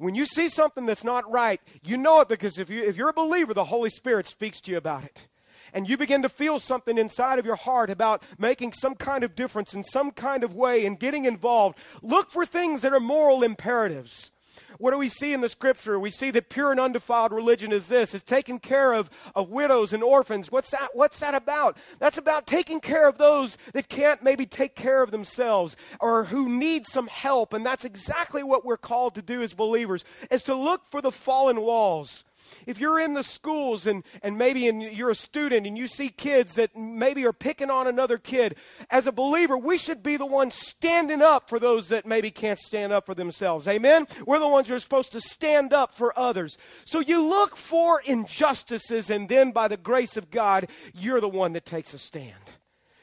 When 0.02 0.16
you 0.16 0.26
see 0.26 0.50
something 0.50 0.88
that's 0.88 1.04
not 1.04 1.30
right, 1.32 1.62
you 1.84 1.96
know 1.96 2.22
it 2.22 2.28
because 2.28 2.58
if, 2.58 2.72
you, 2.72 2.82
if 2.82 2.98
you're 2.98 3.10
a 3.10 3.14
believer, 3.14 3.54
the 3.54 3.66
Holy 3.66 3.92
Spirit 3.92 4.26
speaks 4.26 4.60
to 4.62 4.72
you 4.72 4.78
about 4.78 5.04
it. 5.04 5.28
And 5.76 5.88
you 5.88 5.96
begin 5.96 6.24
to 6.24 6.30
feel 6.30 6.58
something 6.58 6.98
inside 6.98 7.38
of 7.38 7.46
your 7.46 7.56
heart 7.56 7.92
about 7.92 8.24
making 8.40 8.74
some 8.74 8.96
kind 8.96 9.24
of 9.24 9.36
difference 9.36 9.76
in 9.76 9.84
some 9.84 10.10
kind 10.10 10.44
of 10.44 10.56
way 10.56 10.88
and 10.88 11.00
getting 11.00 11.26
involved. 11.26 11.78
Look 12.02 12.32
for 12.32 12.48
things 12.48 12.82
that 12.82 12.94
are 12.94 13.00
moral 13.00 13.44
imperatives. 13.44 14.32
What 14.78 14.92
do 14.92 14.98
we 14.98 15.10
see 15.10 15.34
in 15.34 15.42
the 15.42 15.50
scripture? 15.50 16.00
We 16.00 16.12
see 16.12 16.32
that 16.32 16.50
pure 16.50 16.72
and 16.72 16.80
undefiled 16.80 17.32
religion 17.32 17.72
is 17.72 17.88
this 17.88 18.14
it's 18.14 18.24
taking 18.24 18.60
care 18.60 18.94
of, 18.94 19.10
of 19.36 19.50
widows 19.50 19.94
and 19.94 20.04
orphans. 20.04 20.52
What's 20.52 20.72
that, 20.72 20.90
what's 20.94 21.20
that 21.20 21.36
about? 21.36 21.78
That's 22.00 22.18
about 22.18 22.48
taking 22.48 22.80
care 22.80 23.08
of 23.08 23.18
those 23.18 23.58
that 23.74 23.90
can't 23.90 24.24
maybe 24.24 24.46
take 24.46 24.76
care 24.76 25.02
of 25.02 25.12
themselves 25.12 25.76
or 26.00 26.26
who 26.26 26.50
need 26.50 26.88
some 26.88 27.08
help. 27.08 27.54
And 27.54 27.66
that's 27.66 27.86
exactly 27.86 28.44
what 28.44 28.66
we're 28.66 28.78
called 28.78 29.16
to 29.16 29.22
do 29.22 29.42
as 29.42 29.54
believers, 29.54 30.06
is 30.30 30.44
to 30.44 30.56
look 30.56 30.86
for 30.86 31.02
the 31.02 31.12
fallen 31.12 31.62
walls 31.62 32.24
if 32.66 32.80
you're 32.80 33.00
in 33.00 33.14
the 33.14 33.24
schools 33.24 33.88
and, 33.88 34.04
and 34.22 34.38
maybe 34.38 34.68
in, 34.68 34.82
you're 34.82 35.10
a 35.10 35.16
student 35.16 35.68
and 35.68 35.78
you 35.78 35.88
see 35.88 36.10
kids 36.10 36.56
that 36.56 36.76
maybe 36.76 37.26
are 37.26 37.34
picking 37.34 37.70
on 37.70 37.88
another 37.88 38.18
kid, 38.18 38.56
as 38.90 39.08
a 39.08 39.12
believer, 39.12 39.58
we 39.58 39.78
should 39.78 40.04
be 40.04 40.18
the 40.18 40.26
ones 40.26 40.56
standing 40.56 41.22
up 41.22 41.50
for 41.50 41.60
those 41.60 41.90
that 41.90 42.06
maybe 42.06 42.32
can't 42.32 42.60
stand 42.60 42.94
up 42.94 43.06
for 43.06 43.16
themselves. 43.16 43.68
Amen? 43.68 44.08
We're 44.26 44.40
the 44.40 44.48
ones 44.48 44.68
who 44.68 44.76
are 44.76 44.80
supposed 44.80 45.12
to 45.14 45.22
stand 45.22 45.74
up 45.74 45.94
for 45.94 46.18
others. 46.18 46.58
So 46.86 47.00
you 47.00 47.24
look 47.28 47.56
for 47.56 48.02
injustices, 48.02 49.10
and 49.10 49.30
then 49.30 49.52
by 49.52 49.68
the 49.68 49.78
grace 49.78 50.18
of 50.18 50.32
God, 50.32 50.68
you're 50.94 51.22
the 51.22 51.30
one 51.30 51.54
that 51.54 51.66
takes 51.66 51.94
a 51.94 51.98
stand. 51.98 52.34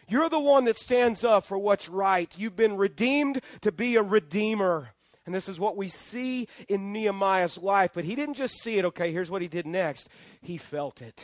You're 0.09 0.31
the 0.31 0.41
one 0.41 0.65
that 0.65 0.79
stands 0.79 1.23
up 1.23 1.45
for 1.45 1.59
what's 1.59 1.89
right. 1.89 2.33
You've 2.37 2.57
been 2.57 2.77
redeemed 2.79 3.43
to 3.61 3.71
be 3.71 3.97
a 3.97 4.03
redeemer. 4.03 4.95
And 5.29 5.35
this 5.35 5.51
is 5.51 5.61
what 5.61 5.77
we 5.77 5.91
see 5.91 6.49
in 6.69 6.91
Nehemiah's 6.91 7.59
life. 7.59 7.91
But 7.93 8.05
he 8.05 8.15
didn't 8.15 8.37
just 8.37 8.63
see 8.63 8.79
it, 8.79 8.87
okay, 8.87 9.13
here's 9.13 9.31
what 9.31 9.43
he 9.43 9.49
did 9.49 9.67
next. 9.67 10.09
He 10.41 10.57
felt 10.57 11.03
it. 11.03 11.23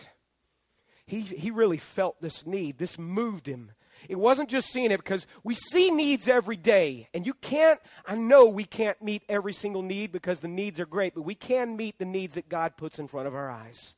He, 1.07 1.23
he 1.23 1.51
really 1.51 1.79
felt 1.79 2.21
this 2.21 2.45
need. 2.45 2.77
This 2.77 2.99
moved 2.99 3.47
him. 3.47 3.73
It 4.07 4.17
wasn't 4.17 4.51
just 4.51 4.71
seeing 4.71 4.91
it 4.91 4.99
because 4.99 5.27
we 5.43 5.55
see 5.55 5.91
needs 5.91 6.29
every 6.29 6.59
day. 6.59 7.09
And 7.15 7.27
you 7.27 7.33
can't, 7.33 7.81
I 8.05 8.15
know 8.15 8.45
we 8.45 8.65
can't 8.65 9.01
meet 9.01 9.23
every 9.27 9.55
single 9.55 9.81
need 9.81 10.13
because 10.13 10.41
the 10.41 10.49
needs 10.49 10.79
are 10.81 10.85
great, 10.85 11.15
but 11.15 11.23
we 11.23 11.35
can 11.35 11.75
meet 11.75 11.99
the 11.99 12.05
needs 12.05 12.35
that 12.35 12.51
God 12.51 12.77
puts 12.77 12.99
in 12.99 13.09
front 13.09 13.27
of 13.27 13.35
our 13.35 13.51
eyes. 13.51 13.95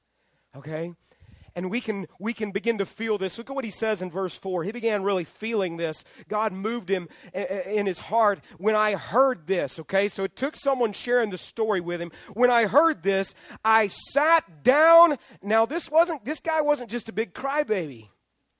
Okay? 0.57 0.95
And 1.57 1.71
we 1.71 1.81
can, 1.81 2.07
we 2.21 2.35
can 2.35 2.53
begin 2.53 2.79
to 2.79 2.87
feel 2.87 3.17
this. 3.17 3.39
Look 3.39 3.49
at 3.49 3.57
what 3.57 3.65
he 3.65 3.71
says 3.71 4.03
in 4.03 4.11
verse 4.11 4.37
4. 4.37 4.63
He 4.63 4.73
began 4.73 5.03
really 5.03 5.25
feeling 5.25 5.79
this. 5.79 6.05
God 6.29 6.53
moved 6.53 6.91
him 6.91 7.09
in 7.33 7.87
his 7.87 7.99
heart 7.99 8.41
when 8.59 8.77
I 8.77 8.93
heard 8.95 9.47
this, 9.47 9.81
okay? 9.81 10.07
So 10.09 10.23
it 10.25 10.37
took 10.37 10.55
someone 10.55 10.93
sharing 10.93 11.31
the 11.31 11.39
story 11.39 11.81
with 11.81 12.01
him. 12.01 12.13
When 12.35 12.51
I 12.51 12.67
heard 12.67 13.03
this, 13.03 13.35
I 13.65 13.87
sat 13.87 14.63
down. 14.63 15.17
Now, 15.43 15.65
this 15.65 15.91
wasn't, 15.91 16.27
this 16.27 16.41
guy 16.41 16.61
wasn't 16.61 16.91
just 16.91 17.09
a 17.09 17.13
big 17.13 17.33
crybaby. 17.33 18.11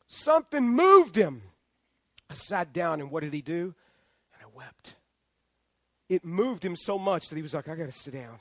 Something 0.09 0.67
moved 0.67 1.17
him. 1.17 1.43
I 2.31 2.35
sat 2.35 2.73
down, 2.73 3.01
and 3.01 3.11
what 3.11 3.23
did 3.23 3.35
he 3.35 3.43
do? 3.43 3.75
And 4.33 4.43
I 4.43 4.57
wept. 4.57 4.95
It 6.09 6.25
moved 6.25 6.65
him 6.65 6.77
so 6.77 6.99
much 6.99 7.29
that 7.29 7.37
he 7.37 7.43
was 7.43 7.53
like, 7.53 7.69
I 7.69 7.75
got 7.75 7.87
to 7.87 7.93
sit 7.93 8.15
down 8.15 8.39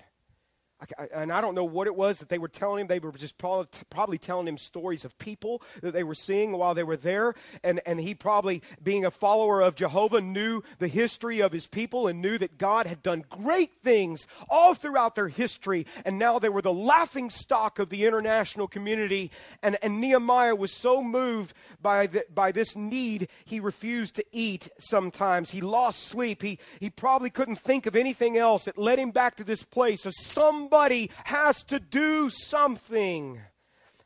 and 1.13 1.31
I 1.31 1.41
don't 1.41 1.55
know 1.55 1.63
what 1.63 1.87
it 1.87 1.95
was 1.95 2.19
that 2.19 2.29
they 2.29 2.37
were 2.37 2.49
telling 2.49 2.81
him. 2.81 2.87
They 2.87 2.99
were 2.99 3.11
just 3.13 3.37
probably 3.37 4.17
telling 4.17 4.47
him 4.47 4.57
stories 4.57 5.05
of 5.05 5.17
people 5.17 5.61
that 5.81 5.93
they 5.93 6.03
were 6.03 6.15
seeing 6.15 6.51
while 6.51 6.75
they 6.75 6.83
were 6.83 6.97
there. 6.97 7.33
And, 7.63 7.79
and 7.85 7.99
he 7.99 8.13
probably, 8.13 8.61
being 8.83 9.05
a 9.05 9.11
follower 9.11 9.61
of 9.61 9.75
Jehovah, 9.75 10.21
knew 10.21 10.63
the 10.79 10.87
history 10.87 11.39
of 11.41 11.53
his 11.53 11.65
people 11.65 12.07
and 12.07 12.21
knew 12.21 12.37
that 12.37 12.57
God 12.57 12.87
had 12.87 13.01
done 13.01 13.23
great 13.29 13.71
things 13.83 14.27
all 14.49 14.73
throughout 14.73 15.15
their 15.15 15.29
history. 15.29 15.85
And 16.03 16.19
now 16.19 16.39
they 16.39 16.49
were 16.49 16.61
the 16.61 16.73
laughing 16.73 17.29
stock 17.29 17.79
of 17.79 17.89
the 17.89 18.05
international 18.05 18.67
community. 18.67 19.31
And, 19.63 19.77
and 19.81 20.01
Nehemiah 20.01 20.55
was 20.55 20.73
so 20.73 21.01
moved 21.01 21.53
by, 21.81 22.07
the, 22.07 22.25
by 22.33 22.51
this 22.51 22.75
need, 22.75 23.29
he 23.45 23.59
refused 23.61 24.15
to 24.17 24.25
eat 24.31 24.69
sometimes. 24.77 25.51
He 25.51 25.61
lost 25.61 26.03
sleep. 26.03 26.41
He, 26.41 26.59
he 26.81 26.89
probably 26.89 27.29
couldn't 27.29 27.59
think 27.59 27.85
of 27.85 27.95
anything 27.95 28.37
else. 28.37 28.67
It 28.67 28.77
led 28.77 28.99
him 28.99 29.11
back 29.11 29.37
to 29.37 29.43
this 29.45 29.63
place 29.63 30.05
of 30.05 30.13
some 30.13 30.64
Somebody 30.65 31.11
has 31.25 31.63
to 31.65 31.79
do 31.79 32.31
something. 32.31 33.39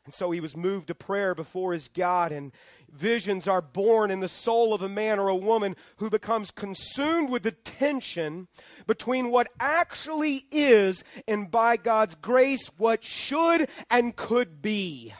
And 0.04 0.12
so 0.12 0.30
he 0.30 0.40
was 0.40 0.54
moved 0.54 0.88
to 0.88 0.94
prayer 0.94 1.34
before 1.34 1.72
his 1.72 1.88
God, 1.88 2.32
and 2.32 2.52
visions 2.92 3.48
are 3.48 3.62
born 3.62 4.10
in 4.10 4.20
the 4.20 4.28
soul 4.28 4.74
of 4.74 4.82
a 4.82 4.88
man 4.88 5.18
or 5.18 5.28
a 5.28 5.34
woman 5.34 5.74
who 5.96 6.10
becomes 6.10 6.50
consumed 6.50 7.30
with 7.30 7.44
the 7.44 7.52
tension 7.52 8.46
between 8.86 9.30
what 9.30 9.48
actually 9.58 10.44
is 10.50 11.02
and 11.26 11.50
by 11.50 11.78
God's 11.78 12.14
grace, 12.14 12.70
what 12.76 13.02
should 13.02 13.66
and 13.90 14.14
could 14.14 14.60
be. 14.60 15.14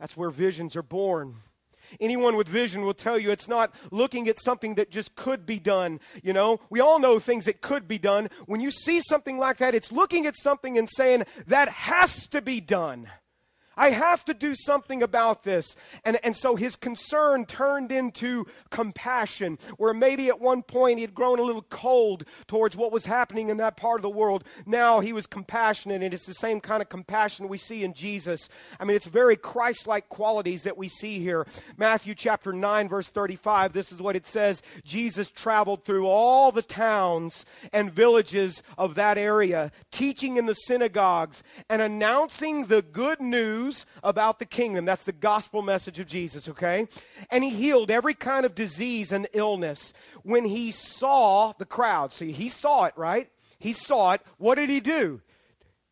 That's 0.00 0.16
where 0.16 0.30
visions 0.30 0.74
are 0.74 0.82
born. 0.82 1.36
Anyone 2.00 2.36
with 2.36 2.48
vision 2.48 2.84
will 2.84 2.94
tell 2.94 3.18
you 3.18 3.30
it's 3.30 3.48
not 3.48 3.74
looking 3.90 4.28
at 4.28 4.40
something 4.40 4.74
that 4.76 4.90
just 4.90 5.14
could 5.14 5.46
be 5.46 5.58
done. 5.58 6.00
You 6.22 6.32
know, 6.32 6.60
we 6.70 6.80
all 6.80 6.98
know 6.98 7.18
things 7.18 7.44
that 7.44 7.60
could 7.60 7.88
be 7.88 7.98
done. 7.98 8.28
When 8.46 8.60
you 8.60 8.70
see 8.70 9.00
something 9.00 9.38
like 9.38 9.58
that, 9.58 9.74
it's 9.74 9.92
looking 9.92 10.26
at 10.26 10.36
something 10.36 10.78
and 10.78 10.88
saying, 10.88 11.24
that 11.46 11.68
has 11.68 12.26
to 12.28 12.42
be 12.42 12.60
done. 12.60 13.08
I 13.76 13.90
have 13.90 14.24
to 14.26 14.34
do 14.34 14.54
something 14.54 15.02
about 15.02 15.42
this. 15.42 15.76
And, 16.04 16.18
and 16.22 16.36
so 16.36 16.56
his 16.56 16.76
concern 16.76 17.46
turned 17.46 17.92
into 17.92 18.46
compassion, 18.70 19.58
where 19.76 19.94
maybe 19.94 20.28
at 20.28 20.40
one 20.40 20.62
point 20.62 20.98
he 20.98 21.02
had 21.02 21.14
grown 21.14 21.38
a 21.38 21.42
little 21.42 21.62
cold 21.62 22.24
towards 22.46 22.76
what 22.76 22.92
was 22.92 23.06
happening 23.06 23.48
in 23.48 23.56
that 23.58 23.76
part 23.76 23.98
of 23.98 24.02
the 24.02 24.10
world. 24.10 24.44
Now 24.66 25.00
he 25.00 25.12
was 25.12 25.26
compassionate, 25.26 26.02
and 26.02 26.14
it's 26.14 26.26
the 26.26 26.34
same 26.34 26.60
kind 26.60 26.82
of 26.82 26.88
compassion 26.88 27.48
we 27.48 27.58
see 27.58 27.84
in 27.84 27.92
Jesus. 27.92 28.48
I 28.78 28.84
mean, 28.84 28.96
it's 28.96 29.06
very 29.06 29.36
Christ 29.36 29.86
like 29.86 30.08
qualities 30.08 30.62
that 30.64 30.78
we 30.78 30.88
see 30.88 31.18
here. 31.18 31.46
Matthew 31.76 32.14
chapter 32.14 32.52
9, 32.52 32.88
verse 32.88 33.08
35, 33.08 33.72
this 33.72 33.92
is 33.92 34.00
what 34.00 34.16
it 34.16 34.26
says 34.26 34.62
Jesus 34.84 35.30
traveled 35.30 35.84
through 35.84 36.06
all 36.06 36.52
the 36.52 36.62
towns 36.62 37.44
and 37.72 37.92
villages 37.92 38.62
of 38.78 38.94
that 38.94 39.18
area, 39.18 39.72
teaching 39.90 40.36
in 40.36 40.46
the 40.46 40.54
synagogues 40.54 41.42
and 41.68 41.82
announcing 41.82 42.66
the 42.66 42.82
good 42.82 43.20
news 43.20 43.63
news 43.64 43.86
about 44.02 44.38
the 44.38 44.44
kingdom. 44.44 44.84
That's 44.84 45.04
the 45.04 45.12
gospel 45.12 45.62
message 45.62 46.00
of 46.00 46.06
Jesus, 46.06 46.48
okay? 46.48 46.86
And 47.30 47.44
he 47.44 47.50
healed 47.50 47.90
every 47.90 48.14
kind 48.14 48.46
of 48.46 48.54
disease 48.54 49.12
and 49.12 49.26
illness. 49.32 49.92
When 50.22 50.44
he 50.44 50.72
saw 50.72 51.52
the 51.58 51.64
crowd, 51.64 52.12
see, 52.12 52.32
he 52.32 52.48
saw 52.48 52.84
it, 52.84 52.94
right? 52.96 53.28
He 53.58 53.72
saw 53.72 54.12
it. 54.12 54.22
What 54.38 54.56
did 54.56 54.70
he 54.70 54.80
do? 54.80 55.20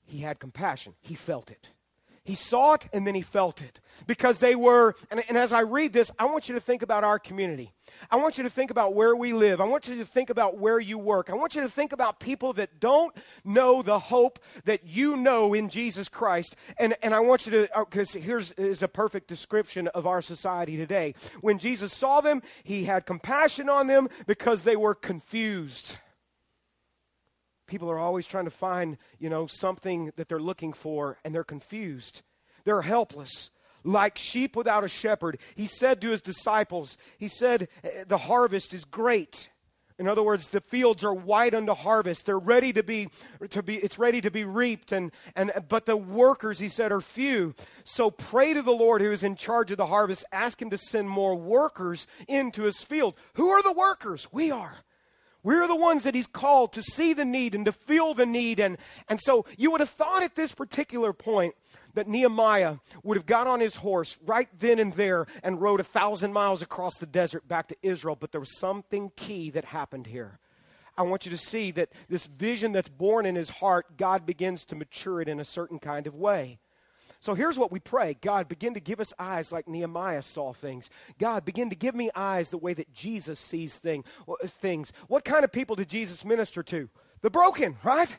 He 0.04 0.18
had 0.18 0.38
compassion, 0.38 0.94
he 1.00 1.14
felt 1.14 1.50
it. 1.50 1.70
He 2.24 2.36
saw 2.36 2.74
it 2.74 2.86
and 2.92 3.04
then 3.04 3.16
he 3.16 3.22
felt 3.22 3.62
it. 3.62 3.80
Because 4.06 4.38
they 4.38 4.54
were, 4.54 4.94
and, 5.10 5.22
and, 5.28 5.36
as 5.36 5.52
I 5.52 5.62
read 5.62 5.92
this, 5.92 6.10
I 6.18 6.26
want 6.26 6.48
you 6.48 6.54
to 6.54 6.60
think 6.60 6.82
about 6.82 7.04
our 7.04 7.18
community. 7.18 7.72
I 8.10 8.16
want 8.16 8.38
you 8.38 8.44
to 8.44 8.50
think 8.50 8.70
about 8.70 8.94
where 8.94 9.14
we 9.14 9.32
live. 9.32 9.60
I 9.60 9.64
want 9.64 9.88
you 9.88 9.96
to 9.98 10.04
think 10.04 10.30
about 10.30 10.56
where 10.56 10.78
you 10.78 10.98
work. 10.98 11.30
I 11.30 11.34
want 11.34 11.54
you 11.56 11.62
to 11.62 11.68
think 11.68 11.92
about 11.92 12.20
people 12.20 12.52
that 12.54 12.80
don't 12.80 13.14
know 13.44 13.82
the 13.82 13.98
hope 13.98 14.38
that 14.64 14.86
you 14.86 15.16
know 15.16 15.52
in 15.52 15.68
Jesus 15.68 16.08
Christ. 16.08 16.54
And, 16.78 16.94
and 17.02 17.12
I 17.12 17.20
want 17.20 17.46
you 17.46 17.52
to, 17.52 17.68
because 17.80 18.14
uh, 18.14 18.20
here's 18.20 18.52
is 18.52 18.82
a 18.82 18.88
perfect 18.88 19.28
description 19.28 19.88
of 19.88 20.06
our 20.06 20.22
society 20.22 20.76
today. 20.76 21.14
When 21.40 21.58
Jesus 21.58 21.92
saw 21.92 22.20
them, 22.20 22.42
he 22.62 22.84
had 22.84 23.04
compassion 23.04 23.68
on 23.68 23.88
them 23.88 24.08
because 24.26 24.62
they 24.62 24.76
were 24.76 24.94
confused. 24.94 25.96
People 27.72 27.90
are 27.90 27.98
always 27.98 28.26
trying 28.26 28.44
to 28.44 28.50
find, 28.50 28.98
you 29.18 29.30
know, 29.30 29.46
something 29.46 30.12
that 30.16 30.28
they're 30.28 30.38
looking 30.38 30.74
for 30.74 31.16
and 31.24 31.34
they're 31.34 31.42
confused. 31.42 32.20
They're 32.64 32.82
helpless. 32.82 33.48
Like 33.82 34.18
sheep 34.18 34.56
without 34.56 34.84
a 34.84 34.90
shepherd. 34.90 35.38
He 35.54 35.68
said 35.68 36.02
to 36.02 36.10
his 36.10 36.20
disciples, 36.20 36.98
He 37.16 37.28
said, 37.28 37.68
eh, 37.82 38.04
The 38.06 38.18
harvest 38.18 38.74
is 38.74 38.84
great. 38.84 39.48
In 39.98 40.06
other 40.06 40.22
words, 40.22 40.48
the 40.48 40.60
fields 40.60 41.02
are 41.02 41.14
white 41.14 41.54
unto 41.54 41.72
harvest. 41.72 42.26
They're 42.26 42.38
ready 42.38 42.74
to 42.74 42.82
be, 42.82 43.08
to 43.48 43.62
be 43.62 43.78
it's 43.78 43.98
ready 43.98 44.20
to 44.20 44.30
be 44.30 44.44
reaped. 44.44 44.92
And, 44.92 45.10
and, 45.34 45.50
but 45.70 45.86
the 45.86 45.96
workers, 45.96 46.58
he 46.58 46.68
said, 46.68 46.92
are 46.92 47.00
few. 47.00 47.54
So 47.84 48.10
pray 48.10 48.52
to 48.52 48.60
the 48.60 48.72
Lord 48.72 49.00
who 49.00 49.12
is 49.12 49.22
in 49.22 49.34
charge 49.34 49.70
of 49.70 49.78
the 49.78 49.86
harvest. 49.86 50.26
Ask 50.30 50.60
him 50.60 50.68
to 50.68 50.78
send 50.78 51.08
more 51.08 51.34
workers 51.34 52.06
into 52.28 52.64
his 52.64 52.82
field. 52.82 53.14
Who 53.32 53.48
are 53.48 53.62
the 53.62 53.72
workers? 53.72 54.28
We 54.30 54.50
are. 54.50 54.76
We're 55.42 55.66
the 55.66 55.76
ones 55.76 56.04
that 56.04 56.14
he's 56.14 56.26
called 56.26 56.72
to 56.74 56.82
see 56.82 57.12
the 57.12 57.24
need 57.24 57.54
and 57.54 57.64
to 57.64 57.72
feel 57.72 58.14
the 58.14 58.26
need. 58.26 58.60
And, 58.60 58.78
and 59.08 59.20
so 59.20 59.44
you 59.56 59.70
would 59.70 59.80
have 59.80 59.90
thought 59.90 60.22
at 60.22 60.36
this 60.36 60.52
particular 60.52 61.12
point 61.12 61.54
that 61.94 62.08
Nehemiah 62.08 62.76
would 63.02 63.16
have 63.16 63.26
got 63.26 63.46
on 63.46 63.60
his 63.60 63.76
horse 63.76 64.18
right 64.24 64.48
then 64.58 64.78
and 64.78 64.92
there 64.92 65.26
and 65.42 65.60
rode 65.60 65.80
a 65.80 65.84
thousand 65.84 66.32
miles 66.32 66.62
across 66.62 66.96
the 66.98 67.06
desert 67.06 67.46
back 67.48 67.68
to 67.68 67.76
Israel. 67.82 68.16
But 68.18 68.30
there 68.30 68.40
was 68.40 68.58
something 68.58 69.10
key 69.16 69.50
that 69.50 69.66
happened 69.66 70.06
here. 70.06 70.38
I 70.96 71.02
want 71.02 71.24
you 71.24 71.30
to 71.30 71.38
see 71.38 71.70
that 71.72 71.90
this 72.08 72.26
vision 72.26 72.72
that's 72.72 72.88
born 72.88 73.26
in 73.26 73.34
his 73.34 73.48
heart, 73.48 73.96
God 73.96 74.26
begins 74.26 74.64
to 74.66 74.76
mature 74.76 75.20
it 75.20 75.28
in 75.28 75.40
a 75.40 75.44
certain 75.44 75.78
kind 75.78 76.06
of 76.06 76.14
way. 76.14 76.58
So 77.22 77.34
here's 77.34 77.56
what 77.56 77.70
we 77.70 77.78
pray 77.78 78.14
God, 78.20 78.48
begin 78.48 78.74
to 78.74 78.80
give 78.80 78.98
us 78.98 79.14
eyes 79.16 79.52
like 79.52 79.68
Nehemiah 79.68 80.22
saw 80.22 80.52
things. 80.52 80.90
God, 81.18 81.44
begin 81.44 81.70
to 81.70 81.76
give 81.76 81.94
me 81.94 82.10
eyes 82.16 82.50
the 82.50 82.58
way 82.58 82.74
that 82.74 82.92
Jesus 82.92 83.38
sees 83.38 83.76
thing, 83.76 84.02
uh, 84.28 84.34
things. 84.44 84.92
What 85.06 85.24
kind 85.24 85.44
of 85.44 85.52
people 85.52 85.76
did 85.76 85.88
Jesus 85.88 86.24
minister 86.24 86.64
to? 86.64 86.90
The 87.20 87.30
broken, 87.30 87.76
right? 87.84 88.18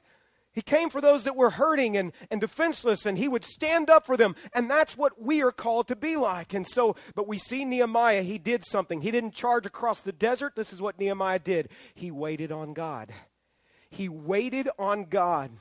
He 0.54 0.62
came 0.62 0.90
for 0.90 1.02
those 1.02 1.26
that 1.26 1.36
were 1.36 1.50
hurting 1.50 1.98
and, 1.98 2.14
and 2.32 2.40
defenseless, 2.40 3.06
and 3.06 3.18
he 3.18 3.28
would 3.28 3.44
stand 3.44 3.90
up 3.90 4.06
for 4.06 4.16
them. 4.16 4.38
And 4.54 4.70
that's 4.70 4.96
what 4.96 5.22
we 5.22 5.44
are 5.44 5.52
called 5.52 5.90
to 5.90 5.98
be 5.98 6.16
like. 6.16 6.54
And 6.54 6.66
so, 6.66 6.96
but 7.14 7.28
we 7.28 7.38
see 7.38 7.66
Nehemiah, 7.66 8.22
he 8.22 8.38
did 8.38 8.64
something. 8.66 9.02
He 9.02 9.12
didn't 9.12 9.34
charge 9.34 9.66
across 9.66 10.02
the 10.02 10.14
desert. 10.14 10.56
This 10.56 10.72
is 10.72 10.82
what 10.82 10.98
Nehemiah 10.98 11.40
did. 11.40 11.68
He 11.94 12.10
waited 12.10 12.54
on 12.54 12.74
God. 12.74 13.12
He 13.90 14.08
waited 14.08 14.70
on 14.80 15.06
God. 15.06 15.52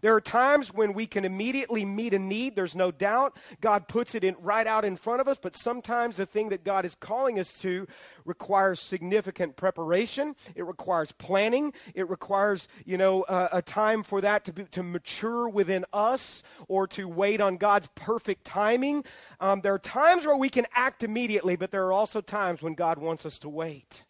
There 0.00 0.14
are 0.14 0.20
times 0.20 0.72
when 0.72 0.92
we 0.92 1.06
can 1.06 1.24
immediately 1.24 1.84
meet 1.84 2.14
a 2.14 2.18
need, 2.18 2.56
there's 2.56 2.76
no 2.76 2.90
doubt. 2.90 3.36
God 3.60 3.88
puts 3.88 4.14
it 4.14 4.24
in, 4.24 4.36
right 4.40 4.66
out 4.66 4.84
in 4.84 4.96
front 4.96 5.20
of 5.20 5.28
us, 5.28 5.38
but 5.40 5.56
sometimes 5.56 6.16
the 6.16 6.26
thing 6.26 6.50
that 6.50 6.64
God 6.64 6.84
is 6.84 6.94
calling 6.94 7.38
us 7.38 7.58
to 7.60 7.86
requires 8.24 8.80
significant 8.80 9.56
preparation. 9.56 10.34
It 10.54 10.66
requires 10.66 11.12
planning. 11.12 11.72
It 11.94 12.08
requires, 12.08 12.68
you 12.84 12.98
know, 12.98 13.24
a 13.28 13.62
time 13.62 14.02
for 14.02 14.20
that 14.20 14.44
to, 14.46 14.52
be, 14.52 14.64
to 14.64 14.82
mature 14.82 15.48
within 15.48 15.84
us 15.92 16.42
or 16.68 16.86
to 16.88 17.08
wait 17.08 17.40
on 17.40 17.56
God's 17.56 17.88
perfect 17.94 18.44
timing. 18.44 19.04
Um, 19.40 19.60
there 19.60 19.74
are 19.74 19.78
times 19.78 20.26
where 20.26 20.36
we 20.36 20.48
can 20.48 20.66
act 20.74 21.02
immediately, 21.02 21.56
but 21.56 21.70
there 21.70 21.86
are 21.86 21.92
also 21.92 22.20
times 22.20 22.62
when 22.62 22.74
God 22.74 22.98
wants 22.98 23.24
us 23.24 23.38
to 23.40 23.48
wait. 23.48 24.02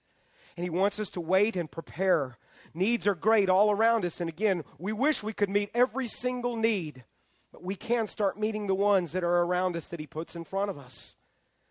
And 0.56 0.64
He 0.64 0.70
wants 0.70 0.98
us 0.98 1.10
to 1.10 1.20
wait 1.20 1.56
and 1.56 1.70
prepare 1.70 2.38
Needs 2.76 3.06
are 3.06 3.14
great 3.14 3.48
all 3.48 3.70
around 3.70 4.04
us. 4.04 4.20
And 4.20 4.28
again, 4.28 4.62
we 4.78 4.92
wish 4.92 5.22
we 5.22 5.32
could 5.32 5.48
meet 5.48 5.70
every 5.74 6.06
single 6.06 6.56
need, 6.56 7.04
but 7.50 7.64
we 7.64 7.74
can 7.74 8.06
start 8.06 8.38
meeting 8.38 8.66
the 8.66 8.74
ones 8.74 9.12
that 9.12 9.24
are 9.24 9.42
around 9.42 9.76
us 9.76 9.86
that 9.86 9.98
He 9.98 10.06
puts 10.06 10.36
in 10.36 10.44
front 10.44 10.70
of 10.70 10.76
us. 10.76 11.16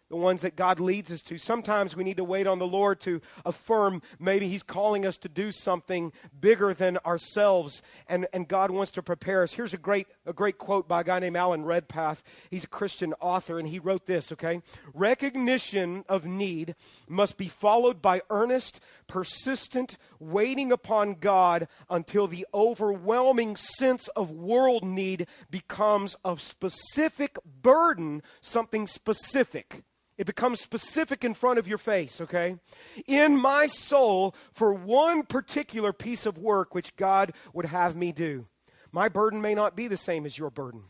the 0.09 0.15
ones 0.15 0.41
that 0.41 0.55
God 0.55 0.79
leads 0.79 1.11
us 1.11 1.21
to. 1.23 1.37
Sometimes 1.37 1.95
we 1.95 2.03
need 2.03 2.17
to 2.17 2.23
wait 2.23 2.45
on 2.45 2.59
the 2.59 2.67
Lord 2.67 2.99
to 3.01 3.21
affirm 3.43 4.03
maybe 4.19 4.47
He's 4.47 4.61
calling 4.61 5.05
us 5.05 5.17
to 5.17 5.29
do 5.29 5.51
something 5.51 6.13
bigger 6.39 6.73
than 6.73 6.97
ourselves, 6.99 7.81
and, 8.07 8.27
and 8.31 8.47
God 8.47 8.69
wants 8.69 8.91
to 8.91 9.01
prepare 9.01 9.41
us. 9.41 9.53
Here's 9.53 9.73
a 9.73 9.77
great, 9.77 10.07
a 10.25 10.33
great 10.33 10.57
quote 10.59 10.87
by 10.87 11.01
a 11.01 11.03
guy 11.03 11.19
named 11.19 11.37
Alan 11.37 11.65
Redpath. 11.65 12.23
He's 12.51 12.65
a 12.65 12.67
Christian 12.67 13.13
author, 13.19 13.57
and 13.57 13.67
he 13.67 13.79
wrote 13.79 14.05
this, 14.05 14.31
okay? 14.31 14.61
Recognition 14.93 16.05
of 16.07 16.25
need 16.25 16.75
must 17.07 17.37
be 17.37 17.47
followed 17.47 18.01
by 18.01 18.21
earnest, 18.29 18.79
persistent 19.07 19.97
waiting 20.19 20.71
upon 20.71 21.15
God 21.15 21.67
until 21.89 22.27
the 22.27 22.45
overwhelming 22.53 23.55
sense 23.55 24.07
of 24.09 24.31
world 24.31 24.83
need 24.83 25.27
becomes 25.49 26.15
a 26.23 26.37
specific 26.39 27.37
burden, 27.61 28.21
something 28.41 28.87
specific. 28.87 29.83
It 30.17 30.25
becomes 30.25 30.61
specific 30.61 31.25
in 31.25 31.33
front 31.33 31.59
of 31.59 31.67
your 31.67 31.77
face, 31.77 32.21
okay? 32.21 32.57
In 33.05 33.37
my 33.37 33.67
soul 33.67 34.33
for 34.53 34.73
one 34.73 35.23
particular 35.23 35.91
piece 35.91 36.25
of 36.25 36.37
work 36.37 36.73
which 36.73 36.95
God 36.95 37.33
would 37.53 37.65
have 37.65 37.95
me 37.95 38.11
do. 38.11 38.47
My 38.91 39.09
burden 39.09 39.41
may 39.41 39.53
not 39.53 39.75
be 39.75 39.87
the 39.87 39.97
same 39.97 40.25
as 40.25 40.37
your 40.37 40.49
burden. 40.49 40.83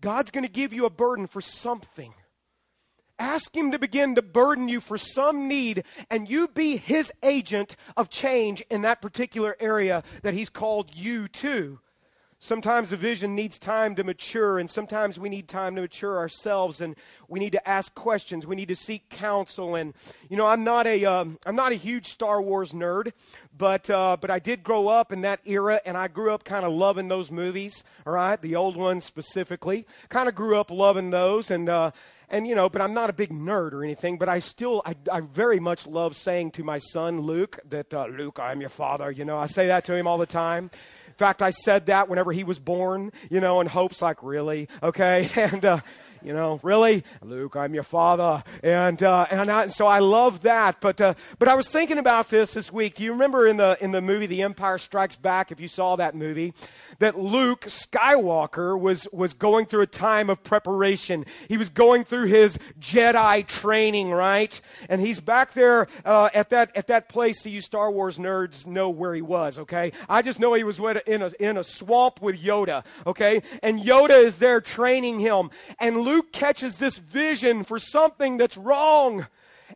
God's 0.00 0.30
going 0.30 0.44
to 0.44 0.50
give 0.50 0.72
you 0.72 0.86
a 0.86 0.90
burden 0.90 1.26
for 1.26 1.42
something. 1.42 2.14
Ask 3.18 3.54
Him 3.56 3.70
to 3.72 3.78
begin 3.78 4.14
to 4.16 4.22
burden 4.22 4.68
you 4.68 4.80
for 4.80 4.98
some 4.98 5.48
need, 5.48 5.84
and 6.10 6.28
you 6.28 6.48
be 6.48 6.76
His 6.76 7.12
agent 7.22 7.76
of 7.96 8.10
change 8.10 8.62
in 8.70 8.82
that 8.82 9.00
particular 9.00 9.56
area 9.60 10.02
that 10.22 10.34
He's 10.34 10.50
called 10.50 10.94
you 10.94 11.28
to. 11.28 11.78
Sometimes 12.44 12.90
the 12.90 12.98
vision 12.98 13.34
needs 13.34 13.58
time 13.58 13.94
to 13.94 14.04
mature, 14.04 14.58
and 14.58 14.68
sometimes 14.68 15.18
we 15.18 15.30
need 15.30 15.48
time 15.48 15.74
to 15.76 15.80
mature 15.80 16.18
ourselves, 16.18 16.82
and 16.82 16.94
we 17.26 17.40
need 17.40 17.52
to 17.52 17.66
ask 17.66 17.94
questions. 17.94 18.46
We 18.46 18.54
need 18.54 18.68
to 18.68 18.76
seek 18.76 19.08
counsel. 19.08 19.76
And 19.76 19.94
you 20.28 20.36
know, 20.36 20.46
I'm 20.46 20.62
not 20.62 20.86
a 20.86 21.06
am 21.06 21.38
um, 21.46 21.56
not 21.56 21.72
a 21.72 21.76
huge 21.76 22.08
Star 22.08 22.42
Wars 22.42 22.72
nerd, 22.72 23.12
but 23.56 23.88
uh, 23.88 24.18
but 24.20 24.30
I 24.30 24.40
did 24.40 24.62
grow 24.62 24.88
up 24.88 25.10
in 25.10 25.22
that 25.22 25.40
era, 25.46 25.80
and 25.86 25.96
I 25.96 26.08
grew 26.08 26.34
up 26.34 26.44
kind 26.44 26.66
of 26.66 26.72
loving 26.72 27.08
those 27.08 27.30
movies. 27.30 27.82
All 28.06 28.12
right, 28.12 28.38
the 28.38 28.56
old 28.56 28.76
ones 28.76 29.06
specifically. 29.06 29.86
Kind 30.10 30.28
of 30.28 30.34
grew 30.34 30.58
up 30.58 30.70
loving 30.70 31.08
those, 31.08 31.50
and 31.50 31.70
uh, 31.70 31.92
and 32.30 32.46
you 32.46 32.54
know, 32.54 32.68
but 32.68 32.82
I'm 32.82 32.94
not 32.94 33.10
a 33.10 33.12
big 33.12 33.30
nerd 33.30 33.72
or 33.72 33.84
anything. 33.84 34.18
But 34.18 34.28
I 34.28 34.38
still, 34.38 34.82
I, 34.84 34.94
I 35.10 35.20
very 35.20 35.60
much 35.60 35.86
love 35.86 36.16
saying 36.16 36.52
to 36.52 36.64
my 36.64 36.78
son 36.78 37.20
Luke 37.20 37.58
that 37.68 37.92
uh, 37.92 38.06
Luke, 38.06 38.38
I'm 38.40 38.60
your 38.60 38.70
father. 38.70 39.10
You 39.10 39.24
know, 39.24 39.38
I 39.38 39.46
say 39.46 39.68
that 39.68 39.84
to 39.86 39.94
him 39.94 40.06
all 40.06 40.18
the 40.18 40.26
time. 40.26 40.70
In 41.06 41.14
fact, 41.14 41.42
I 41.42 41.50
said 41.50 41.86
that 41.86 42.08
whenever 42.08 42.32
he 42.32 42.42
was 42.42 42.58
born, 42.58 43.12
you 43.30 43.40
know, 43.40 43.60
and 43.60 43.68
Hope's 43.68 44.02
like, 44.02 44.22
really? 44.22 44.68
Okay. 44.82 45.30
And, 45.36 45.64
uh, 45.64 45.80
you 46.24 46.32
know, 46.32 46.58
really, 46.62 47.04
Luke, 47.22 47.54
I'm 47.54 47.74
your 47.74 47.82
father, 47.82 48.42
and 48.62 49.02
uh, 49.02 49.26
and, 49.30 49.50
I, 49.50 49.64
and 49.64 49.72
so 49.72 49.86
I 49.86 49.98
love 49.98 50.40
that. 50.42 50.80
But 50.80 51.00
uh, 51.00 51.14
but 51.38 51.48
I 51.48 51.54
was 51.54 51.68
thinking 51.68 51.98
about 51.98 52.30
this 52.30 52.54
this 52.54 52.72
week. 52.72 52.94
Do 52.94 53.02
you 53.02 53.12
remember 53.12 53.46
in 53.46 53.58
the 53.58 53.76
in 53.80 53.92
the 53.92 54.00
movie 54.00 54.26
The 54.26 54.42
Empire 54.42 54.78
Strikes 54.78 55.16
Back? 55.16 55.52
If 55.52 55.60
you 55.60 55.68
saw 55.68 55.96
that 55.96 56.14
movie, 56.14 56.54
that 56.98 57.18
Luke 57.18 57.66
Skywalker 57.66 58.80
was 58.80 59.06
was 59.12 59.34
going 59.34 59.66
through 59.66 59.82
a 59.82 59.86
time 59.86 60.30
of 60.30 60.42
preparation. 60.42 61.26
He 61.48 61.58
was 61.58 61.68
going 61.68 62.04
through 62.04 62.26
his 62.26 62.58
Jedi 62.80 63.46
training, 63.46 64.10
right? 64.10 64.58
And 64.88 65.02
he's 65.02 65.20
back 65.20 65.52
there 65.52 65.88
uh, 66.06 66.30
at 66.32 66.48
that 66.50 66.74
at 66.74 66.86
that 66.86 67.10
place. 67.10 67.42
So 67.42 67.50
you 67.50 67.60
Star 67.60 67.90
Wars 67.90 68.16
nerds 68.16 68.66
know 68.66 68.88
where 68.88 69.14
he 69.14 69.22
was. 69.22 69.58
Okay, 69.58 69.92
I 70.08 70.22
just 70.22 70.40
know 70.40 70.54
he 70.54 70.64
was 70.64 70.78
in 70.78 71.20
a 71.20 71.30
in 71.38 71.58
a 71.58 71.64
swamp 71.64 72.22
with 72.22 72.42
Yoda. 72.42 72.82
Okay, 73.06 73.42
and 73.62 73.78
Yoda 73.80 74.24
is 74.24 74.38
there 74.38 74.62
training 74.62 75.18
him, 75.18 75.50
and 75.78 76.00
Luke 76.00 76.13
Luke 76.14 76.32
catches 76.32 76.78
this 76.78 76.98
vision 76.98 77.64
for 77.64 77.80
something 77.80 78.36
that's 78.36 78.56
wrong. 78.56 79.26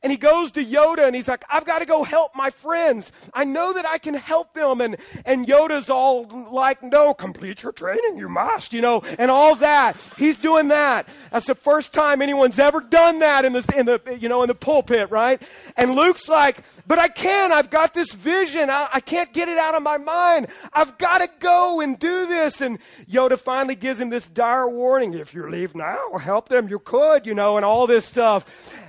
And 0.02 0.12
he 0.12 0.18
goes 0.18 0.52
to 0.52 0.64
Yoda 0.64 1.06
and 1.06 1.14
he's 1.14 1.28
like, 1.28 1.44
I've 1.50 1.64
got 1.64 1.80
to 1.80 1.86
go 1.86 2.04
help 2.04 2.34
my 2.34 2.50
friends. 2.50 3.12
I 3.34 3.44
know 3.44 3.72
that 3.72 3.86
I 3.86 3.98
can 3.98 4.14
help 4.14 4.54
them. 4.54 4.80
And, 4.80 4.96
and 5.24 5.46
Yoda's 5.46 5.90
all 5.90 6.24
like, 6.50 6.82
no, 6.82 7.14
complete 7.14 7.62
your 7.62 7.72
training. 7.72 8.18
You 8.18 8.28
must, 8.28 8.72
you 8.72 8.80
know, 8.80 9.02
and 9.18 9.30
all 9.30 9.56
that. 9.56 9.96
He's 10.16 10.36
doing 10.36 10.68
that. 10.68 11.08
That's 11.32 11.46
the 11.46 11.54
first 11.54 11.92
time 11.92 12.22
anyone's 12.22 12.58
ever 12.58 12.80
done 12.80 13.20
that 13.20 13.44
in 13.44 13.52
the, 13.52 13.74
in 13.76 13.86
the, 13.86 14.18
you 14.20 14.28
know, 14.28 14.42
in 14.42 14.48
the 14.48 14.54
pulpit, 14.54 15.10
right? 15.10 15.42
And 15.76 15.94
Luke's 15.94 16.28
like, 16.28 16.62
but 16.86 16.98
I 16.98 17.08
can. 17.08 17.52
I've 17.52 17.70
got 17.70 17.94
this 17.94 18.12
vision. 18.12 18.70
I, 18.70 18.88
I 18.94 19.00
can't 19.00 19.32
get 19.32 19.48
it 19.48 19.58
out 19.58 19.74
of 19.74 19.82
my 19.82 19.98
mind. 19.98 20.48
I've 20.72 20.96
got 20.98 21.18
to 21.18 21.28
go 21.40 21.80
and 21.80 21.98
do 21.98 22.26
this. 22.26 22.60
And 22.60 22.78
Yoda 23.10 23.38
finally 23.38 23.74
gives 23.74 24.00
him 24.00 24.10
this 24.10 24.28
dire 24.28 24.68
warning. 24.68 25.14
If 25.14 25.34
you 25.34 25.48
leave 25.48 25.74
now, 25.74 26.16
help 26.18 26.48
them. 26.48 26.68
You 26.68 26.78
could, 26.78 27.26
you 27.26 27.34
know, 27.34 27.56
and 27.56 27.64
all 27.64 27.86
this 27.86 28.04
stuff 28.04 28.44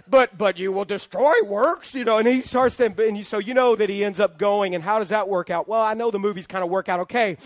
but 0.10 0.38
but 0.38 0.58
you 0.58 0.72
will 0.72 0.86
destroy 0.86 1.34
works, 1.46 1.94
you 1.94 2.04
know. 2.04 2.18
And 2.18 2.28
he 2.28 2.42
starts 2.42 2.76
to, 2.78 2.86
and 2.86 3.18
you, 3.18 3.24
so 3.24 3.38
you 3.38 3.54
know 3.54 3.76
that 3.76 3.90
he 3.90 4.04
ends 4.04 4.20
up 4.20 4.38
going. 4.38 4.76
And 4.76 4.84
how 4.84 5.00
does 5.00 5.10
that 5.10 5.28
work 5.28 5.50
out? 5.50 5.68
Well, 5.68 5.82
I 5.82 5.94
know 5.94 6.12
the 6.12 6.20
movies 6.20 6.48
kind 6.48 6.64
of 6.64 6.70
work 6.70 6.90
out 6.90 7.00
okay. 7.02 7.38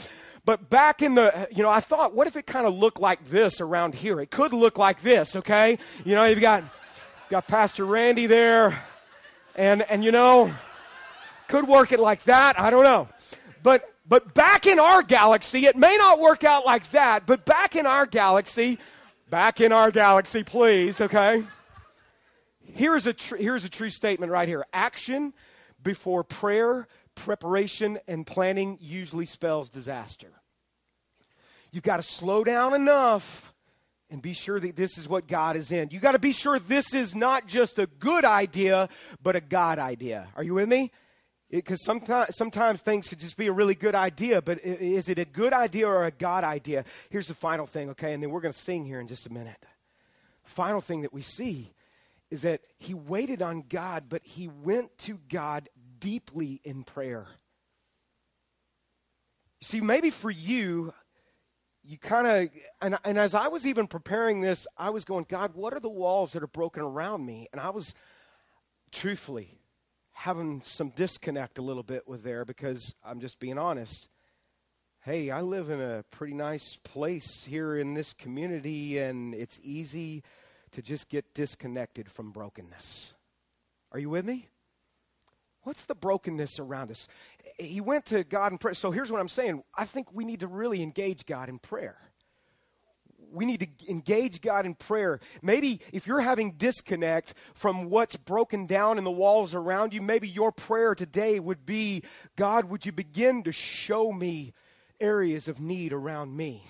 But 0.46 0.70
back 0.70 1.02
in 1.02 1.16
the, 1.16 1.48
you 1.52 1.64
know, 1.64 1.70
I 1.70 1.80
thought, 1.80 2.14
what 2.14 2.28
if 2.28 2.36
it 2.36 2.46
kind 2.46 2.66
of 2.66 2.74
looked 2.74 3.00
like 3.00 3.30
this 3.30 3.62
around 3.62 3.96
here? 3.96 4.20
It 4.20 4.30
could 4.30 4.52
look 4.52 4.78
like 4.78 5.02
this, 5.02 5.38
okay? 5.38 5.78
You 6.04 6.16
know, 6.16 6.26
you've 6.26 6.42
got, 6.42 6.66
got 7.30 7.48
Pastor 7.48 7.86
Randy 7.86 8.26
there, 8.26 8.78
and 9.56 9.84
and 9.84 10.04
you 10.04 10.12
know, 10.12 10.54
could 11.48 11.68
work 11.68 11.92
it 11.92 12.00
like 12.00 12.24
that. 12.24 12.60
I 12.60 12.70
don't 12.70 12.84
know, 12.84 13.08
but 13.62 13.90
but 14.06 14.34
back 14.34 14.66
in 14.66 14.80
our 14.80 15.02
galaxy, 15.02 15.66
it 15.66 15.78
may 15.78 15.96
not 15.98 16.20
work 16.20 16.44
out 16.44 16.66
like 16.66 16.90
that. 16.92 17.26
But 17.26 17.46
back 17.46 17.76
in 17.78 17.86
our 17.86 18.06
galaxy, 18.06 18.80
back 19.30 19.62
in 19.62 19.72
our 19.72 19.92
galaxy, 19.92 20.44
please, 20.44 21.00
okay. 21.00 21.44
Here's 22.64 23.06
a, 23.06 23.14
tr- 23.14 23.36
here's 23.36 23.66
a 23.66 23.70
true 23.70 23.90
statement 23.90 24.32
right 24.32 24.48
here 24.48 24.66
action 24.74 25.34
before 25.82 26.24
prayer, 26.24 26.88
preparation, 27.16 28.00
and 28.08 28.26
planning 28.26 28.78
usually 28.82 29.26
spells 29.26 29.70
disaster. 29.70 30.32
You've 31.72 31.84
got 31.84 31.98
to 31.98 32.04
slow 32.04 32.44
down 32.44 32.74
enough 32.74 33.54
and 34.10 34.22
be 34.22 34.34
sure 34.34 34.60
that 34.60 34.76
this 34.76 34.98
is 34.98 35.10
what 35.10 35.28
God 35.28 35.56
is 35.56 35.72
in. 35.72 35.90
You 35.92 36.00
got 36.00 36.12
to 36.12 36.20
be 36.20 36.34
sure 36.34 36.60
this 36.60 36.94
is 36.94 37.16
not 37.16 37.48
just 37.48 37.80
a 37.80 37.88
good 37.88 38.24
idea, 38.24 38.88
but 39.22 39.36
a 39.36 39.42
God 39.42 39.80
idea. 39.80 40.28
Are 40.36 40.44
you 40.44 40.54
with 40.54 40.70
me? 40.70 40.92
Because 41.50 41.84
sometimes, 41.84 42.36
sometimes 42.36 42.82
things 42.82 43.08
could 43.08 43.20
just 43.20 43.38
be 43.38 43.48
a 43.48 43.52
really 43.52 43.76
good 43.76 43.96
idea, 43.96 44.42
but 44.42 44.64
is 44.64 45.10
it 45.10 45.20
a 45.20 45.26
good 45.26 45.54
idea 45.54 45.88
or 45.88 46.06
a 46.06 46.12
God 46.12 46.44
idea? 46.44 46.86
Here's 47.10 47.28
the 47.28 47.34
final 47.34 47.66
thing, 47.66 47.90
okay? 47.92 48.14
And 48.14 48.22
then 48.22 48.30
we're 48.30 48.42
going 48.42 48.54
to 48.54 48.60
sing 48.60 48.86
here 48.86 49.00
in 49.00 49.08
just 49.08 49.28
a 49.28 49.34
minute. 49.34 49.66
Final 50.44 50.82
thing 50.82 51.02
that 51.02 51.14
we 51.14 51.22
see 51.22 51.74
is 52.34 52.42
that 52.42 52.62
he 52.80 52.96
waited 52.96 53.44
on 53.44 53.64
God, 53.70 54.06
but 54.10 54.24
he 54.24 54.48
went 54.48 54.98
to 54.98 55.20
God 55.30 55.70
deeply 56.00 56.60
in 56.64 56.84
prayer. 56.84 57.28
See, 59.62 59.82
maybe 59.82 60.10
for 60.10 60.32
you, 60.32 60.96
you 61.84 62.00
kind 62.00 62.26
of, 62.26 62.50
and, 62.82 62.98
and 63.06 63.20
as 63.20 63.36
I 63.36 63.50
was 63.50 63.68
even 63.68 63.86
preparing 63.86 64.42
this, 64.42 64.66
I 64.76 64.90
was 64.90 65.06
going, 65.06 65.28
God, 65.30 65.54
what 65.54 65.76
are 65.76 65.80
the 65.80 65.90
walls 65.90 66.32
that 66.32 66.42
are 66.42 66.48
broken 66.48 66.82
around 66.82 67.24
me? 67.24 67.50
And 67.52 67.62
I 67.62 67.70
was 67.70 67.94
truthfully 68.92 69.60
having 70.14 70.62
some 70.62 70.90
disconnect 70.90 71.60
a 71.60 71.62
little 71.62 71.84
bit 71.84 72.08
with 72.08 72.24
there 72.24 72.46
because 72.46 72.96
I'm 73.06 73.20
just 73.20 73.40
being 73.40 73.60
honest. 73.60 74.10
Hey, 75.02 75.30
I 75.30 75.42
live 75.42 75.70
in 75.70 75.80
a 75.80 76.04
pretty 76.10 76.34
nice 76.34 76.78
place 76.84 77.44
here 77.44 77.78
in 77.78 77.94
this 77.94 78.12
community, 78.12 78.98
and 78.98 79.36
it's 79.36 79.60
easy 79.62 80.24
to 80.74 80.82
just 80.82 81.10
get 81.10 81.34
disconnected 81.34 82.12
from 82.12 82.32
brokenness. 82.32 83.14
Are 83.92 84.00
you 84.00 84.10
with 84.10 84.26
me? 84.26 84.50
What's 85.64 85.86
the 85.86 85.96
brokenness 85.96 86.60
around 86.60 86.92
us? 86.92 87.08
He 87.58 87.80
went 87.80 88.06
to 88.08 88.24
God 88.24 88.52
in 88.52 88.58
prayer. 88.58 88.74
So 88.74 88.92
here's 88.92 89.12
what 89.12 89.22
I'm 89.22 89.30
saying 89.30 89.64
I 89.76 89.86
think 89.86 90.14
we 90.14 90.26
need 90.26 90.42
to 90.42 90.48
really 90.48 90.82
engage 90.82 91.26
God 91.26 91.50
in 91.50 91.60
prayer. 91.60 91.98
We 93.32 93.46
need 93.46 93.62
to 93.62 93.90
engage 93.90 94.42
God 94.42 94.66
in 94.66 94.76
prayer. 94.76 95.20
Maybe 95.42 95.80
if 95.92 96.06
you're 96.06 96.20
having 96.20 96.52
disconnect 96.52 97.34
from 97.56 97.90
what's 97.90 98.16
broken 98.16 98.68
down 98.68 99.00
in 99.00 99.04
the 99.04 99.12
walls 99.12 99.56
around 99.56 99.94
you, 99.94 100.02
maybe 100.02 100.28
your 100.28 100.52
prayer 100.52 100.94
today 100.94 101.40
would 101.40 101.66
be 101.66 102.04
God, 102.36 102.66
would 102.66 102.86
you 102.86 102.92
begin 102.92 103.42
to 103.44 103.52
show 103.52 104.12
me 104.12 104.54
areas 105.00 105.48
of 105.48 105.60
need 105.60 105.94
around 105.94 106.36
me? 106.36 106.68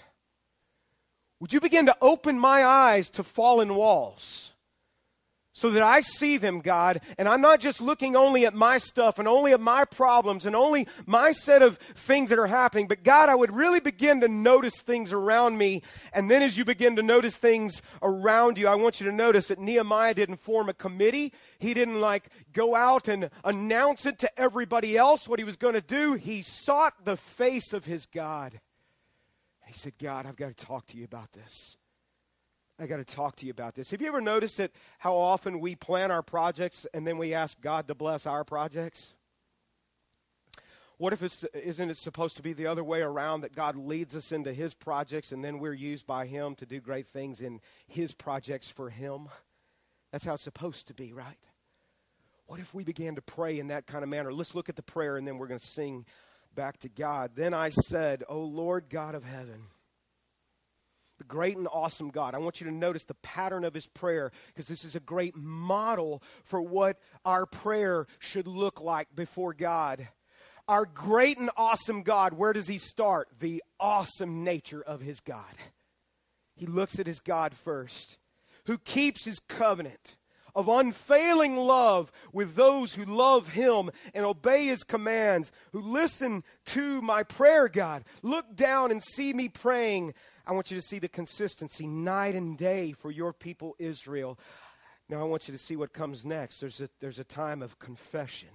Would 1.44 1.52
you 1.52 1.60
begin 1.60 1.88
to 1.88 1.98
open 2.02 2.39
my 2.39 2.64
eyes 2.64 3.10
to 3.10 3.22
fallen 3.22 3.76
walls? 3.76 4.54
So 5.52 5.72
that 5.72 5.84
I 5.84 6.00
see 6.00 6.38
them, 6.38 6.62
God, 6.62 7.02
and 7.18 7.28
I'm 7.28 7.41
not 7.41 7.60
just 7.60 7.82
looking 7.82 8.16
only 8.16 8.46
at 8.46 8.54
my 8.54 8.78
stuff 8.78 9.20
and 9.20 9.28
only 9.28 9.52
at 9.52 9.60
my 9.60 9.84
problems 9.84 10.46
and 10.46 10.56
only 10.56 10.88
my 11.06 11.34
set 11.34 11.62
of 11.62 11.76
things 11.96 12.30
that 12.30 12.39
are 12.39 12.48
happening, 12.48 12.88
but 12.88 13.04
God, 13.04 13.28
I 13.28 13.36
would 13.36 13.54
really 13.54 13.82
begin 13.82 14.22
to 14.22 14.30
notice 14.30 14.80
things 14.80 15.12
around 15.12 15.58
me. 15.58 15.82
And 16.14 16.32
then 16.32 16.44
as 16.44 16.58
you 16.58 16.64
begin 16.64 16.96
to 16.96 17.04
notice 17.04 17.36
things 17.36 17.82
around 18.02 18.58
you, 18.58 18.70
I 18.70 18.76
want 18.76 19.02
you 19.02 19.06
to 19.08 19.12
notice 19.12 19.48
that 19.48 19.60
Nehemiah 19.60 20.14
didn't 20.14 20.39
form 20.39 20.70
a 20.70 20.74
committee. 20.74 21.34
He 21.60 21.74
didn't 21.74 22.00
like 22.00 22.30
go 22.54 22.74
out 22.74 23.10
and 23.10 23.30
announce 23.44 24.06
it 24.06 24.18
to 24.20 24.39
everybody 24.39 24.96
else 24.96 25.28
what 25.28 25.39
he 25.39 25.46
was 25.46 25.58
going 25.58 25.74
to 25.74 25.82
do. 25.82 26.14
He 26.14 26.41
sought 26.41 27.04
the 27.04 27.18
face 27.18 27.74
of 27.74 27.84
his 27.84 28.06
God. 28.06 28.62
He 29.74 29.80
said, 29.80 29.94
God, 29.98 30.28
I've 30.28 30.36
got 30.36 30.56
to 30.56 30.66
talk 30.66 30.86
to 30.88 30.98
you 30.98 31.04
about 31.04 31.32
this. 31.34 31.78
I 32.80 32.86
got 32.86 32.98
to 32.98 33.06
talk 33.06 33.36
to 33.38 33.46
you 33.48 33.52
about 33.52 33.74
this. 33.74 33.90
Have 33.90 34.02
you 34.02 34.08
ever 34.08 34.22
noticed 34.22 34.58
that 34.58 34.72
how 35.00 35.16
often 35.16 35.60
we 35.60 35.76
plan 35.76 36.12
our 36.12 36.22
projects 36.22 36.86
and 36.94 37.08
then 37.08 37.18
we 37.18 37.34
ask 37.34 37.60
God 37.60 37.88
to 37.88 37.96
bless 37.96 38.28
our 38.28 38.44
projects? 38.44 39.16
What 40.98 41.12
if 41.12 41.24
it's 41.24 41.44
isn't 41.56 41.90
it 41.90 41.98
supposed 41.98 42.38
to 42.38 42.44
be 42.44 42.54
the 42.54 42.68
other 42.68 42.84
way 42.84 43.02
around 43.02 43.42
that 43.42 43.56
God 43.56 43.76
leads 43.76 44.16
us 44.16 44.32
into 44.32 44.54
his 44.54 44.76
projects 44.76 45.32
and 45.32 45.44
then 45.44 45.58
we're 45.58 45.74
used 45.74 46.06
by 46.06 46.28
him 46.28 46.54
to 46.56 46.68
do 46.68 46.80
great 46.80 47.08
things 47.08 47.42
in 47.42 47.60
his 47.88 48.14
projects 48.14 48.70
for 48.70 48.92
him? 48.92 49.28
That's 50.12 50.26
how 50.26 50.36
it's 50.36 50.44
supposed 50.44 50.86
to 50.88 50.94
be, 50.94 51.14
right? 51.14 51.40
What 52.46 52.60
if 52.60 52.76
we 52.76 52.84
began 52.84 53.16
to 53.16 53.24
pray 53.24 53.58
in 53.58 53.68
that 53.68 53.88
kind 53.88 54.04
of 54.04 54.10
manner? 54.10 54.32
Let's 54.32 54.54
look 54.54 54.70
at 54.70 54.76
the 54.76 54.84
prayer 54.84 55.18
and 55.18 55.28
then 55.28 55.40
we're 55.40 55.48
going 55.48 55.60
to 55.60 55.66
sing 55.66 56.06
back 56.56 56.78
to 56.80 56.89
God. 56.89 57.32
Then 57.36 57.54
I 57.54 57.70
said, 57.70 58.24
"O 58.30 58.39
Lord 58.39 58.89
God 58.89 59.16
of 59.16 59.24
heaven, 59.24 59.68
the 61.18 61.24
great 61.24 61.58
and 61.58 61.68
awesome 61.72 62.10
God. 62.10 62.36
I 62.36 62.39
want 62.39 62.60
you 62.60 62.68
to 62.68 62.74
notice 62.74 63.04
the 63.04 63.14
pattern 63.16 63.64
of 63.64 63.74
his 63.74 63.88
prayer 63.88 64.32
because 64.47 64.68
this 64.68 64.84
is 64.84 64.95
a 64.95 64.99
great 64.99 65.36
model 65.36 66.22
for 66.43 66.62
what 66.62 66.99
our 67.24 67.45
prayer 67.45 68.08
should 68.20 68.47
look 68.47 68.82
like 68.82 69.08
before 69.16 69.54
God. 69.54 70.08
Our 70.68 70.86
great 70.86 71.38
and 71.38 71.49
awesome 71.58 72.04
God, 72.04 72.34
where 72.34 72.54
does 72.54 72.68
he 72.68 72.78
start? 72.78 73.30
The 73.39 73.62
awesome 73.80 74.43
nature 74.43 74.82
of 74.82 75.01
his 75.01 75.20
God. 75.20 75.56
He 76.56 76.66
looks 76.66 76.99
at 76.99 77.08
his 77.08 77.20
God 77.20 77.54
first, 77.54 78.18
who 78.66 78.78
keeps 78.78 79.26
his 79.26 79.39
covenant 79.39 80.16
of 80.56 80.68
unfailing 80.68 81.56
love 81.56 82.12
with 82.32 82.56
those 82.56 82.93
who 82.93 83.06
love 83.06 83.49
him 83.49 83.89
and 84.14 84.26
obey 84.26 84.66
his 84.66 84.84
commands, 84.84 85.51
who 85.72 85.82
listen 85.82 86.43
to 86.66 87.01
my 87.01 87.24
prayer, 87.24 87.68
God. 87.68 88.04
Look 88.22 88.56
down 88.56 88.91
and 88.91 89.04
see 89.04 89.34
me 89.34 89.49
praying. 89.49 90.14
I 90.45 90.54
want 90.54 90.72
you 90.72 90.78
to 90.78 90.86
see 90.86 90.99
the 90.99 91.08
consistency 91.08 91.88
night 91.88 92.36
and 92.36 92.58
day 92.58 92.91
for 92.91 93.12
your 93.12 93.34
people, 93.34 93.76
Israel. 93.80 94.38
Now, 95.10 95.22
I 95.22 95.26
want 95.26 95.47
you 95.47 95.51
to 95.54 95.58
see 95.58 95.76
what 95.76 95.93
comes 95.93 96.26
next. 96.26 96.60
There's 96.60 96.82
a, 96.82 96.89
there's 96.99 97.20
a 97.20 97.24
time 97.24 97.62
of 97.62 97.80
confession. 97.80 98.49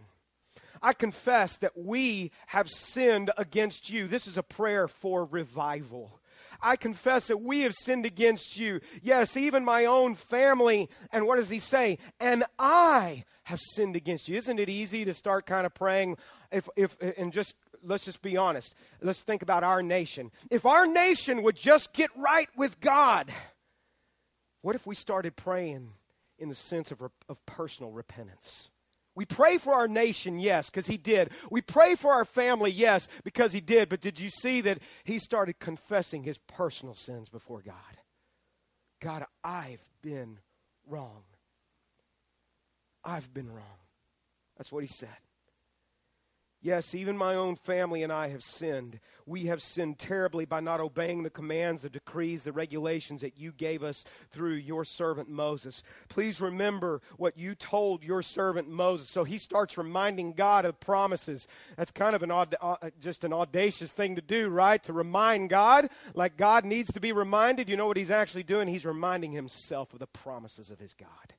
I 0.80 0.92
confess 0.92 1.58
that 1.58 1.76
we 1.76 2.30
have 2.48 2.68
sinned 2.68 3.30
against 3.36 3.90
you. 3.90 4.06
This 4.06 4.26
is 4.26 4.36
a 4.36 4.42
prayer 4.42 4.88
for 4.88 5.24
revival. 5.24 6.17
I 6.60 6.76
confess 6.76 7.28
that 7.28 7.38
we 7.38 7.60
have 7.62 7.74
sinned 7.74 8.06
against 8.06 8.58
you. 8.58 8.80
Yes, 9.02 9.36
even 9.36 9.64
my 9.64 9.84
own 9.84 10.14
family. 10.14 10.88
And 11.12 11.26
what 11.26 11.36
does 11.36 11.50
he 11.50 11.60
say? 11.60 11.98
And 12.20 12.44
I 12.58 13.24
have 13.44 13.60
sinned 13.60 13.96
against 13.96 14.28
you. 14.28 14.36
Isn't 14.36 14.58
it 14.58 14.68
easy 14.68 15.04
to 15.04 15.14
start 15.14 15.46
kind 15.46 15.66
of 15.66 15.74
praying 15.74 16.16
if, 16.50 16.68
if, 16.76 16.96
and 17.16 17.32
just 17.32 17.54
let's 17.82 18.04
just 18.04 18.22
be 18.22 18.36
honest. 18.36 18.74
Let's 19.00 19.22
think 19.22 19.42
about 19.42 19.64
our 19.64 19.82
nation. 19.82 20.30
If 20.50 20.66
our 20.66 20.86
nation 20.86 21.42
would 21.42 21.56
just 21.56 21.92
get 21.92 22.10
right 22.16 22.48
with 22.56 22.80
God, 22.80 23.30
what 24.62 24.74
if 24.74 24.86
we 24.86 24.94
started 24.94 25.36
praying 25.36 25.92
in 26.38 26.48
the 26.48 26.54
sense 26.54 26.90
of, 26.90 27.02
of 27.28 27.46
personal 27.46 27.92
repentance? 27.92 28.70
We 29.18 29.24
pray 29.24 29.58
for 29.58 29.74
our 29.74 29.88
nation, 29.88 30.38
yes, 30.38 30.70
because 30.70 30.86
he 30.86 30.96
did. 30.96 31.32
We 31.50 31.60
pray 31.60 31.96
for 31.96 32.12
our 32.12 32.24
family, 32.24 32.70
yes, 32.70 33.08
because 33.24 33.52
he 33.52 33.60
did. 33.60 33.88
But 33.88 34.00
did 34.00 34.20
you 34.20 34.30
see 34.30 34.60
that 34.60 34.78
he 35.02 35.18
started 35.18 35.58
confessing 35.58 36.22
his 36.22 36.38
personal 36.38 36.94
sins 36.94 37.28
before 37.28 37.60
God? 37.60 37.74
God, 39.00 39.24
I've 39.42 39.84
been 40.02 40.38
wrong. 40.86 41.24
I've 43.04 43.34
been 43.34 43.48
wrong. 43.48 43.80
That's 44.56 44.70
what 44.70 44.84
he 44.84 44.88
said. 44.88 45.08
Yes, 46.60 46.92
even 46.92 47.16
my 47.16 47.36
own 47.36 47.54
family 47.54 48.02
and 48.02 48.12
I 48.12 48.28
have 48.28 48.42
sinned. 48.42 48.98
We 49.26 49.44
have 49.44 49.62
sinned 49.62 50.00
terribly 50.00 50.44
by 50.44 50.58
not 50.58 50.80
obeying 50.80 51.22
the 51.22 51.30
commands, 51.30 51.82
the 51.82 51.88
decrees, 51.88 52.42
the 52.42 52.50
regulations 52.50 53.20
that 53.20 53.38
you 53.38 53.52
gave 53.52 53.84
us 53.84 54.04
through 54.32 54.54
your 54.54 54.84
servant 54.84 55.28
Moses. 55.28 55.84
Please 56.08 56.40
remember 56.40 57.00
what 57.16 57.38
you 57.38 57.54
told 57.54 58.02
your 58.02 58.22
servant 58.22 58.68
Moses. 58.68 59.08
So 59.08 59.22
he 59.22 59.38
starts 59.38 59.78
reminding 59.78 60.32
God 60.32 60.64
of 60.64 60.80
promises. 60.80 61.46
That's 61.76 61.92
kind 61.92 62.16
of 62.16 62.24
an 62.24 62.32
aud- 62.32 62.56
uh, 62.60 62.90
just 63.00 63.22
an 63.22 63.32
audacious 63.32 63.92
thing 63.92 64.16
to 64.16 64.22
do, 64.22 64.48
right? 64.48 64.82
To 64.82 64.92
remind 64.92 65.50
God, 65.50 65.88
like 66.14 66.36
God 66.36 66.64
needs 66.64 66.92
to 66.94 67.00
be 67.00 67.12
reminded. 67.12 67.68
You 67.68 67.76
know 67.76 67.86
what 67.86 67.96
he's 67.96 68.10
actually 68.10 68.42
doing? 68.42 68.66
He's 68.66 68.84
reminding 68.84 69.30
himself 69.30 69.92
of 69.92 70.00
the 70.00 70.08
promises 70.08 70.70
of 70.70 70.80
his 70.80 70.92
God. 70.92 71.34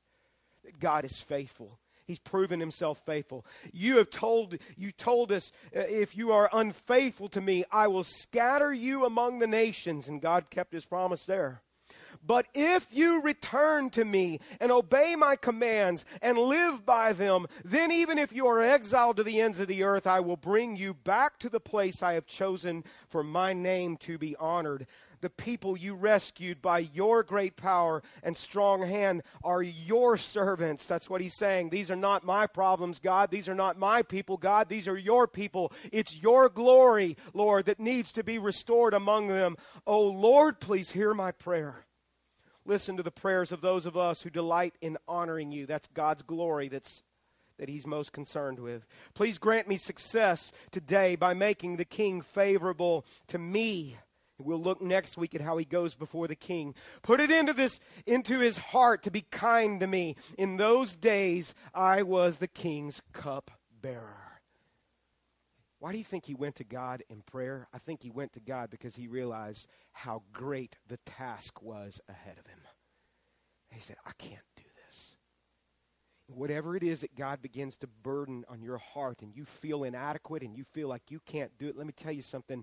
That 0.64 0.80
God 0.80 1.04
is 1.04 1.18
faithful 1.18 1.78
He's 2.10 2.18
proven 2.18 2.58
himself 2.58 3.00
faithful. 3.06 3.46
You 3.72 3.98
have 3.98 4.10
told 4.10 4.58
you 4.76 4.90
told 4.90 5.30
us 5.30 5.52
uh, 5.76 5.78
if 5.78 6.16
you 6.16 6.32
are 6.32 6.50
unfaithful 6.52 7.28
to 7.28 7.40
me, 7.40 7.62
I 7.70 7.86
will 7.86 8.02
scatter 8.02 8.72
you 8.72 9.04
among 9.04 9.38
the 9.38 9.46
nations 9.46 10.08
and 10.08 10.20
God 10.20 10.50
kept 10.50 10.72
his 10.72 10.84
promise 10.84 11.24
there. 11.24 11.62
But 12.26 12.46
if 12.52 12.88
you 12.90 13.22
return 13.22 13.90
to 13.90 14.04
me 14.04 14.40
and 14.58 14.72
obey 14.72 15.14
my 15.14 15.36
commands 15.36 16.04
and 16.20 16.36
live 16.36 16.84
by 16.84 17.12
them, 17.12 17.46
then 17.64 17.92
even 17.92 18.18
if 18.18 18.32
you 18.32 18.48
are 18.48 18.60
exiled 18.60 19.18
to 19.18 19.22
the 19.22 19.40
ends 19.40 19.60
of 19.60 19.68
the 19.68 19.84
earth, 19.84 20.08
I 20.08 20.18
will 20.18 20.36
bring 20.36 20.74
you 20.74 20.92
back 20.92 21.38
to 21.38 21.48
the 21.48 21.60
place 21.60 22.02
I 22.02 22.14
have 22.14 22.26
chosen 22.26 22.82
for 23.06 23.22
my 23.22 23.52
name 23.52 23.96
to 23.98 24.18
be 24.18 24.34
honored 24.34 24.88
the 25.20 25.30
people 25.30 25.76
you 25.76 25.94
rescued 25.94 26.62
by 26.62 26.78
your 26.78 27.22
great 27.22 27.56
power 27.56 28.02
and 28.22 28.36
strong 28.36 28.86
hand 28.86 29.22
are 29.42 29.62
your 29.62 30.16
servants. 30.16 30.86
That's 30.86 31.10
what 31.10 31.20
he's 31.20 31.36
saying. 31.36 31.70
These 31.70 31.90
are 31.90 31.96
not 31.96 32.24
my 32.24 32.46
problems, 32.46 32.98
God. 32.98 33.30
These 33.30 33.48
are 33.48 33.54
not 33.54 33.78
my 33.78 34.02
people, 34.02 34.36
God. 34.36 34.68
These 34.68 34.88
are 34.88 34.96
your 34.96 35.26
people. 35.26 35.72
It's 35.92 36.16
your 36.16 36.48
glory, 36.48 37.16
Lord, 37.34 37.66
that 37.66 37.80
needs 37.80 38.12
to 38.12 38.24
be 38.24 38.38
restored 38.38 38.94
among 38.94 39.28
them. 39.28 39.56
Oh, 39.86 40.06
Lord, 40.06 40.60
please 40.60 40.90
hear 40.90 41.14
my 41.14 41.32
prayer. 41.32 41.84
Listen 42.64 42.96
to 42.96 43.02
the 43.02 43.10
prayers 43.10 43.52
of 43.52 43.60
those 43.60 43.86
of 43.86 43.96
us 43.96 44.22
who 44.22 44.30
delight 44.30 44.74
in 44.80 44.98
honoring 45.08 45.50
you. 45.50 45.66
That's 45.66 45.88
God's 45.88 46.22
glory 46.22 46.68
that's 46.68 47.02
that 47.58 47.68
he's 47.68 47.86
most 47.86 48.14
concerned 48.14 48.58
with. 48.58 48.86
Please 49.12 49.36
grant 49.36 49.68
me 49.68 49.76
success 49.76 50.50
today 50.70 51.14
by 51.14 51.34
making 51.34 51.76
the 51.76 51.84
king 51.84 52.22
favorable 52.22 53.04
to 53.28 53.38
me 53.38 53.98
We'll 54.40 54.60
look 54.60 54.80
next 54.80 55.16
week 55.16 55.34
at 55.34 55.40
how 55.40 55.56
he 55.58 55.64
goes 55.64 55.94
before 55.94 56.26
the 56.26 56.34
king. 56.34 56.74
Put 57.02 57.20
it 57.20 57.30
into 57.30 57.52
this 57.52 57.80
into 58.06 58.40
his 58.40 58.56
heart 58.56 59.02
to 59.04 59.10
be 59.10 59.22
kind 59.30 59.80
to 59.80 59.86
me. 59.86 60.16
In 60.38 60.56
those 60.56 60.94
days 60.94 61.54
I 61.74 62.02
was 62.02 62.38
the 62.38 62.48
king's 62.48 63.02
cup 63.12 63.50
bearer. 63.80 64.30
Why 65.80 65.92
do 65.92 65.98
you 65.98 66.04
think 66.04 66.26
he 66.26 66.34
went 66.34 66.56
to 66.56 66.64
God 66.64 67.02
in 67.08 67.22
prayer? 67.22 67.66
I 67.72 67.78
think 67.78 68.02
he 68.02 68.10
went 68.10 68.34
to 68.34 68.40
God 68.40 68.68
because 68.70 68.96
he 68.96 69.08
realized 69.08 69.66
how 69.92 70.22
great 70.30 70.76
the 70.86 70.98
task 71.06 71.62
was 71.62 72.00
ahead 72.06 72.36
of 72.38 72.46
him. 72.46 72.58
And 73.70 73.80
he 73.80 73.82
said, 73.82 73.96
I 74.04 74.10
can't 74.18 74.42
do 74.56 74.64
this. 74.86 75.16
Whatever 76.26 76.76
it 76.76 76.82
is 76.82 77.00
that 77.00 77.16
God 77.16 77.40
begins 77.40 77.78
to 77.78 77.86
burden 77.86 78.44
on 78.48 78.62
your 78.62 78.76
heart 78.76 79.22
and 79.22 79.34
you 79.34 79.46
feel 79.46 79.84
inadequate 79.84 80.42
and 80.42 80.54
you 80.54 80.64
feel 80.64 80.86
like 80.86 81.10
you 81.10 81.18
can't 81.24 81.56
do 81.58 81.68
it, 81.68 81.76
let 81.78 81.86
me 81.86 81.94
tell 81.96 82.12
you 82.12 82.22
something. 82.22 82.62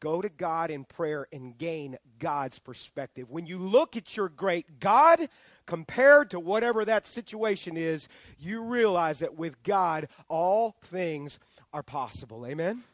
Go 0.00 0.22
to 0.22 0.28
God 0.28 0.70
in 0.70 0.84
prayer 0.84 1.26
and 1.32 1.56
gain 1.58 1.96
God's 2.18 2.58
perspective. 2.58 3.30
When 3.30 3.46
you 3.46 3.58
look 3.58 3.96
at 3.96 4.16
your 4.16 4.28
great 4.28 4.78
God 4.78 5.28
compared 5.66 6.30
to 6.30 6.40
whatever 6.40 6.84
that 6.84 7.04
situation 7.04 7.76
is, 7.76 8.08
you 8.38 8.62
realize 8.62 9.18
that 9.18 9.36
with 9.36 9.60
God, 9.64 10.08
all 10.28 10.76
things 10.84 11.38
are 11.72 11.82
possible. 11.82 12.46
Amen? 12.46 12.84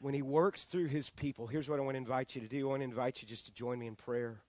When 0.00 0.14
He 0.14 0.22
works 0.22 0.64
through 0.64 0.86
His 0.86 1.10
people, 1.10 1.46
here's 1.46 1.68
what 1.68 1.78
I 1.78 1.82
want 1.82 1.94
to 1.94 1.98
invite 1.98 2.34
you 2.34 2.40
to 2.40 2.48
do 2.48 2.66
I 2.66 2.70
want 2.70 2.80
to 2.80 2.84
invite 2.84 3.20
you 3.20 3.28
just 3.28 3.46
to 3.46 3.52
join 3.52 3.78
me 3.78 3.86
in 3.86 3.94
prayer. 3.94 4.40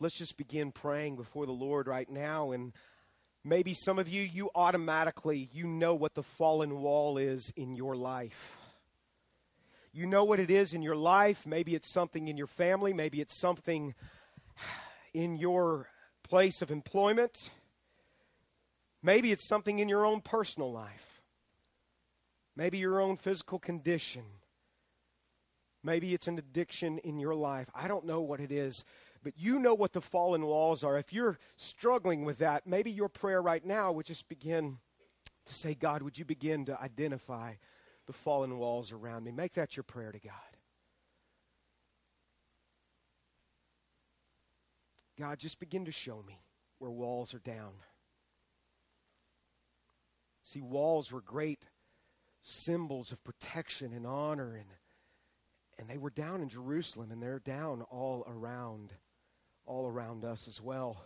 Let's 0.00 0.18
just 0.18 0.36
begin 0.36 0.72
praying 0.72 1.16
before 1.16 1.46
the 1.46 1.52
Lord 1.52 1.86
right 1.86 2.08
now 2.08 2.52
and 2.52 2.72
maybe 3.44 3.74
some 3.74 3.98
of 3.98 4.08
you 4.08 4.22
you 4.22 4.50
automatically 4.54 5.48
you 5.52 5.66
know 5.66 5.94
what 5.94 6.14
the 6.14 6.22
fallen 6.22 6.80
wall 6.80 7.18
is 7.18 7.52
in 7.56 7.74
your 7.74 7.96
life 7.96 8.59
you 9.92 10.06
know 10.06 10.24
what 10.24 10.40
it 10.40 10.50
is 10.50 10.72
in 10.72 10.82
your 10.82 10.96
life. 10.96 11.46
Maybe 11.46 11.74
it's 11.74 11.88
something 11.88 12.28
in 12.28 12.36
your 12.36 12.46
family. 12.46 12.92
Maybe 12.92 13.20
it's 13.20 13.36
something 13.36 13.94
in 15.12 15.36
your 15.36 15.88
place 16.22 16.62
of 16.62 16.70
employment. 16.70 17.50
Maybe 19.02 19.32
it's 19.32 19.46
something 19.46 19.78
in 19.78 19.88
your 19.88 20.04
own 20.04 20.20
personal 20.20 20.70
life. 20.70 21.22
Maybe 22.56 22.78
your 22.78 23.00
own 23.00 23.16
physical 23.16 23.58
condition. 23.58 24.24
Maybe 25.82 26.12
it's 26.12 26.28
an 26.28 26.38
addiction 26.38 26.98
in 26.98 27.18
your 27.18 27.34
life. 27.34 27.68
I 27.74 27.88
don't 27.88 28.04
know 28.04 28.20
what 28.20 28.40
it 28.40 28.52
is, 28.52 28.84
but 29.24 29.32
you 29.36 29.58
know 29.58 29.74
what 29.74 29.92
the 29.92 30.00
fallen 30.00 30.44
walls 30.44 30.84
are. 30.84 30.98
If 30.98 31.12
you're 31.12 31.38
struggling 31.56 32.24
with 32.24 32.38
that, 32.38 32.66
maybe 32.66 32.90
your 32.90 33.08
prayer 33.08 33.40
right 33.40 33.64
now 33.64 33.90
would 33.92 34.06
just 34.06 34.28
begin 34.28 34.78
to 35.46 35.54
say, 35.54 35.74
God, 35.74 36.02
would 36.02 36.18
you 36.18 36.24
begin 36.24 36.66
to 36.66 36.78
identify 36.80 37.54
the 38.10 38.18
fallen 38.18 38.58
walls 38.58 38.90
around 38.90 39.22
me. 39.22 39.30
Make 39.30 39.52
that 39.52 39.76
your 39.76 39.84
prayer 39.84 40.10
to 40.10 40.18
God. 40.18 40.32
God, 45.16 45.38
just 45.38 45.60
begin 45.60 45.84
to 45.84 45.92
show 45.92 46.24
me 46.26 46.40
where 46.80 46.90
walls 46.90 47.34
are 47.34 47.38
down. 47.38 47.70
See, 50.42 50.60
walls 50.60 51.12
were 51.12 51.20
great 51.20 51.66
symbols 52.42 53.12
of 53.12 53.22
protection 53.22 53.92
and 53.92 54.04
honor 54.04 54.56
and 54.56 54.66
And 55.78 55.88
they 55.88 55.98
were 55.98 56.10
down 56.10 56.42
in 56.42 56.48
Jerusalem, 56.48 57.12
and 57.12 57.22
they're 57.22 57.38
down 57.38 57.82
all 57.82 58.24
around, 58.26 58.92
all 59.66 59.86
around 59.86 60.24
us 60.24 60.48
as 60.48 60.60
well. 60.60 61.00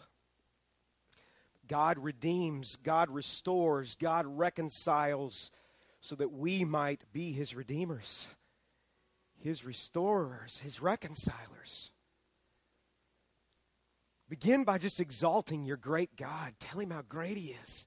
God 1.69 1.99
redeems, 1.99 2.77
God 2.83 3.11
restores, 3.11 3.95
God 3.95 4.25
reconciles 4.27 5.51
so 6.05 6.15
that 6.17 6.31
we 6.31 6.65
might 6.65 7.03
be 7.15 7.33
his 7.33 7.55
redeemers, 7.55 8.27
his 9.41 9.65
restorers, 9.65 10.59
his 10.59 10.83
reconcilers. 10.83 11.91
Begin 14.29 14.65
by 14.65 14.77
just 14.77 15.01
exalting 15.01 15.65
your 15.65 15.79
great 15.79 16.15
God. 16.15 16.53
Tell 16.61 16.79
him 16.79 16.91
how 16.91 17.01
great 17.09 17.39
he 17.39 17.57
is, 17.63 17.87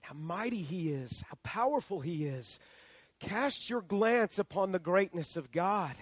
how 0.00 0.12
mighty 0.14 0.60
he 0.60 0.90
is, 0.90 1.22
how 1.28 1.36
powerful 1.44 2.00
he 2.00 2.26
is. 2.26 2.58
Cast 3.20 3.70
your 3.70 3.80
glance 3.80 4.40
upon 4.40 4.72
the 4.72 4.80
greatness 4.80 5.36
of 5.36 5.52
God. 5.52 5.94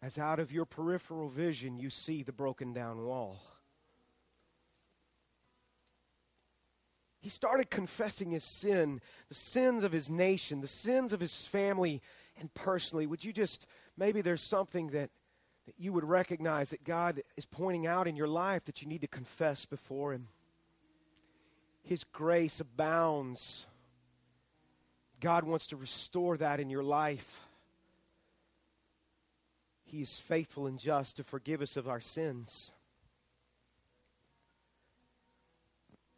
As 0.00 0.16
out 0.16 0.40
of 0.40 0.50
your 0.50 0.64
peripheral 0.64 1.28
vision 1.28 1.78
you 1.78 1.90
see 1.90 2.22
the 2.22 2.32
broken 2.32 2.72
down 2.72 3.04
wall. 3.04 3.55
He 7.26 7.30
started 7.30 7.70
confessing 7.70 8.30
his 8.30 8.44
sin, 8.44 9.00
the 9.28 9.34
sins 9.34 9.82
of 9.82 9.90
his 9.90 10.08
nation, 10.08 10.60
the 10.60 10.68
sins 10.68 11.12
of 11.12 11.18
his 11.18 11.44
family, 11.44 12.00
and 12.38 12.54
personally. 12.54 13.04
Would 13.04 13.24
you 13.24 13.32
just, 13.32 13.66
maybe 13.96 14.20
there's 14.20 14.40
something 14.40 14.86
that, 14.90 15.10
that 15.66 15.74
you 15.76 15.92
would 15.92 16.04
recognize 16.04 16.70
that 16.70 16.84
God 16.84 17.20
is 17.36 17.44
pointing 17.44 17.84
out 17.84 18.06
in 18.06 18.14
your 18.14 18.28
life 18.28 18.66
that 18.66 18.80
you 18.80 18.86
need 18.86 19.00
to 19.00 19.08
confess 19.08 19.64
before 19.64 20.12
him. 20.12 20.28
His 21.82 22.04
grace 22.04 22.60
abounds. 22.60 23.66
God 25.18 25.42
wants 25.42 25.66
to 25.66 25.76
restore 25.76 26.36
that 26.36 26.60
in 26.60 26.70
your 26.70 26.84
life. 26.84 27.40
He 29.84 30.00
is 30.00 30.16
faithful 30.16 30.68
and 30.68 30.78
just 30.78 31.16
to 31.16 31.24
forgive 31.24 31.60
us 31.60 31.76
of 31.76 31.88
our 31.88 32.00
sins. 32.00 32.70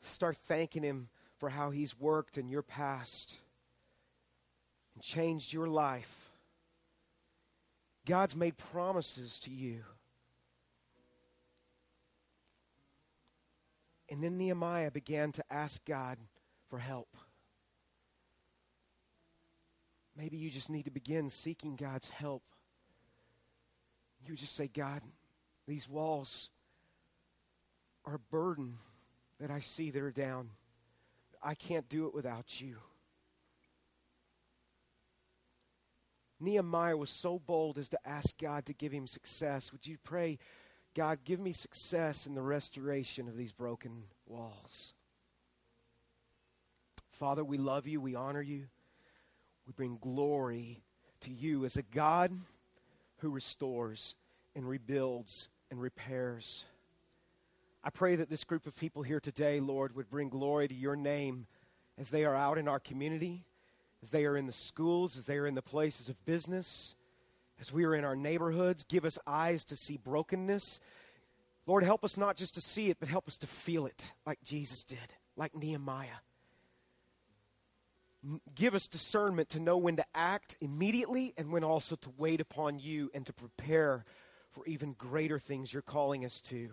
Start 0.01 0.37
thanking 0.37 0.83
Him 0.83 1.09
for 1.39 1.49
how 1.49 1.71
He's 1.71 1.99
worked 1.99 2.39
in 2.39 2.49
your 2.49 2.63
past 2.63 3.39
and 4.95 5.03
changed 5.03 5.53
your 5.53 5.67
life. 5.67 6.31
God's 8.07 8.35
made 8.35 8.57
promises 8.57 9.39
to 9.41 9.51
you. 9.51 9.83
And 14.11 14.23
then 14.23 14.39
Nehemiah 14.39 14.91
began 14.91 15.33
to 15.33 15.45
ask 15.51 15.85
God 15.85 16.17
for 16.71 16.79
help. 16.79 17.17
Maybe 20.17 20.37
you 20.37 20.51
just 20.51 20.71
need 20.71 20.87
to 20.87 20.91
begin 20.91 21.31
seeking 21.31 21.77
God's 21.77 22.09
help. 22.09 22.43
You 24.27 24.35
just 24.35 24.57
say, 24.57 24.69
God, 24.69 25.03
these 25.67 25.89
walls 25.89 26.51
are 28.05 28.17
a 28.17 28.19
burden 28.19 28.79
that 29.41 29.51
I 29.51 29.61
see 29.61 29.91
that 29.91 30.03
are 30.03 30.11
down. 30.11 30.51
I 31.43 31.55
can't 31.55 31.89
do 31.89 32.07
it 32.07 32.15
without 32.15 32.61
you. 32.61 32.77
Nehemiah 36.41 36.97
was 36.97 37.11
so 37.11 37.39
bold 37.39 37.79
as 37.79 37.89
to 37.89 37.99
ask 38.05 38.39
God 38.39 38.67
to 38.67 38.73
give 38.73 38.93
him 38.93 39.07
success. 39.07 39.73
Would 39.73 39.87
you 39.87 39.99
pray, 40.03 40.39
God, 40.95 41.21
give 41.25 41.41
me 41.41 41.53
success 41.53 42.27
in 42.27 42.35
the 42.35 42.43
restoration 42.43 43.29
of 43.29 43.37
these 43.37 43.53
broken 43.53 44.05
walls? 44.27 44.95
Father, 47.11 47.45
we 47.45 47.59
love 47.59 47.89
you. 47.89 48.01
We 48.01 48.15
honor 48.15 48.43
you. 48.43 48.67
We 49.67 49.73
bring 49.73 49.99
glory 50.01 50.83
to 51.23 51.33
you 51.33 51.65
as 51.65 51.77
a 51.77 51.83
God 51.83 52.33
who 53.19 53.31
restores 53.31 54.15
and 54.55 54.69
rebuilds 54.69 55.49
and 55.71 55.81
repairs. 55.81 56.65
I 57.89 57.91
pray 57.91 58.17
that 58.17 58.29
this 58.29 58.45
group 58.45 58.67
of 58.67 58.77
people 58.77 59.03
here 59.03 59.19
today, 59.19 59.61
Lord, 59.61 59.97
would 59.97 60.11
bring 60.11 60.29
glory 60.29 60.69
to 60.69 60.75
your 60.75 60.95
name 60.95 61.47
as 61.97 62.11
they 62.11 62.27
are 62.27 62.35
out 62.35 62.59
in 62.59 62.69
our 62.69 62.79
community, 62.79 63.47
as 64.03 64.11
they 64.11 64.27
are 64.27 64.37
in 64.37 64.45
the 64.45 64.53
schools, 64.53 65.17
as 65.17 65.25
they 65.25 65.39
are 65.39 65.47
in 65.47 65.55
the 65.55 65.63
places 65.63 66.11
of 66.11 66.25
business, 66.27 66.95
as 67.59 67.73
we 67.73 67.87
are 67.87 67.95
in 67.95 68.05
our 68.05 68.15
neighborhoods. 68.15 68.85
Give 68.85 69.07
us 69.07 69.19
eyes 69.27 69.65
to 69.65 69.75
see 69.75 69.97
brokenness. 69.97 70.81
Lord, 71.67 71.83
help 71.83 72.05
us 72.05 72.19
not 72.19 72.37
just 72.37 72.53
to 72.57 72.61
see 72.61 72.91
it, 72.91 72.99
but 73.01 73.09
help 73.09 73.27
us 73.27 73.39
to 73.39 73.47
feel 73.47 73.87
it 73.87 74.13
like 74.27 74.43
Jesus 74.45 74.85
did, 74.85 74.99
like 75.35 75.57
Nehemiah. 75.57 76.21
Give 78.55 78.75
us 78.75 78.87
discernment 78.87 79.49
to 79.49 79.61
know 79.61 79.79
when 79.79 79.97
to 79.97 80.05
act 80.15 80.59
immediately 80.61 81.33
and 81.39 81.51
when 81.51 81.65
also 81.65 81.97
to 81.97 82.11
wait 82.19 82.43
upon 82.43 82.81
you 82.81 83.11
and 83.15 83.25
to 83.25 83.33
prepare 83.33 84.05
for 84.51 84.67
even 84.67 84.93
greater 84.93 85.39
things 85.39 85.73
you're 85.73 85.81
calling 85.81 86.27
us 86.27 86.39
to. 86.43 86.69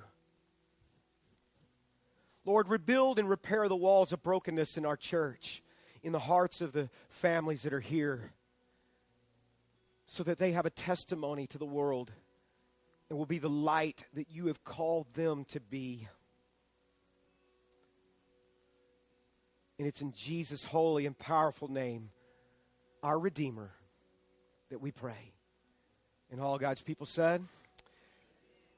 Lord, 2.46 2.70
rebuild 2.70 3.18
and 3.18 3.28
repair 3.28 3.68
the 3.68 3.76
walls 3.76 4.14
of 4.14 4.22
brokenness 4.22 4.78
in 4.78 4.86
our 4.86 4.96
church, 4.96 5.64
in 6.04 6.12
the 6.12 6.20
hearts 6.20 6.62
of 6.62 6.74
the 6.74 6.90
families 7.10 7.64
that 7.64 7.74
are 7.74 7.80
here, 7.80 8.32
so 10.06 10.24
that 10.24 10.38
they 10.38 10.52
have 10.52 10.68
a 10.68 10.70
testimony 10.70 11.48
to 11.48 11.58
the 11.58 11.66
world 11.66 12.12
and 13.10 13.18
will 13.18 13.26
be 13.26 13.40
the 13.40 13.50
light 13.50 14.06
that 14.14 14.30
you 14.30 14.48
have 14.48 14.64
called 14.64 15.08
them 15.14 15.46
to 15.46 15.60
be. 15.60 16.08
And 19.78 19.88
it's 19.88 20.02
in 20.02 20.14
Jesus' 20.14 20.64
holy 20.64 21.06
and 21.06 21.18
powerful 21.18 21.68
name, 21.68 22.12
our 23.04 23.20
Redeemer, 23.20 23.72
that 24.70 24.80
we 24.80 24.92
pray. 24.92 25.34
And 26.32 26.40
all 26.40 26.58
God's 26.58 26.82
people 26.82 27.06
said, 27.06 27.44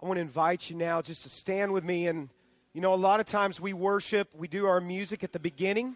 I 0.02 0.06
want 0.06 0.18
to 0.18 0.22
invite 0.22 0.70
you 0.70 0.76
now 0.76 1.02
just 1.02 1.24
to 1.24 1.30
stand 1.30 1.74
with 1.74 1.84
me. 1.84 2.08
And, 2.08 2.30
you 2.78 2.82
know, 2.82 2.94
a 2.94 2.96
lot 2.96 3.20
of 3.20 3.26
times 3.26 3.60
we 3.60 3.74
worship, 3.74 4.30
we 4.36 4.48
do 4.48 4.68
our 4.68 4.80
music 4.80 5.24
at 5.24 5.34
the 5.34 5.40
beginning, 5.40 5.96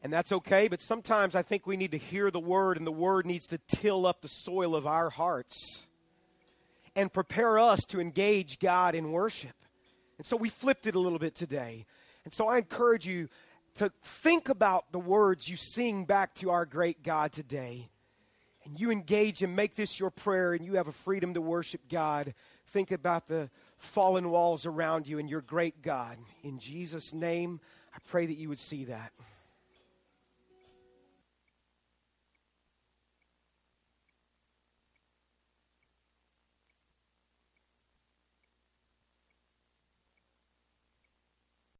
and 0.00 0.12
that's 0.12 0.30
okay. 0.30 0.68
But 0.68 0.80
sometimes 0.80 1.34
I 1.34 1.42
think 1.42 1.66
we 1.66 1.76
need 1.76 1.90
to 1.90 1.98
hear 1.98 2.30
the 2.30 2.38
word, 2.38 2.76
and 2.76 2.86
the 2.86 2.92
word 2.92 3.26
needs 3.26 3.44
to 3.48 3.58
till 3.66 4.06
up 4.06 4.22
the 4.22 4.28
soil 4.28 4.76
of 4.76 4.86
our 4.86 5.10
hearts 5.10 5.82
and 6.94 7.12
prepare 7.12 7.58
us 7.58 7.80
to 7.86 8.00
engage 8.00 8.60
God 8.60 8.94
in 8.94 9.10
worship. 9.10 9.56
And 10.18 10.24
so 10.24 10.36
we 10.36 10.50
flipped 10.50 10.86
it 10.86 10.94
a 10.94 11.00
little 11.00 11.18
bit 11.18 11.34
today. 11.34 11.84
And 12.22 12.32
so 12.32 12.46
I 12.46 12.58
encourage 12.58 13.04
you 13.04 13.28
to 13.74 13.90
think 14.04 14.48
about 14.48 14.92
the 14.92 15.00
words 15.00 15.48
you 15.48 15.56
sing 15.56 16.04
back 16.04 16.36
to 16.36 16.50
our 16.50 16.64
great 16.64 17.02
God 17.02 17.32
today. 17.32 17.88
And 18.64 18.78
you 18.78 18.92
engage 18.92 19.42
and 19.42 19.56
make 19.56 19.74
this 19.74 19.98
your 19.98 20.10
prayer, 20.10 20.52
and 20.52 20.64
you 20.64 20.74
have 20.74 20.86
a 20.86 20.92
freedom 20.92 21.34
to 21.34 21.40
worship 21.40 21.80
God. 21.90 22.34
Think 22.68 22.92
about 22.92 23.26
the 23.26 23.50
fallen 23.78 24.30
walls 24.30 24.66
around 24.66 25.06
you 25.06 25.18
and 25.18 25.30
your 25.30 25.40
great 25.40 25.82
God. 25.82 26.18
In 26.42 26.58
Jesus' 26.58 27.12
name, 27.12 27.60
I 27.94 27.98
pray 28.08 28.26
that 28.26 28.36
you 28.36 28.48
would 28.48 28.58
see 28.58 28.84
that. 28.86 29.12